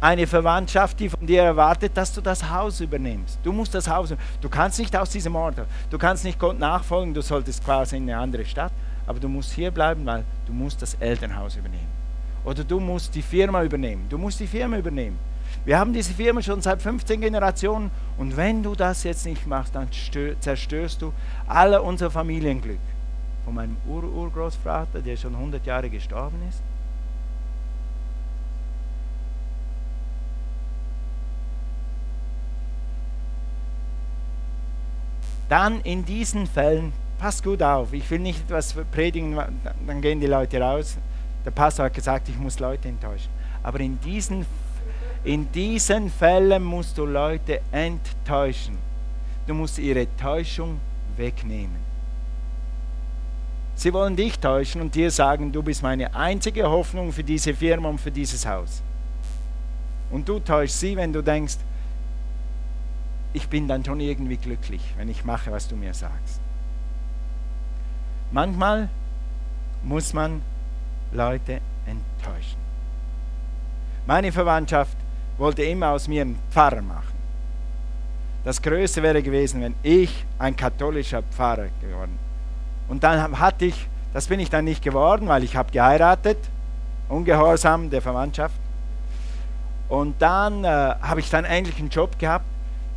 eine 0.00 0.26
Verwandtschaft, 0.26 0.98
die 0.98 1.10
von 1.10 1.26
dir 1.26 1.42
erwartet, 1.42 1.92
dass 1.94 2.12
du 2.12 2.20
das 2.20 2.48
Haus 2.48 2.80
übernimmst. 2.80 3.38
Du 3.42 3.52
musst 3.52 3.74
das 3.74 3.86
Haus. 3.88 4.14
Du 4.40 4.48
kannst 4.48 4.78
nicht 4.78 4.96
aus 4.96 5.10
diesem 5.10 5.36
Ort. 5.36 5.56
Du 5.90 5.98
kannst 5.98 6.24
nicht 6.24 6.38
Gott 6.38 6.58
nachfolgen. 6.58 7.12
Du 7.12 7.20
solltest 7.20 7.64
quasi 7.64 7.96
in 7.98 8.04
eine 8.04 8.18
andere 8.18 8.44
Stadt. 8.46 8.72
Aber 9.06 9.20
du 9.20 9.28
musst 9.28 9.52
hier 9.52 9.70
bleiben, 9.70 10.06
weil 10.06 10.24
du 10.46 10.52
musst 10.52 10.80
das 10.80 10.94
Elternhaus 10.94 11.56
übernehmen. 11.56 11.88
Oder 12.44 12.64
du 12.64 12.80
musst 12.80 13.14
die 13.14 13.22
Firma 13.22 13.62
übernehmen. 13.62 14.06
Du 14.08 14.16
musst 14.16 14.40
die 14.40 14.46
Firma 14.46 14.78
übernehmen. 14.78 15.18
Wir 15.64 15.78
haben 15.78 15.92
diese 15.92 16.14
Firma 16.14 16.40
schon 16.40 16.62
seit 16.62 16.80
15 16.80 17.20
Generationen 17.20 17.90
und 18.16 18.36
wenn 18.36 18.62
du 18.62 18.74
das 18.74 19.02
jetzt 19.02 19.26
nicht 19.26 19.46
machst, 19.46 19.74
dann 19.74 19.88
zerstörst 20.40 21.02
du 21.02 21.12
alle 21.46 21.82
unser 21.82 22.10
Familienglück. 22.10 22.78
Von 23.50 23.56
meinem 23.56 23.76
Ur-Urgroßvater, 23.84 25.00
der 25.00 25.16
schon 25.16 25.34
100 25.34 25.66
Jahre 25.66 25.90
gestorben 25.90 26.36
ist, 26.48 26.62
dann 35.48 35.80
in 35.80 36.04
diesen 36.04 36.46
Fällen, 36.46 36.92
pass 37.18 37.42
gut 37.42 37.60
auf, 37.60 37.92
ich 37.92 38.08
will 38.08 38.20
nicht 38.20 38.40
etwas 38.42 38.72
predigen, 38.92 39.36
dann 39.84 40.00
gehen 40.00 40.20
die 40.20 40.28
Leute 40.28 40.60
raus. 40.60 40.96
Der 41.44 41.50
Pastor 41.50 41.86
hat 41.86 41.94
gesagt, 41.94 42.28
ich 42.28 42.38
muss 42.38 42.60
Leute 42.60 42.86
enttäuschen. 42.86 43.30
Aber 43.64 43.80
in 43.80 44.00
diesen, 44.00 44.46
in 45.24 45.50
diesen 45.50 46.08
Fällen 46.08 46.62
musst 46.62 46.96
du 46.96 47.04
Leute 47.04 47.62
enttäuschen. 47.72 48.78
Du 49.48 49.54
musst 49.54 49.76
ihre 49.80 50.06
Täuschung 50.16 50.78
wegnehmen. 51.16 51.79
Sie 53.80 53.94
wollen 53.94 54.14
dich 54.14 54.38
täuschen 54.38 54.82
und 54.82 54.94
dir 54.94 55.10
sagen, 55.10 55.52
du 55.52 55.62
bist 55.62 55.82
meine 55.82 56.14
einzige 56.14 56.68
Hoffnung 56.68 57.12
für 57.12 57.24
diese 57.24 57.54
Firma 57.54 57.88
und 57.88 57.98
für 57.98 58.10
dieses 58.10 58.44
Haus. 58.44 58.82
Und 60.10 60.28
du 60.28 60.38
täuschst 60.38 60.80
sie, 60.80 60.96
wenn 60.96 61.14
du 61.14 61.22
denkst, 61.22 61.56
ich 63.32 63.48
bin 63.48 63.66
dann 63.66 63.82
schon 63.82 63.98
irgendwie 64.00 64.36
glücklich, 64.36 64.82
wenn 64.98 65.08
ich 65.08 65.24
mache, 65.24 65.50
was 65.50 65.66
du 65.66 65.76
mir 65.76 65.94
sagst. 65.94 66.42
Manchmal 68.32 68.90
muss 69.82 70.12
man 70.12 70.42
Leute 71.12 71.62
enttäuschen. 71.86 72.58
Meine 74.06 74.30
Verwandtschaft 74.30 74.98
wollte 75.38 75.62
immer 75.62 75.92
aus 75.92 76.06
mir 76.06 76.20
einen 76.20 76.38
Pfarrer 76.50 76.82
machen. 76.82 77.16
Das 78.44 78.60
Größte 78.60 79.02
wäre 79.02 79.22
gewesen, 79.22 79.62
wenn 79.62 79.74
ich 79.82 80.26
ein 80.38 80.54
katholischer 80.54 81.22
Pfarrer 81.22 81.68
geworden. 81.80 82.29
Und 82.90 83.02
dann 83.04 83.38
hatte 83.38 83.64
ich, 83.64 83.88
das 84.12 84.26
bin 84.26 84.40
ich 84.40 84.50
dann 84.50 84.66
nicht 84.66 84.82
geworden, 84.82 85.28
weil 85.28 85.44
ich 85.44 85.56
habe 85.56 85.72
geheiratet, 85.72 86.36
ungehorsam 87.08 87.88
der 87.88 88.02
Verwandtschaft. 88.02 88.56
Und 89.88 90.20
dann 90.20 90.64
äh, 90.64 90.68
habe 90.68 91.20
ich 91.20 91.30
dann 91.30 91.44
endlich 91.44 91.78
einen 91.78 91.88
Job 91.88 92.18
gehabt 92.18 92.44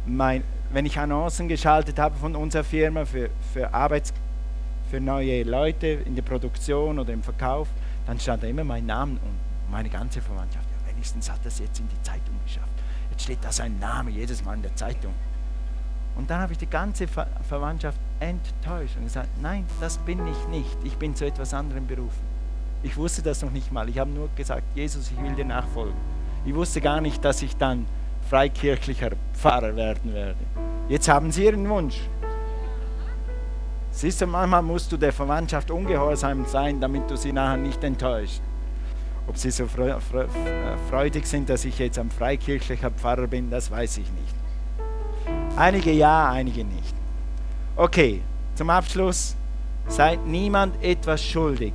mein, 0.06 0.44
wenn 0.72 0.86
ich 0.86 1.00
Annoncen 1.00 1.48
geschaltet 1.48 2.00
habe 2.00 2.16
von 2.18 2.36
unserer 2.36 2.64
Firma 2.64 3.06
für, 3.06 3.30
für 3.54 3.74
Arbeits 3.74 4.14
für 4.90 5.00
neue 5.00 5.44
Leute 5.44 5.88
in 5.88 6.16
der 6.16 6.24
Produktion 6.24 7.00
oder 7.00 7.14
im 7.14 7.24
Verkauf, 7.24 7.68
dann 8.06 8.20
stand 8.20 8.44
da 8.44 8.48
immer 8.48 8.64
mein 8.64 8.86
Name 8.86 9.14
und 9.14 9.72
meine 9.72 9.90
ganze 9.90 10.22
Verwandtschaft. 10.22 10.66
Ja, 10.70 10.92
wenigstens 10.92 11.32
hat 11.32 11.40
das 11.44 11.60
jetzt 11.60 11.80
in 11.80 11.88
die 11.88 12.02
Zeitung 12.04 12.36
geschafft. 12.46 12.68
Jetzt 13.12 13.24
steht 13.24 13.40
da 13.42 13.52
sein 13.52 13.80
Name 13.80 14.12
jedes 14.12 14.44
Mal 14.44 14.56
in 14.56 14.62
der 14.62 14.76
Zeitung. 14.76 15.14
Und 16.16 16.30
dann 16.30 16.42
habe 16.42 16.54
ich 16.54 16.60
die 16.60 16.70
ganze 16.70 17.08
Ver 17.08 17.28
Verwandtschaft 17.48 17.98
enttäuscht 18.20 18.96
und 18.98 19.06
gesagt, 19.06 19.30
nein, 19.42 19.66
das 19.82 19.98
bin 19.98 20.20
ich 20.28 20.48
nicht. 20.48 20.78
Ich 20.84 20.98
bin 20.98 21.16
zu 21.16 21.26
etwas 21.26 21.54
anderem 21.54 21.88
berufen. 21.88 22.34
Ich 22.84 22.96
wusste 22.98 23.22
das 23.22 23.42
noch 23.42 23.52
nicht 23.52 23.72
mal. 23.72 23.90
Ich 23.90 23.98
habe 23.98 24.12
nur 24.12 24.30
gesagt, 24.36 24.64
Jesus, 24.76 25.12
ich 25.12 25.22
will 25.22 25.34
dir 25.34 25.46
nachfolgen. 25.46 25.96
Ich 26.46 26.54
wusste 26.54 26.82
gar 26.82 27.02
nicht, 27.02 27.24
dass 27.24 27.42
ich 27.42 27.56
dann 27.58 27.86
freikirchlicher 28.30 29.12
Pfarrer 29.34 29.76
werden 29.76 30.14
werde. 30.14 30.40
Jetzt 30.90 31.08
haben 31.08 31.32
Sie 31.32 31.46
Ihren 31.46 31.68
Wunsch. 31.70 32.02
Siehst 33.92 34.22
du, 34.22 34.28
manchmal 34.28 34.64
musst 34.64 34.92
du 34.92 34.98
der 34.98 35.14
Verwandtschaft 35.14 35.70
ungehorsam 35.72 36.46
sein, 36.46 36.82
damit 36.82 37.10
du 37.10 37.16
sie 37.16 37.32
nachher 37.32 37.58
nicht 37.58 37.84
enttäuscht. 37.84 38.42
Ob 39.28 39.38
sie 39.38 39.52
so 39.52 39.68
freudig 40.90 41.26
sind, 41.28 41.48
dass 41.48 41.64
ich 41.64 41.78
jetzt 41.80 42.00
ein 42.00 42.10
freikirchlicher 42.10 42.90
Pfarrer 42.92 43.28
bin, 43.28 43.50
das 43.50 43.70
weiß 43.72 44.00
ich 44.00 44.12
nicht. 44.12 44.43
Einige 45.56 45.92
ja, 45.92 46.32
einige 46.32 46.64
nicht. 46.64 46.96
Okay, 47.76 48.22
zum 48.56 48.70
Abschluss. 48.72 49.36
Seid 49.88 50.26
niemand 50.26 50.82
etwas 50.82 51.24
schuldig, 51.24 51.74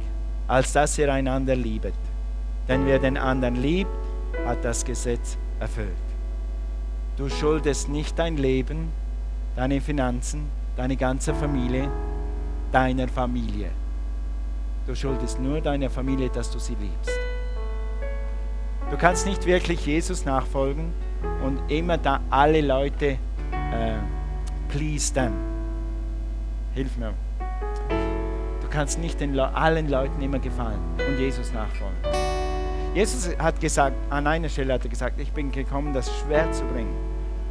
als 0.48 0.72
dass 0.72 0.98
ihr 0.98 1.12
einander 1.12 1.54
liebet. 1.54 1.94
Denn 2.66 2.86
wer 2.86 2.98
den 2.98 3.16
anderen 3.16 3.56
liebt, 3.56 3.90
hat 4.46 4.64
das 4.64 4.84
Gesetz 4.84 5.36
erfüllt. 5.60 5.88
Du 7.18 7.28
schuldest 7.28 7.88
nicht 7.88 8.18
dein 8.18 8.36
Leben, 8.36 8.90
deine 9.54 9.80
Finanzen, 9.80 10.48
deine 10.76 10.96
ganze 10.96 11.34
Familie, 11.34 11.88
deiner 12.72 13.08
Familie. 13.08 13.70
Du 14.86 14.94
schuldest 14.94 15.38
nur 15.38 15.60
deiner 15.60 15.90
Familie, 15.90 16.30
dass 16.30 16.50
du 16.50 16.58
sie 16.58 16.76
liebst. 16.80 17.18
Du 18.90 18.96
kannst 18.96 19.26
nicht 19.26 19.44
wirklich 19.44 19.84
Jesus 19.84 20.24
nachfolgen 20.24 20.92
und 21.44 21.60
immer 21.70 21.98
da 21.98 22.20
alle 22.30 22.62
Leute 22.62 23.18
äh, 23.72 23.98
please 24.68 25.12
them. 25.12 25.32
Hilf 26.74 26.96
mir. 26.96 27.14
Du 28.60 28.68
kannst 28.68 28.98
nicht 28.98 29.20
den, 29.20 29.38
allen 29.38 29.88
Leuten 29.88 30.20
immer 30.20 30.38
gefallen 30.38 30.78
und 31.08 31.18
Jesus 31.18 31.52
nachfolgen. 31.52 31.96
Jesus 32.94 33.36
hat 33.38 33.60
gesagt, 33.60 33.96
an 34.10 34.26
einer 34.26 34.48
Stelle 34.48 34.74
hat 34.74 34.84
er 34.84 34.90
gesagt, 34.90 35.20
ich 35.20 35.32
bin 35.32 35.52
gekommen, 35.52 35.92
das 35.92 36.10
Schwert 36.18 36.54
zu 36.54 36.64
bringen. 36.64 36.94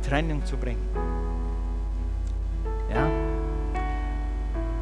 Trennung 0.08 0.44
zu 0.46 0.58
bringen. 0.58 0.82
Ja? 2.94 3.08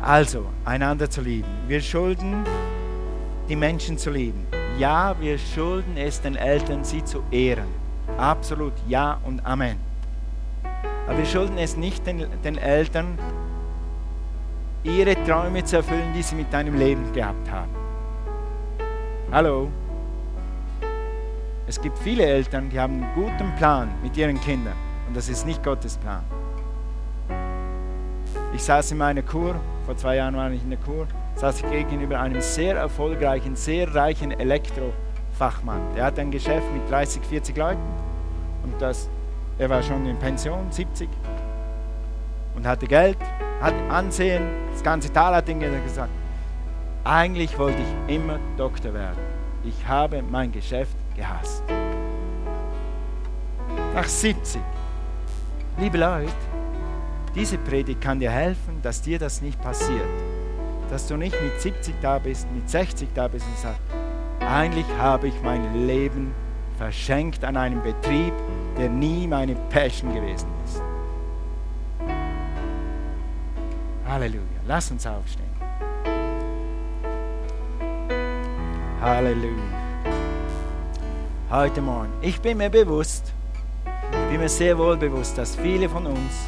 Also, 0.02 0.46
einander 0.66 1.10
zu 1.10 1.22
lieben. 1.22 1.48
Wir 1.68 1.82
schulden, 1.82 2.44
die 3.50 3.56
Menschen 3.56 3.98
zu 3.98 4.12
lieben. 4.12 4.46
Ja, 4.78 5.16
wir 5.20 5.38
schulden 5.38 5.98
es 5.98 6.22
den 6.22 6.36
Eltern, 6.36 6.84
sie 6.84 7.04
zu 7.04 7.24
ehren. 7.32 7.68
Absolut, 8.18 8.74
ja 8.88 9.20
und 9.24 9.46
Amen. 9.46 9.78
Aber 11.08 11.18
wir 11.18 11.26
schulden 11.26 11.58
es 11.58 11.78
nicht 11.78 12.06
den, 12.08 12.26
den 12.44 12.58
Eltern, 12.58 13.18
ihre 14.84 15.16
Träume 15.26 15.64
zu 15.64 15.78
erfüllen, 15.78 16.14
die 16.16 16.22
sie 16.22 16.36
mit 16.36 16.52
deinem 16.52 16.78
Leben 16.78 17.12
gehabt 17.14 17.50
haben. 17.50 17.72
Hallo? 19.32 19.70
Es 21.68 21.82
gibt 21.82 21.98
viele 22.00 22.24
Eltern, 22.24 22.70
die 22.70 22.80
haben 22.80 23.04
einen 23.04 23.14
guten 23.16 23.56
Plan 23.56 23.90
mit 24.04 24.16
ihren 24.18 24.40
Kindern. 24.40 24.76
Und 25.08 25.18
das 25.18 25.30
ist 25.30 25.46
nicht 25.46 25.64
Gottes 25.64 25.98
Plan. 25.98 26.24
Ich 28.54 28.64
saß 28.64 28.92
in 28.92 29.00
meiner 29.00 29.22
Kur, 29.22 29.56
vor 29.86 29.98
zwei 29.98 30.16
Jahren 30.18 30.36
war 30.36 30.50
ich 30.52 30.64
in 30.64 30.70
der 30.70 30.80
Kur, 30.80 31.08
saß 31.36 31.62
ich 31.62 31.72
gegenüber 31.72 32.20
einem 32.20 32.42
sehr 32.42 32.78
erfolgreichen, 32.78 33.56
sehr 33.56 33.94
reichen 33.94 34.32
Elektrofachmann. 34.32 35.82
Der 35.96 36.06
hat 36.06 36.20
ein 36.20 36.32
Geschäft 36.32 36.66
mit 36.74 36.90
30, 36.90 37.22
40 37.24 37.58
Leuten 37.58 37.82
und 38.64 38.82
das, 38.82 39.10
er 39.58 39.70
war 39.70 39.82
schon 39.82 40.06
in 40.06 40.18
Pension, 40.18 40.72
70 40.72 41.10
und 42.56 42.68
hatte 42.68 42.88
Geld, 42.88 43.18
hat 43.62 43.74
Ansehen, 43.90 44.44
das 44.72 44.84
ganze 44.84 45.12
Tal 45.12 45.36
hat 45.36 45.50
ihm 45.50 45.60
gesagt, 45.60 46.12
eigentlich 47.04 47.58
wollte 47.58 47.80
ich 47.82 48.16
immer 48.16 48.40
Doktor 48.58 48.94
werden. 48.94 49.20
Ich 49.64 49.88
habe 49.88 50.22
mein 50.22 50.52
Geschäft 50.52 50.96
gehasst. 51.16 51.64
Nach 53.94 54.08
70 54.08 54.62
Liebe 55.78 55.98
Leute, 55.98 56.32
diese 57.36 57.58
Predigt 57.58 58.00
kann 58.00 58.22
dir 58.22 58.32
helfen, 58.32 58.80
dass 58.82 59.02
dir 59.02 59.20
das 59.20 59.42
nicht 59.42 59.62
passiert. 59.62 60.08
Dass 60.90 61.06
du 61.06 61.18
nicht 61.18 61.36
mit 61.42 61.60
70 61.60 61.96
da 62.02 62.18
bist, 62.18 62.48
mit 62.54 62.70
60 62.70 63.10
da 63.14 63.28
bist 63.28 63.46
und 63.46 63.58
sagst, 63.58 63.82
eigentlich 64.40 64.86
habe 64.98 65.28
ich 65.28 65.34
mein 65.44 65.86
Leben 65.86 66.34
verschenkt 66.78 67.44
an 67.44 67.58
einem 67.58 67.84
Betrieb, 67.84 68.32
der 68.78 68.90
nie 68.90 69.28
meine 69.28 69.56
Passion 69.70 70.14
gewesen 70.14 70.48
ist. 70.66 70.82
Halleluja. 74.08 74.42
Lass 74.68 74.92
uns 74.92 75.06
aufstehen. 75.08 75.46
Halleluja. 79.02 79.64
Heute 81.50 81.82
Morgen. 81.82 82.12
Ich 82.22 82.42
bin 82.42 82.58
mir 82.58 82.70
bewusst, 82.70 83.32
bin 84.30 84.40
mir 84.40 84.50
sehr 84.50 84.78
wohl 84.78 84.98
bewusst, 84.98 85.38
dass 85.38 85.56
viele 85.56 85.88
von 85.88 86.06
uns, 86.08 86.48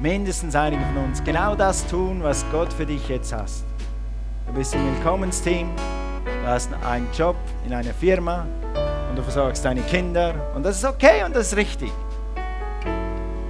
mindestens 0.00 0.54
einige 0.56 0.82
von 0.82 1.04
uns, 1.04 1.22
genau 1.22 1.54
das 1.54 1.86
tun, 1.86 2.22
was 2.22 2.44
Gott 2.50 2.72
für 2.72 2.86
dich 2.86 3.08
jetzt 3.08 3.32
hast. 3.32 3.64
Du 4.46 4.52
bist 4.52 4.74
im 4.74 4.84
Willkommensteam, 4.84 5.68
du 6.24 6.46
hast 6.46 6.70
einen 6.84 7.06
Job 7.16 7.36
in 7.64 7.72
einer 7.72 7.94
Firma 7.94 8.46
und 9.10 9.16
du 9.16 9.22
versorgst 9.22 9.64
deine 9.64 9.82
Kinder 9.82 10.34
und 10.54 10.64
das 10.64 10.78
ist 10.78 10.84
okay 10.84 11.24
und 11.24 11.34
das 11.34 11.48
ist 11.48 11.56
richtig. 11.56 11.92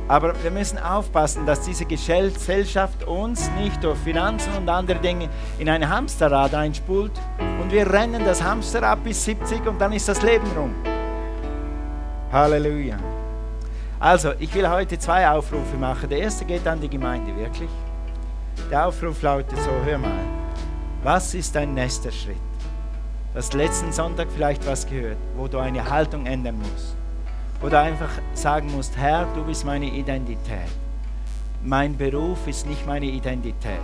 Aber 0.09 0.35
wir 0.43 0.51
müssen 0.51 0.79
aufpassen, 0.79 1.47
dass 1.47 1.61
diese 1.61 1.85
Gesellschaft 1.85 3.05
uns 3.05 3.49
nicht 3.61 3.85
durch 3.85 3.97
Finanzen 3.99 4.53
und 4.57 4.69
andere 4.69 4.99
Dinge 4.99 5.29
in 5.59 5.69
ein 5.69 5.89
Hamsterrad 5.89 6.53
einspult 6.55 7.13
und 7.61 7.71
wir 7.71 7.89
rennen 7.93 8.25
das 8.25 8.43
Hamsterrad 8.43 9.05
bis 9.05 9.25
70 9.25 9.65
und 9.67 9.81
dann 9.81 9.93
ist 9.93 10.09
das 10.09 10.21
Leben 10.23 10.51
rum. 10.57 10.75
Halleluja. 12.33 12.97
Also, 14.01 14.33
ich 14.39 14.53
will 14.55 14.69
heute 14.69 14.99
zwei 14.99 15.29
Aufrufe 15.29 15.77
machen. 15.77 16.09
Der 16.09 16.21
erste 16.21 16.45
geht 16.45 16.67
an 16.67 16.81
die 16.81 16.89
Gemeinde, 16.89 17.37
wirklich. 17.37 17.71
Der 18.71 18.87
Aufruf 18.87 19.21
lautet 19.23 19.59
so, 19.59 19.71
hör 19.85 19.99
mal, 19.99 20.25
was 21.03 21.35
ist 21.35 21.55
dein 21.55 21.75
nächster 21.75 22.11
Schritt? 22.11 22.50
Du 23.33 23.39
hast 23.39 23.55
letzten 23.55 23.93
Sonntag 23.93 24.27
vielleicht 24.35 24.67
was 24.67 24.85
gehört, 24.85 25.17
wo 25.37 25.47
du 25.47 25.59
eine 25.59 25.89
Haltung 25.89 26.27
ändern 26.27 26.59
musst. 26.59 26.97
Wo 27.61 27.69
du 27.69 27.79
einfach 27.79 28.11
sagen 28.35 28.73
musst, 28.75 28.97
Herr, 28.97 29.25
du 29.37 29.45
bist 29.45 29.65
meine 29.65 29.87
Identität. 29.87 30.67
Mein 31.63 31.97
Beruf 31.97 32.45
ist 32.49 32.67
nicht 32.67 32.85
meine 32.89 33.07
Identität. 33.07 33.79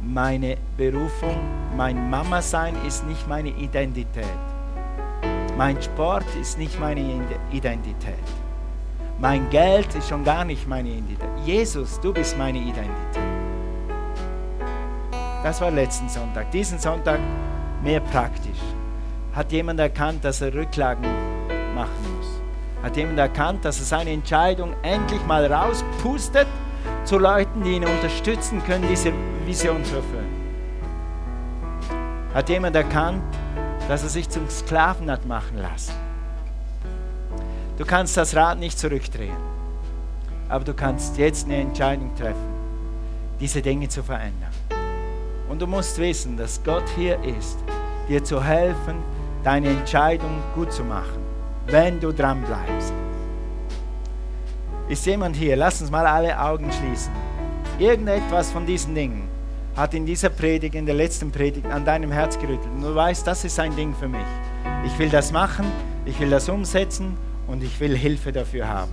Meine 0.00 0.56
Berufung, 0.76 1.36
mein 1.76 2.08
Mama-Sein 2.08 2.76
ist 2.86 3.04
nicht 3.04 3.26
meine 3.26 3.48
Identität. 3.48 4.24
Mein 5.56 5.82
Sport 5.82 6.26
ist 6.40 6.56
nicht 6.56 6.78
meine 6.78 7.00
Identität. 7.50 8.14
Mein 9.18 9.50
Geld 9.50 9.92
ist 9.96 10.08
schon 10.08 10.22
gar 10.22 10.44
nicht 10.44 10.68
meine 10.68 10.90
Identität. 10.90 11.28
Jesus, 11.44 12.00
du 12.00 12.12
bist 12.12 12.38
meine 12.38 12.58
Identität. 12.58 13.24
Das 15.42 15.60
war 15.60 15.72
letzten 15.72 16.08
Sonntag. 16.08 16.52
Diesen 16.52 16.78
Sonntag 16.78 17.18
mehr 17.82 18.00
praktisch. 18.00 18.58
Hat 19.34 19.52
jemand 19.52 19.80
erkannt, 19.80 20.24
dass 20.24 20.40
er 20.40 20.52
Rücklagen 20.52 21.04
machen 21.74 22.16
muss? 22.16 22.40
Hat 22.82 22.96
jemand 22.96 23.18
erkannt, 23.18 23.64
dass 23.64 23.78
er 23.78 23.84
seine 23.84 24.10
Entscheidung 24.10 24.74
endlich 24.82 25.24
mal 25.26 25.50
rauspustet 25.52 26.46
zu 27.04 27.18
Leuten, 27.18 27.62
die 27.62 27.76
ihn 27.76 27.84
unterstützen 27.84 28.62
können, 28.64 28.86
diese 28.88 29.12
Vision 29.44 29.84
zu 29.84 29.96
erfüllen? 29.96 30.38
Hat 32.34 32.48
jemand 32.48 32.76
erkannt, 32.76 33.22
dass 33.88 34.02
er 34.02 34.08
sich 34.08 34.28
zum 34.28 34.48
Sklaven 34.48 35.10
hat 35.10 35.26
machen 35.26 35.58
lassen? 35.58 35.94
Du 37.78 37.84
kannst 37.84 38.16
das 38.16 38.34
Rad 38.34 38.58
nicht 38.58 38.78
zurückdrehen, 38.78 39.36
aber 40.48 40.64
du 40.64 40.74
kannst 40.74 41.16
jetzt 41.16 41.46
eine 41.46 41.56
Entscheidung 41.56 42.14
treffen, 42.16 42.54
diese 43.40 43.62
Dinge 43.62 43.88
zu 43.88 44.02
verändern. 44.02 44.57
Und 45.48 45.62
du 45.62 45.66
musst 45.66 45.98
wissen, 45.98 46.36
dass 46.36 46.62
Gott 46.62 46.84
hier 46.96 47.18
ist, 47.24 47.58
dir 48.08 48.22
zu 48.22 48.42
helfen, 48.42 48.96
deine 49.42 49.68
Entscheidung 49.68 50.42
gut 50.54 50.72
zu 50.72 50.84
machen, 50.84 51.22
wenn 51.66 52.00
du 52.00 52.12
dran 52.12 52.42
bleibst. 52.42 52.92
Ist 54.88 55.06
jemand 55.06 55.36
hier? 55.36 55.56
Lass 55.56 55.80
uns 55.80 55.90
mal 55.90 56.06
alle 56.06 56.38
Augen 56.38 56.70
schließen. 56.72 57.12
Irgendetwas 57.78 58.50
von 58.50 58.66
diesen 58.66 58.94
Dingen 58.94 59.28
hat 59.76 59.94
in 59.94 60.04
dieser 60.04 60.30
Predigt, 60.30 60.74
in 60.74 60.86
der 60.86 60.94
letzten 60.94 61.30
Predigt, 61.30 61.66
an 61.66 61.84
deinem 61.84 62.10
Herz 62.10 62.38
gerüttelt. 62.38 62.72
Und 62.74 62.82
du 62.82 62.94
weißt, 62.94 63.26
das 63.26 63.44
ist 63.44 63.60
ein 63.60 63.76
Ding 63.76 63.94
für 63.94 64.08
mich. 64.08 64.26
Ich 64.84 64.98
will 64.98 65.08
das 65.08 65.30
machen, 65.30 65.66
ich 66.04 66.18
will 66.18 66.30
das 66.30 66.48
umsetzen 66.48 67.16
und 67.46 67.62
ich 67.62 67.78
will 67.78 67.96
Hilfe 67.96 68.32
dafür 68.32 68.68
haben. 68.68 68.90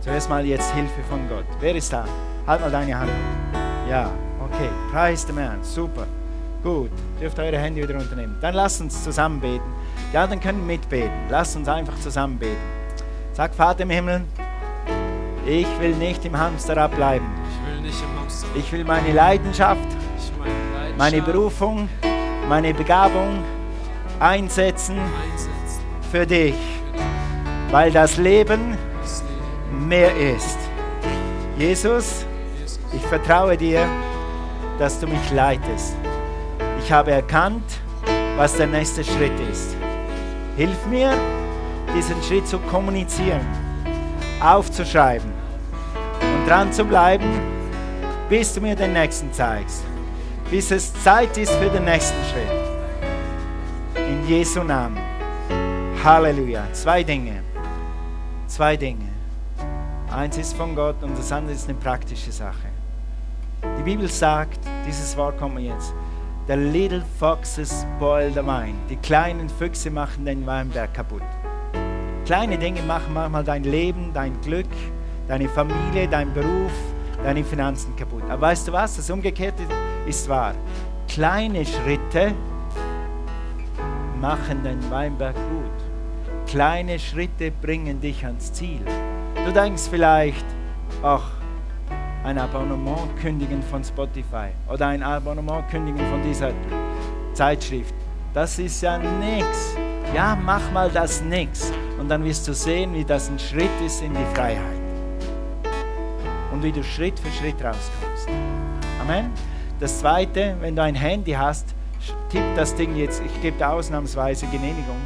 Zuerst 0.00 0.28
mal 0.28 0.44
jetzt 0.44 0.72
Hilfe 0.72 1.02
von 1.08 1.28
Gott. 1.28 1.44
Wer 1.60 1.74
ist 1.74 1.92
da? 1.92 2.06
Halt 2.46 2.60
mal 2.60 2.70
deine 2.70 2.98
Hand. 2.98 3.10
Ja, 3.88 4.10
okay. 4.52 4.68
Preis 4.92 5.26
dem 5.26 5.38
Herrn. 5.38 5.58
Super. 5.62 6.06
Gut. 6.62 6.90
Dürft 7.20 7.38
eure 7.38 7.58
Hände 7.58 7.82
wieder 7.82 7.98
unternehmen. 7.98 8.36
Dann 8.40 8.54
lasst 8.54 8.80
uns 8.80 9.02
zusammen 9.04 9.40
beten. 9.40 9.64
Ja, 10.12 10.26
dann 10.26 10.40
können 10.40 10.58
wir 10.60 10.66
mitbeten. 10.76 11.10
Lasst 11.28 11.56
uns 11.56 11.68
einfach 11.68 11.98
zusammen 12.00 12.38
beten. 12.38 12.56
Sag, 13.32 13.54
Vater 13.54 13.82
im 13.82 13.90
Himmel, 13.90 14.22
ich 15.44 15.66
will 15.80 15.94
nicht 15.94 16.24
im 16.24 16.36
Hamsterrad 16.38 16.94
bleiben. 16.96 17.26
Ich 17.50 17.72
will 17.74 17.80
nicht 17.82 18.02
im 18.02 18.20
Hamsterrad. 18.20 18.56
Ich 18.56 18.72
will 18.72 18.84
meine 18.84 19.12
Leidenschaft, 19.12 19.80
Ich 20.18 20.32
meine 20.38 20.50
Leidenschaft 20.74 20.98
meine 20.98 21.22
Berufung, 21.22 21.88
meine 22.48 22.72
Begabung 22.74 23.44
einsetzen 24.18 24.98
einsetzen 24.98 25.82
für 26.10 26.26
dich, 26.26 26.54
für 26.54 26.92
dich. 26.96 27.72
weil 27.72 27.90
das 27.92 28.16
Leben 28.16 28.76
Das 29.02 29.22
Leben. 29.22 29.88
mehr 29.88 30.16
ist. 30.16 30.58
Jesus, 31.58 32.24
Jesus. 32.58 32.78
ich 32.94 33.02
vertraue 33.02 33.56
dir, 33.56 33.86
dass 34.78 35.00
du 35.00 35.06
mich 35.06 35.30
leitest. 35.32 35.96
Ich 36.82 36.92
habe 36.92 37.10
erkannt, 37.10 37.80
was 38.36 38.56
der 38.56 38.66
nächste 38.66 39.02
Schritt 39.02 39.38
ist. 39.50 39.76
Hilf 40.56 40.86
mir, 40.86 41.12
diesen 41.96 42.22
Schritt 42.22 42.46
zu 42.46 42.58
kommunizieren, 42.58 43.40
aufzuschreiben 44.40 45.32
und 46.20 46.48
dran 46.48 46.72
zu 46.72 46.84
bleiben, 46.84 47.40
bis 48.28 48.54
du 48.54 48.60
mir 48.60 48.76
den 48.76 48.92
nächsten 48.92 49.32
zeigst. 49.32 49.84
Bis 50.50 50.70
es 50.70 50.92
Zeit 51.02 51.36
ist 51.38 51.52
für 51.52 51.70
den 51.70 51.84
nächsten 51.84 52.22
Schritt. 52.24 54.06
In 54.08 54.28
Jesu 54.28 54.62
Namen. 54.62 54.98
Halleluja. 56.04 56.64
Zwei 56.72 57.02
Dinge. 57.02 57.42
Zwei 58.46 58.76
Dinge. 58.76 59.08
Eins 60.08 60.38
ist 60.38 60.56
von 60.56 60.74
Gott 60.76 61.02
und 61.02 61.18
das 61.18 61.32
andere 61.32 61.54
ist 61.54 61.68
eine 61.68 61.78
praktische 61.78 62.30
Sache. 62.30 62.75
Die 63.78 63.82
Bibel 63.82 64.08
sagt, 64.08 64.58
dieses 64.86 65.16
Wort 65.16 65.38
kommt 65.38 65.54
mir 65.54 65.72
jetzt. 65.72 65.94
The 66.48 66.54
little 66.54 67.02
foxes 67.18 67.84
spoil 67.96 68.30
the 68.30 68.44
wine. 68.44 68.74
Die 68.88 68.96
kleinen 68.96 69.48
Füchse 69.48 69.90
machen 69.90 70.24
den 70.24 70.46
Weinberg 70.46 70.94
kaputt. 70.94 71.22
Kleine 72.24 72.58
Dinge 72.58 72.82
machen 72.82 73.14
manchmal 73.14 73.44
dein 73.44 73.64
Leben, 73.64 74.12
dein 74.12 74.40
Glück, 74.40 74.66
deine 75.28 75.48
Familie, 75.48 76.08
dein 76.08 76.32
Beruf, 76.32 76.72
deine 77.22 77.42
Finanzen 77.44 77.94
kaputt. 77.96 78.22
Aber 78.28 78.42
weißt 78.42 78.68
du 78.68 78.72
was? 78.72 78.96
Das 78.96 79.10
Umgekehrte 79.10 79.64
ist 80.06 80.28
wahr. 80.28 80.54
Kleine 81.08 81.64
Schritte 81.64 82.32
machen 84.20 84.62
den 84.64 84.90
Weinberg 84.90 85.34
gut. 85.34 86.46
Kleine 86.46 86.98
Schritte 86.98 87.50
bringen 87.50 88.00
dich 88.00 88.24
ans 88.24 88.52
Ziel. 88.52 88.80
Du 89.44 89.52
denkst 89.52 89.88
vielleicht, 89.90 90.44
ach, 91.02 91.30
ein 92.26 92.38
Abonnement 92.38 93.16
kündigen 93.20 93.62
von 93.62 93.84
Spotify 93.84 94.48
oder 94.68 94.88
ein 94.88 95.02
Abonnement 95.02 95.68
kündigen 95.70 96.04
von 96.10 96.20
dieser 96.24 96.50
Zeitschrift. 97.34 97.94
Das 98.34 98.58
ist 98.58 98.82
ja 98.82 98.98
nichts. 98.98 99.76
Ja, 100.12 100.36
mach 100.36 100.72
mal 100.72 100.90
das 100.90 101.22
nix 101.22 101.72
und 102.00 102.08
dann 102.08 102.24
wirst 102.24 102.48
du 102.48 102.52
sehen, 102.52 102.92
wie 102.94 103.04
das 103.04 103.30
ein 103.30 103.38
Schritt 103.38 103.70
ist 103.84 104.02
in 104.02 104.12
die 104.12 104.34
Freiheit 104.34 104.58
und 106.52 106.64
wie 106.64 106.72
du 106.72 106.82
Schritt 106.82 107.18
für 107.18 107.30
Schritt 107.30 107.62
rauskommst. 107.62 108.28
Amen. 109.00 109.30
Das 109.78 110.00
zweite, 110.00 110.56
wenn 110.60 110.74
du 110.74 110.82
ein 110.82 110.96
Handy 110.96 111.32
hast, 111.32 111.74
tipp 112.28 112.42
das 112.56 112.74
Ding 112.74 112.96
jetzt, 112.96 113.22
ich 113.24 113.40
gebe 113.40 113.66
ausnahmsweise 113.66 114.46
Genehmigung, 114.46 115.00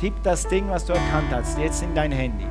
tipp 0.00 0.14
das 0.22 0.48
Ding, 0.48 0.70
was 0.70 0.86
du 0.86 0.94
erkannt 0.94 1.32
hast, 1.32 1.58
jetzt 1.58 1.82
in 1.82 1.94
dein 1.94 2.12
Handy 2.12 2.46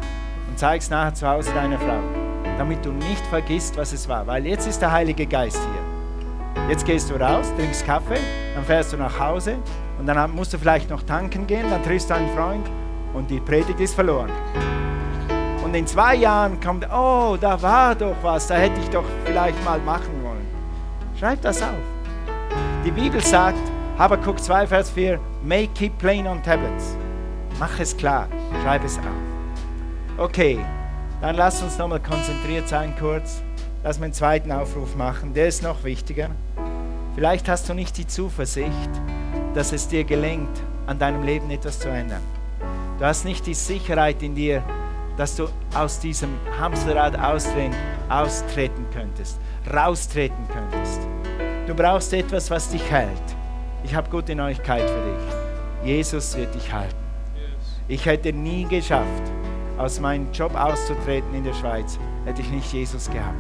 und 0.48 0.60
zeig 0.60 0.82
es 0.82 0.92
nachher 0.92 1.14
zu 1.16 1.28
Hause 1.28 1.52
deiner 1.54 1.80
Frau, 1.80 2.21
damit 2.62 2.86
du 2.86 2.92
nicht 2.92 3.26
vergisst, 3.26 3.76
was 3.76 3.92
es 3.92 4.08
war, 4.08 4.28
weil 4.28 4.46
jetzt 4.46 4.68
ist 4.68 4.80
der 4.80 4.92
Heilige 4.92 5.26
Geist 5.26 5.58
hier. 5.58 6.70
Jetzt 6.70 6.86
gehst 6.86 7.10
du 7.10 7.16
raus, 7.16 7.52
trinkst 7.58 7.84
Kaffee, 7.88 8.20
dann 8.54 8.64
fährst 8.64 8.94
du 8.94 8.98
nach 8.98 9.20
Hause 9.20 9.56
und 9.98 10.06
dann 10.06 10.30
musst 10.36 10.54
du 10.54 10.60
vielleicht 10.60 10.88
noch 10.88 11.02
tanken 11.02 11.48
gehen, 11.48 11.66
dann 11.72 11.82
triffst 11.82 12.12
du 12.12 12.14
einen 12.14 12.30
Freund 12.36 12.70
und 13.16 13.32
die 13.32 13.40
Predigt 13.40 13.80
ist 13.80 13.96
verloren. 13.96 14.30
Und 15.64 15.74
in 15.74 15.88
zwei 15.88 16.14
Jahren 16.14 16.60
kommt, 16.60 16.86
oh, 16.94 17.36
da 17.42 17.60
war 17.60 17.96
doch 17.96 18.18
was, 18.22 18.46
da 18.46 18.54
hätte 18.54 18.80
ich 18.80 18.92
doch 18.92 19.06
vielleicht 19.26 19.66
mal 19.66 19.80
machen 19.80 20.24
wollen. 20.24 20.46
Schreib 21.20 21.42
das 21.42 21.64
auf. 21.64 21.82
Die 22.86 22.92
Bibel 22.92 23.24
sagt, 23.24 23.58
Habakkuk 23.98 24.40
2, 24.40 24.68
Vers 24.68 24.92
4, 24.92 25.20
make 25.44 25.84
it 25.84 25.98
plain 25.98 26.28
on 26.28 26.44
tablets. 26.44 26.96
Mach 27.60 27.80
es 27.80 27.98
klar, 27.98 28.28
schreib 28.62 28.84
es 28.84 29.00
auf. 29.00 30.24
Okay, 30.24 30.60
dann 31.22 31.36
lass 31.36 31.62
uns 31.62 31.78
nochmal 31.78 32.00
konzentriert 32.00 32.68
sein 32.68 32.94
kurz. 33.00 33.42
Lass 33.84 34.00
mir 34.00 34.06
einen 34.06 34.14
zweiten 34.14 34.52
Aufruf 34.52 34.96
machen, 34.96 35.34
der 35.34 35.48
ist 35.48 35.64
noch 35.64 35.84
wichtiger. 35.84 36.30
Vielleicht 37.16 37.48
hast 37.48 37.70
du 37.70 37.74
nicht 37.74 37.98
die 37.98 38.08
Zuversicht, 38.08 38.90
dass 39.54 39.72
es 39.72 39.88
dir 39.88 40.04
gelingt, 40.04 40.62
an 40.88 41.00
deinem 41.00 41.24
Leben 41.24 41.50
etwas 41.52 41.80
zu 41.80 41.90
ändern. 41.90 42.22
Du 43.00 43.06
hast 43.06 43.26
nicht 43.26 43.46
die 43.46 43.54
Sicherheit 43.54 44.22
in 44.22 44.36
dir, 44.36 44.64
dass 45.18 45.36
du 45.36 45.48
aus 45.76 46.00
diesem 46.00 46.30
Hamsterrad 46.60 47.18
austreten, 47.20 47.76
austreten 48.10 48.86
könntest, 48.94 49.40
raustreten 49.72 50.48
könntest. 50.52 51.02
Du 51.68 51.76
brauchst 51.76 52.14
etwas, 52.14 52.50
was 52.50 52.70
dich 52.70 52.90
hält. 52.90 53.10
Ich 53.84 53.94
habe 53.96 54.10
gute 54.10 54.36
Neuigkeit 54.36 54.90
für 54.90 55.02
dich. 55.02 55.88
Jesus 55.88 56.36
wird 56.38 56.54
dich 56.54 56.72
halten. 56.72 56.96
Ich 57.88 58.06
hätte 58.06 58.32
nie 58.32 58.66
geschafft, 58.66 59.24
aus 59.78 60.00
meinem 60.00 60.32
Job 60.32 60.56
auszutreten 60.56 61.34
in 61.34 61.44
der 61.44 61.54
Schweiz, 61.54 62.00
hätte 62.26 62.42
ich 62.42 62.50
nicht 62.50 62.72
Jesus 62.72 63.10
gehabt. 63.10 63.36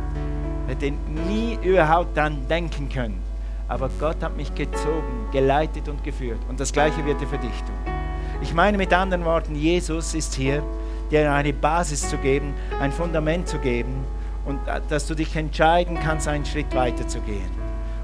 Hätte 0.67 0.91
nie 1.27 1.57
überhaupt 1.63 2.15
daran 2.15 2.47
denken 2.47 2.89
können. 2.89 3.21
Aber 3.67 3.89
Gott 3.99 4.21
hat 4.21 4.35
mich 4.35 4.53
gezogen, 4.53 5.27
geleitet 5.31 5.87
und 5.87 6.03
geführt. 6.03 6.39
Und 6.49 6.59
das 6.59 6.73
Gleiche 6.73 7.05
wird 7.05 7.21
er 7.21 7.27
für 7.27 7.37
dich 7.37 7.57
tun. 7.61 7.93
Ich 8.41 8.53
meine 8.53 8.77
mit 8.77 8.91
anderen 8.91 9.23
Worten, 9.23 9.55
Jesus 9.55 10.13
ist 10.13 10.33
hier, 10.33 10.63
dir 11.11 11.31
eine 11.31 11.53
Basis 11.53 12.09
zu 12.09 12.17
geben, 12.17 12.53
ein 12.79 12.91
Fundament 12.91 13.47
zu 13.47 13.59
geben 13.59 14.03
und 14.45 14.59
äh, 14.67 14.81
dass 14.89 15.07
du 15.07 15.15
dich 15.15 15.35
entscheiden 15.35 15.99
kannst, 15.99 16.27
einen 16.27 16.45
Schritt 16.45 16.73
weiter 16.73 17.07
zu 17.07 17.19
gehen. 17.21 17.51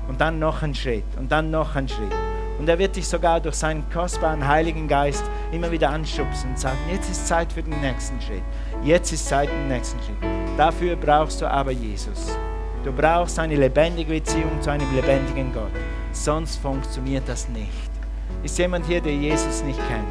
Und 0.08 0.22
dann 0.22 0.40
noch 0.40 0.64
einen 0.64 0.76
Schritt 0.76 1.04
und 1.18 1.32
dann 1.32 1.52
noch 1.52 1.76
einen 1.76 1.90
Schritt. 1.90 2.27
Und 2.60 2.68
er 2.68 2.80
wird 2.80 2.96
dich 2.96 3.08
sogar 3.08 3.40
durch 3.40 3.56
seinen 3.56 3.88
kostbaren 3.92 4.48
Heiligen 4.48 4.88
Geist 4.88 5.24
immer 5.52 5.72
wieder 5.72 5.90
anschubsen 5.90 6.50
und 6.52 6.60
sagen, 6.60 6.78
jetzt 6.92 7.10
ist 7.10 7.28
Zeit 7.28 7.54
für 7.54 7.62
den 7.62 7.80
nächsten 7.82 8.20
Schritt. 8.22 8.42
Jetzt 8.84 9.12
ist 9.12 9.28
Zeit 9.28 9.50
im 9.50 9.68
nächsten 9.68 10.00
Schritt. 10.00 10.30
Dafür 10.58 10.96
brauchst 10.96 11.42
du 11.42 11.50
aber 11.50 11.72
Jesus. 11.72 12.36
Du 12.84 12.92
brauchst 12.92 13.38
eine 13.38 13.56
lebendige 13.56 14.14
Beziehung 14.14 14.62
zu 14.62 14.72
einem 14.72 14.88
lebendigen 14.96 15.54
Gott. 15.54 15.72
Sonst 16.12 16.58
funktioniert 16.58 17.28
das 17.28 17.48
nicht. 17.50 17.92
Ist 18.44 18.58
jemand 18.58 18.86
hier, 18.86 19.02
der 19.02 19.14
Jesus 19.14 19.64
nicht 19.64 19.80
kennt? 19.88 20.08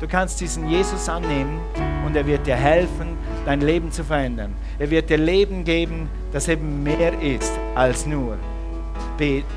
Du 0.00 0.08
kannst 0.08 0.40
diesen 0.40 0.68
Jesus 0.68 1.08
annehmen 1.08 1.60
und 2.06 2.16
er 2.16 2.26
wird 2.26 2.46
dir 2.46 2.56
helfen, 2.56 3.18
dein 3.44 3.60
Leben 3.60 3.92
zu 3.92 4.02
verändern. 4.04 4.54
Er 4.78 4.90
wird 4.90 5.10
dir 5.10 5.18
Leben 5.18 5.64
geben, 5.64 6.08
das 6.32 6.48
eben 6.48 6.82
mehr 6.82 7.20
ist 7.20 7.52
als 7.74 8.06
nur 8.06 8.38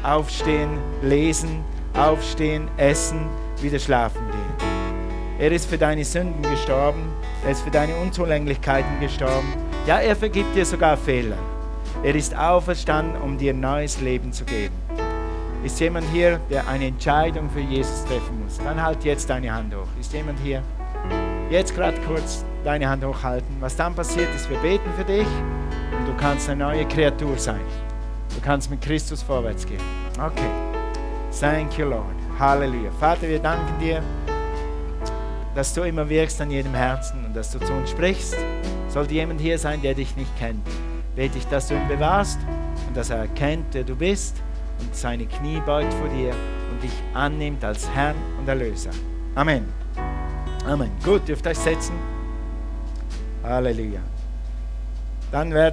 aufstehen, 0.03 0.69
lesen, 1.01 1.63
aufstehen, 1.95 2.67
essen, 2.77 3.27
wieder 3.61 3.79
schlafen 3.79 4.21
gehen. 4.31 4.69
Er 5.39 5.51
ist 5.51 5.69
für 5.69 5.77
deine 5.77 6.05
Sünden 6.05 6.41
gestorben, 6.43 7.01
er 7.43 7.51
ist 7.51 7.61
für 7.61 7.71
deine 7.71 7.95
Unzulänglichkeiten 7.95 8.99
gestorben. 8.99 9.47
Ja, 9.85 9.99
er 9.99 10.15
vergibt 10.15 10.55
dir 10.55 10.65
sogar 10.65 10.95
Fehler. 10.95 11.37
Er 12.03 12.15
ist 12.15 12.35
auferstanden, 12.35 13.21
um 13.21 13.37
dir 13.37 13.53
neues 13.53 13.99
Leben 14.01 14.31
zu 14.31 14.45
geben. 14.45 14.75
Ist 15.63 15.79
jemand 15.79 16.05
hier, 16.11 16.39
der 16.49 16.67
eine 16.67 16.87
Entscheidung 16.87 17.49
für 17.49 17.61
Jesus 17.61 18.03
treffen 18.05 18.43
muss? 18.43 18.57
Dann 18.57 18.81
halt 18.81 19.03
jetzt 19.05 19.29
deine 19.29 19.53
Hand 19.53 19.73
hoch. 19.73 19.87
Ist 19.99 20.11
jemand 20.11 20.37
hier? 20.39 20.61
Jetzt 21.49 21.73
gerade 21.75 21.97
kurz 22.01 22.43
deine 22.63 22.89
Hand 22.89 23.05
hochhalten. 23.05 23.55
Was 23.59 23.75
dann 23.75 23.95
passiert 23.95 24.33
ist, 24.35 24.49
wir 24.49 24.57
beten 24.57 24.89
für 24.97 25.05
dich 25.05 25.27
und 25.97 26.07
du 26.07 26.15
kannst 26.17 26.49
eine 26.49 26.63
neue 26.63 26.85
Kreatur 26.85 27.37
sein. 27.37 27.61
Du 28.35 28.41
kannst 28.41 28.69
mit 28.69 28.81
Christus 28.81 29.21
vorwärts 29.21 29.65
gehen. 29.65 29.81
Okay. 30.17 30.72
Thank 31.39 31.77
you, 31.79 31.85
Lord. 31.85 32.15
Halleluja. 32.39 32.91
Vater, 32.99 33.27
wir 33.27 33.39
danken 33.39 33.79
dir, 33.79 34.01
dass 35.55 35.73
du 35.73 35.81
immer 35.81 36.07
wirkst 36.07 36.39
an 36.41 36.51
jedem 36.51 36.73
Herzen 36.73 37.25
und 37.25 37.35
dass 37.35 37.51
du 37.51 37.59
zu 37.59 37.73
uns 37.73 37.89
sprichst. 37.89 38.35
Sollte 38.87 39.13
jemand 39.13 39.41
hier 39.41 39.57
sein, 39.57 39.81
der 39.81 39.95
dich 39.95 40.15
nicht 40.15 40.35
kennt, 40.37 40.65
bete 41.15 41.37
ich, 41.37 41.47
dass 41.47 41.67
du 41.67 41.75
ihn 41.75 41.87
bewahrst 41.87 42.39
und 42.87 42.95
dass 42.95 43.09
er 43.09 43.17
erkennt, 43.17 43.65
wer 43.71 43.83
du 43.83 43.95
bist 43.95 44.41
und 44.79 44.95
seine 44.95 45.25
Knie 45.25 45.59
beugt 45.65 45.93
vor 45.95 46.07
dir 46.09 46.33
und 46.71 46.83
dich 46.83 46.93
annimmt 47.13 47.63
als 47.63 47.89
Herrn 47.89 48.15
und 48.39 48.47
Erlöser. 48.47 48.91
Amen. 49.35 49.65
Amen. 50.67 50.91
Gut, 51.03 51.27
dürft 51.27 51.45
euch 51.47 51.57
setzen. 51.57 51.95
Halleluja. 53.43 53.99
Dann 55.31 55.51
werden 55.51 55.71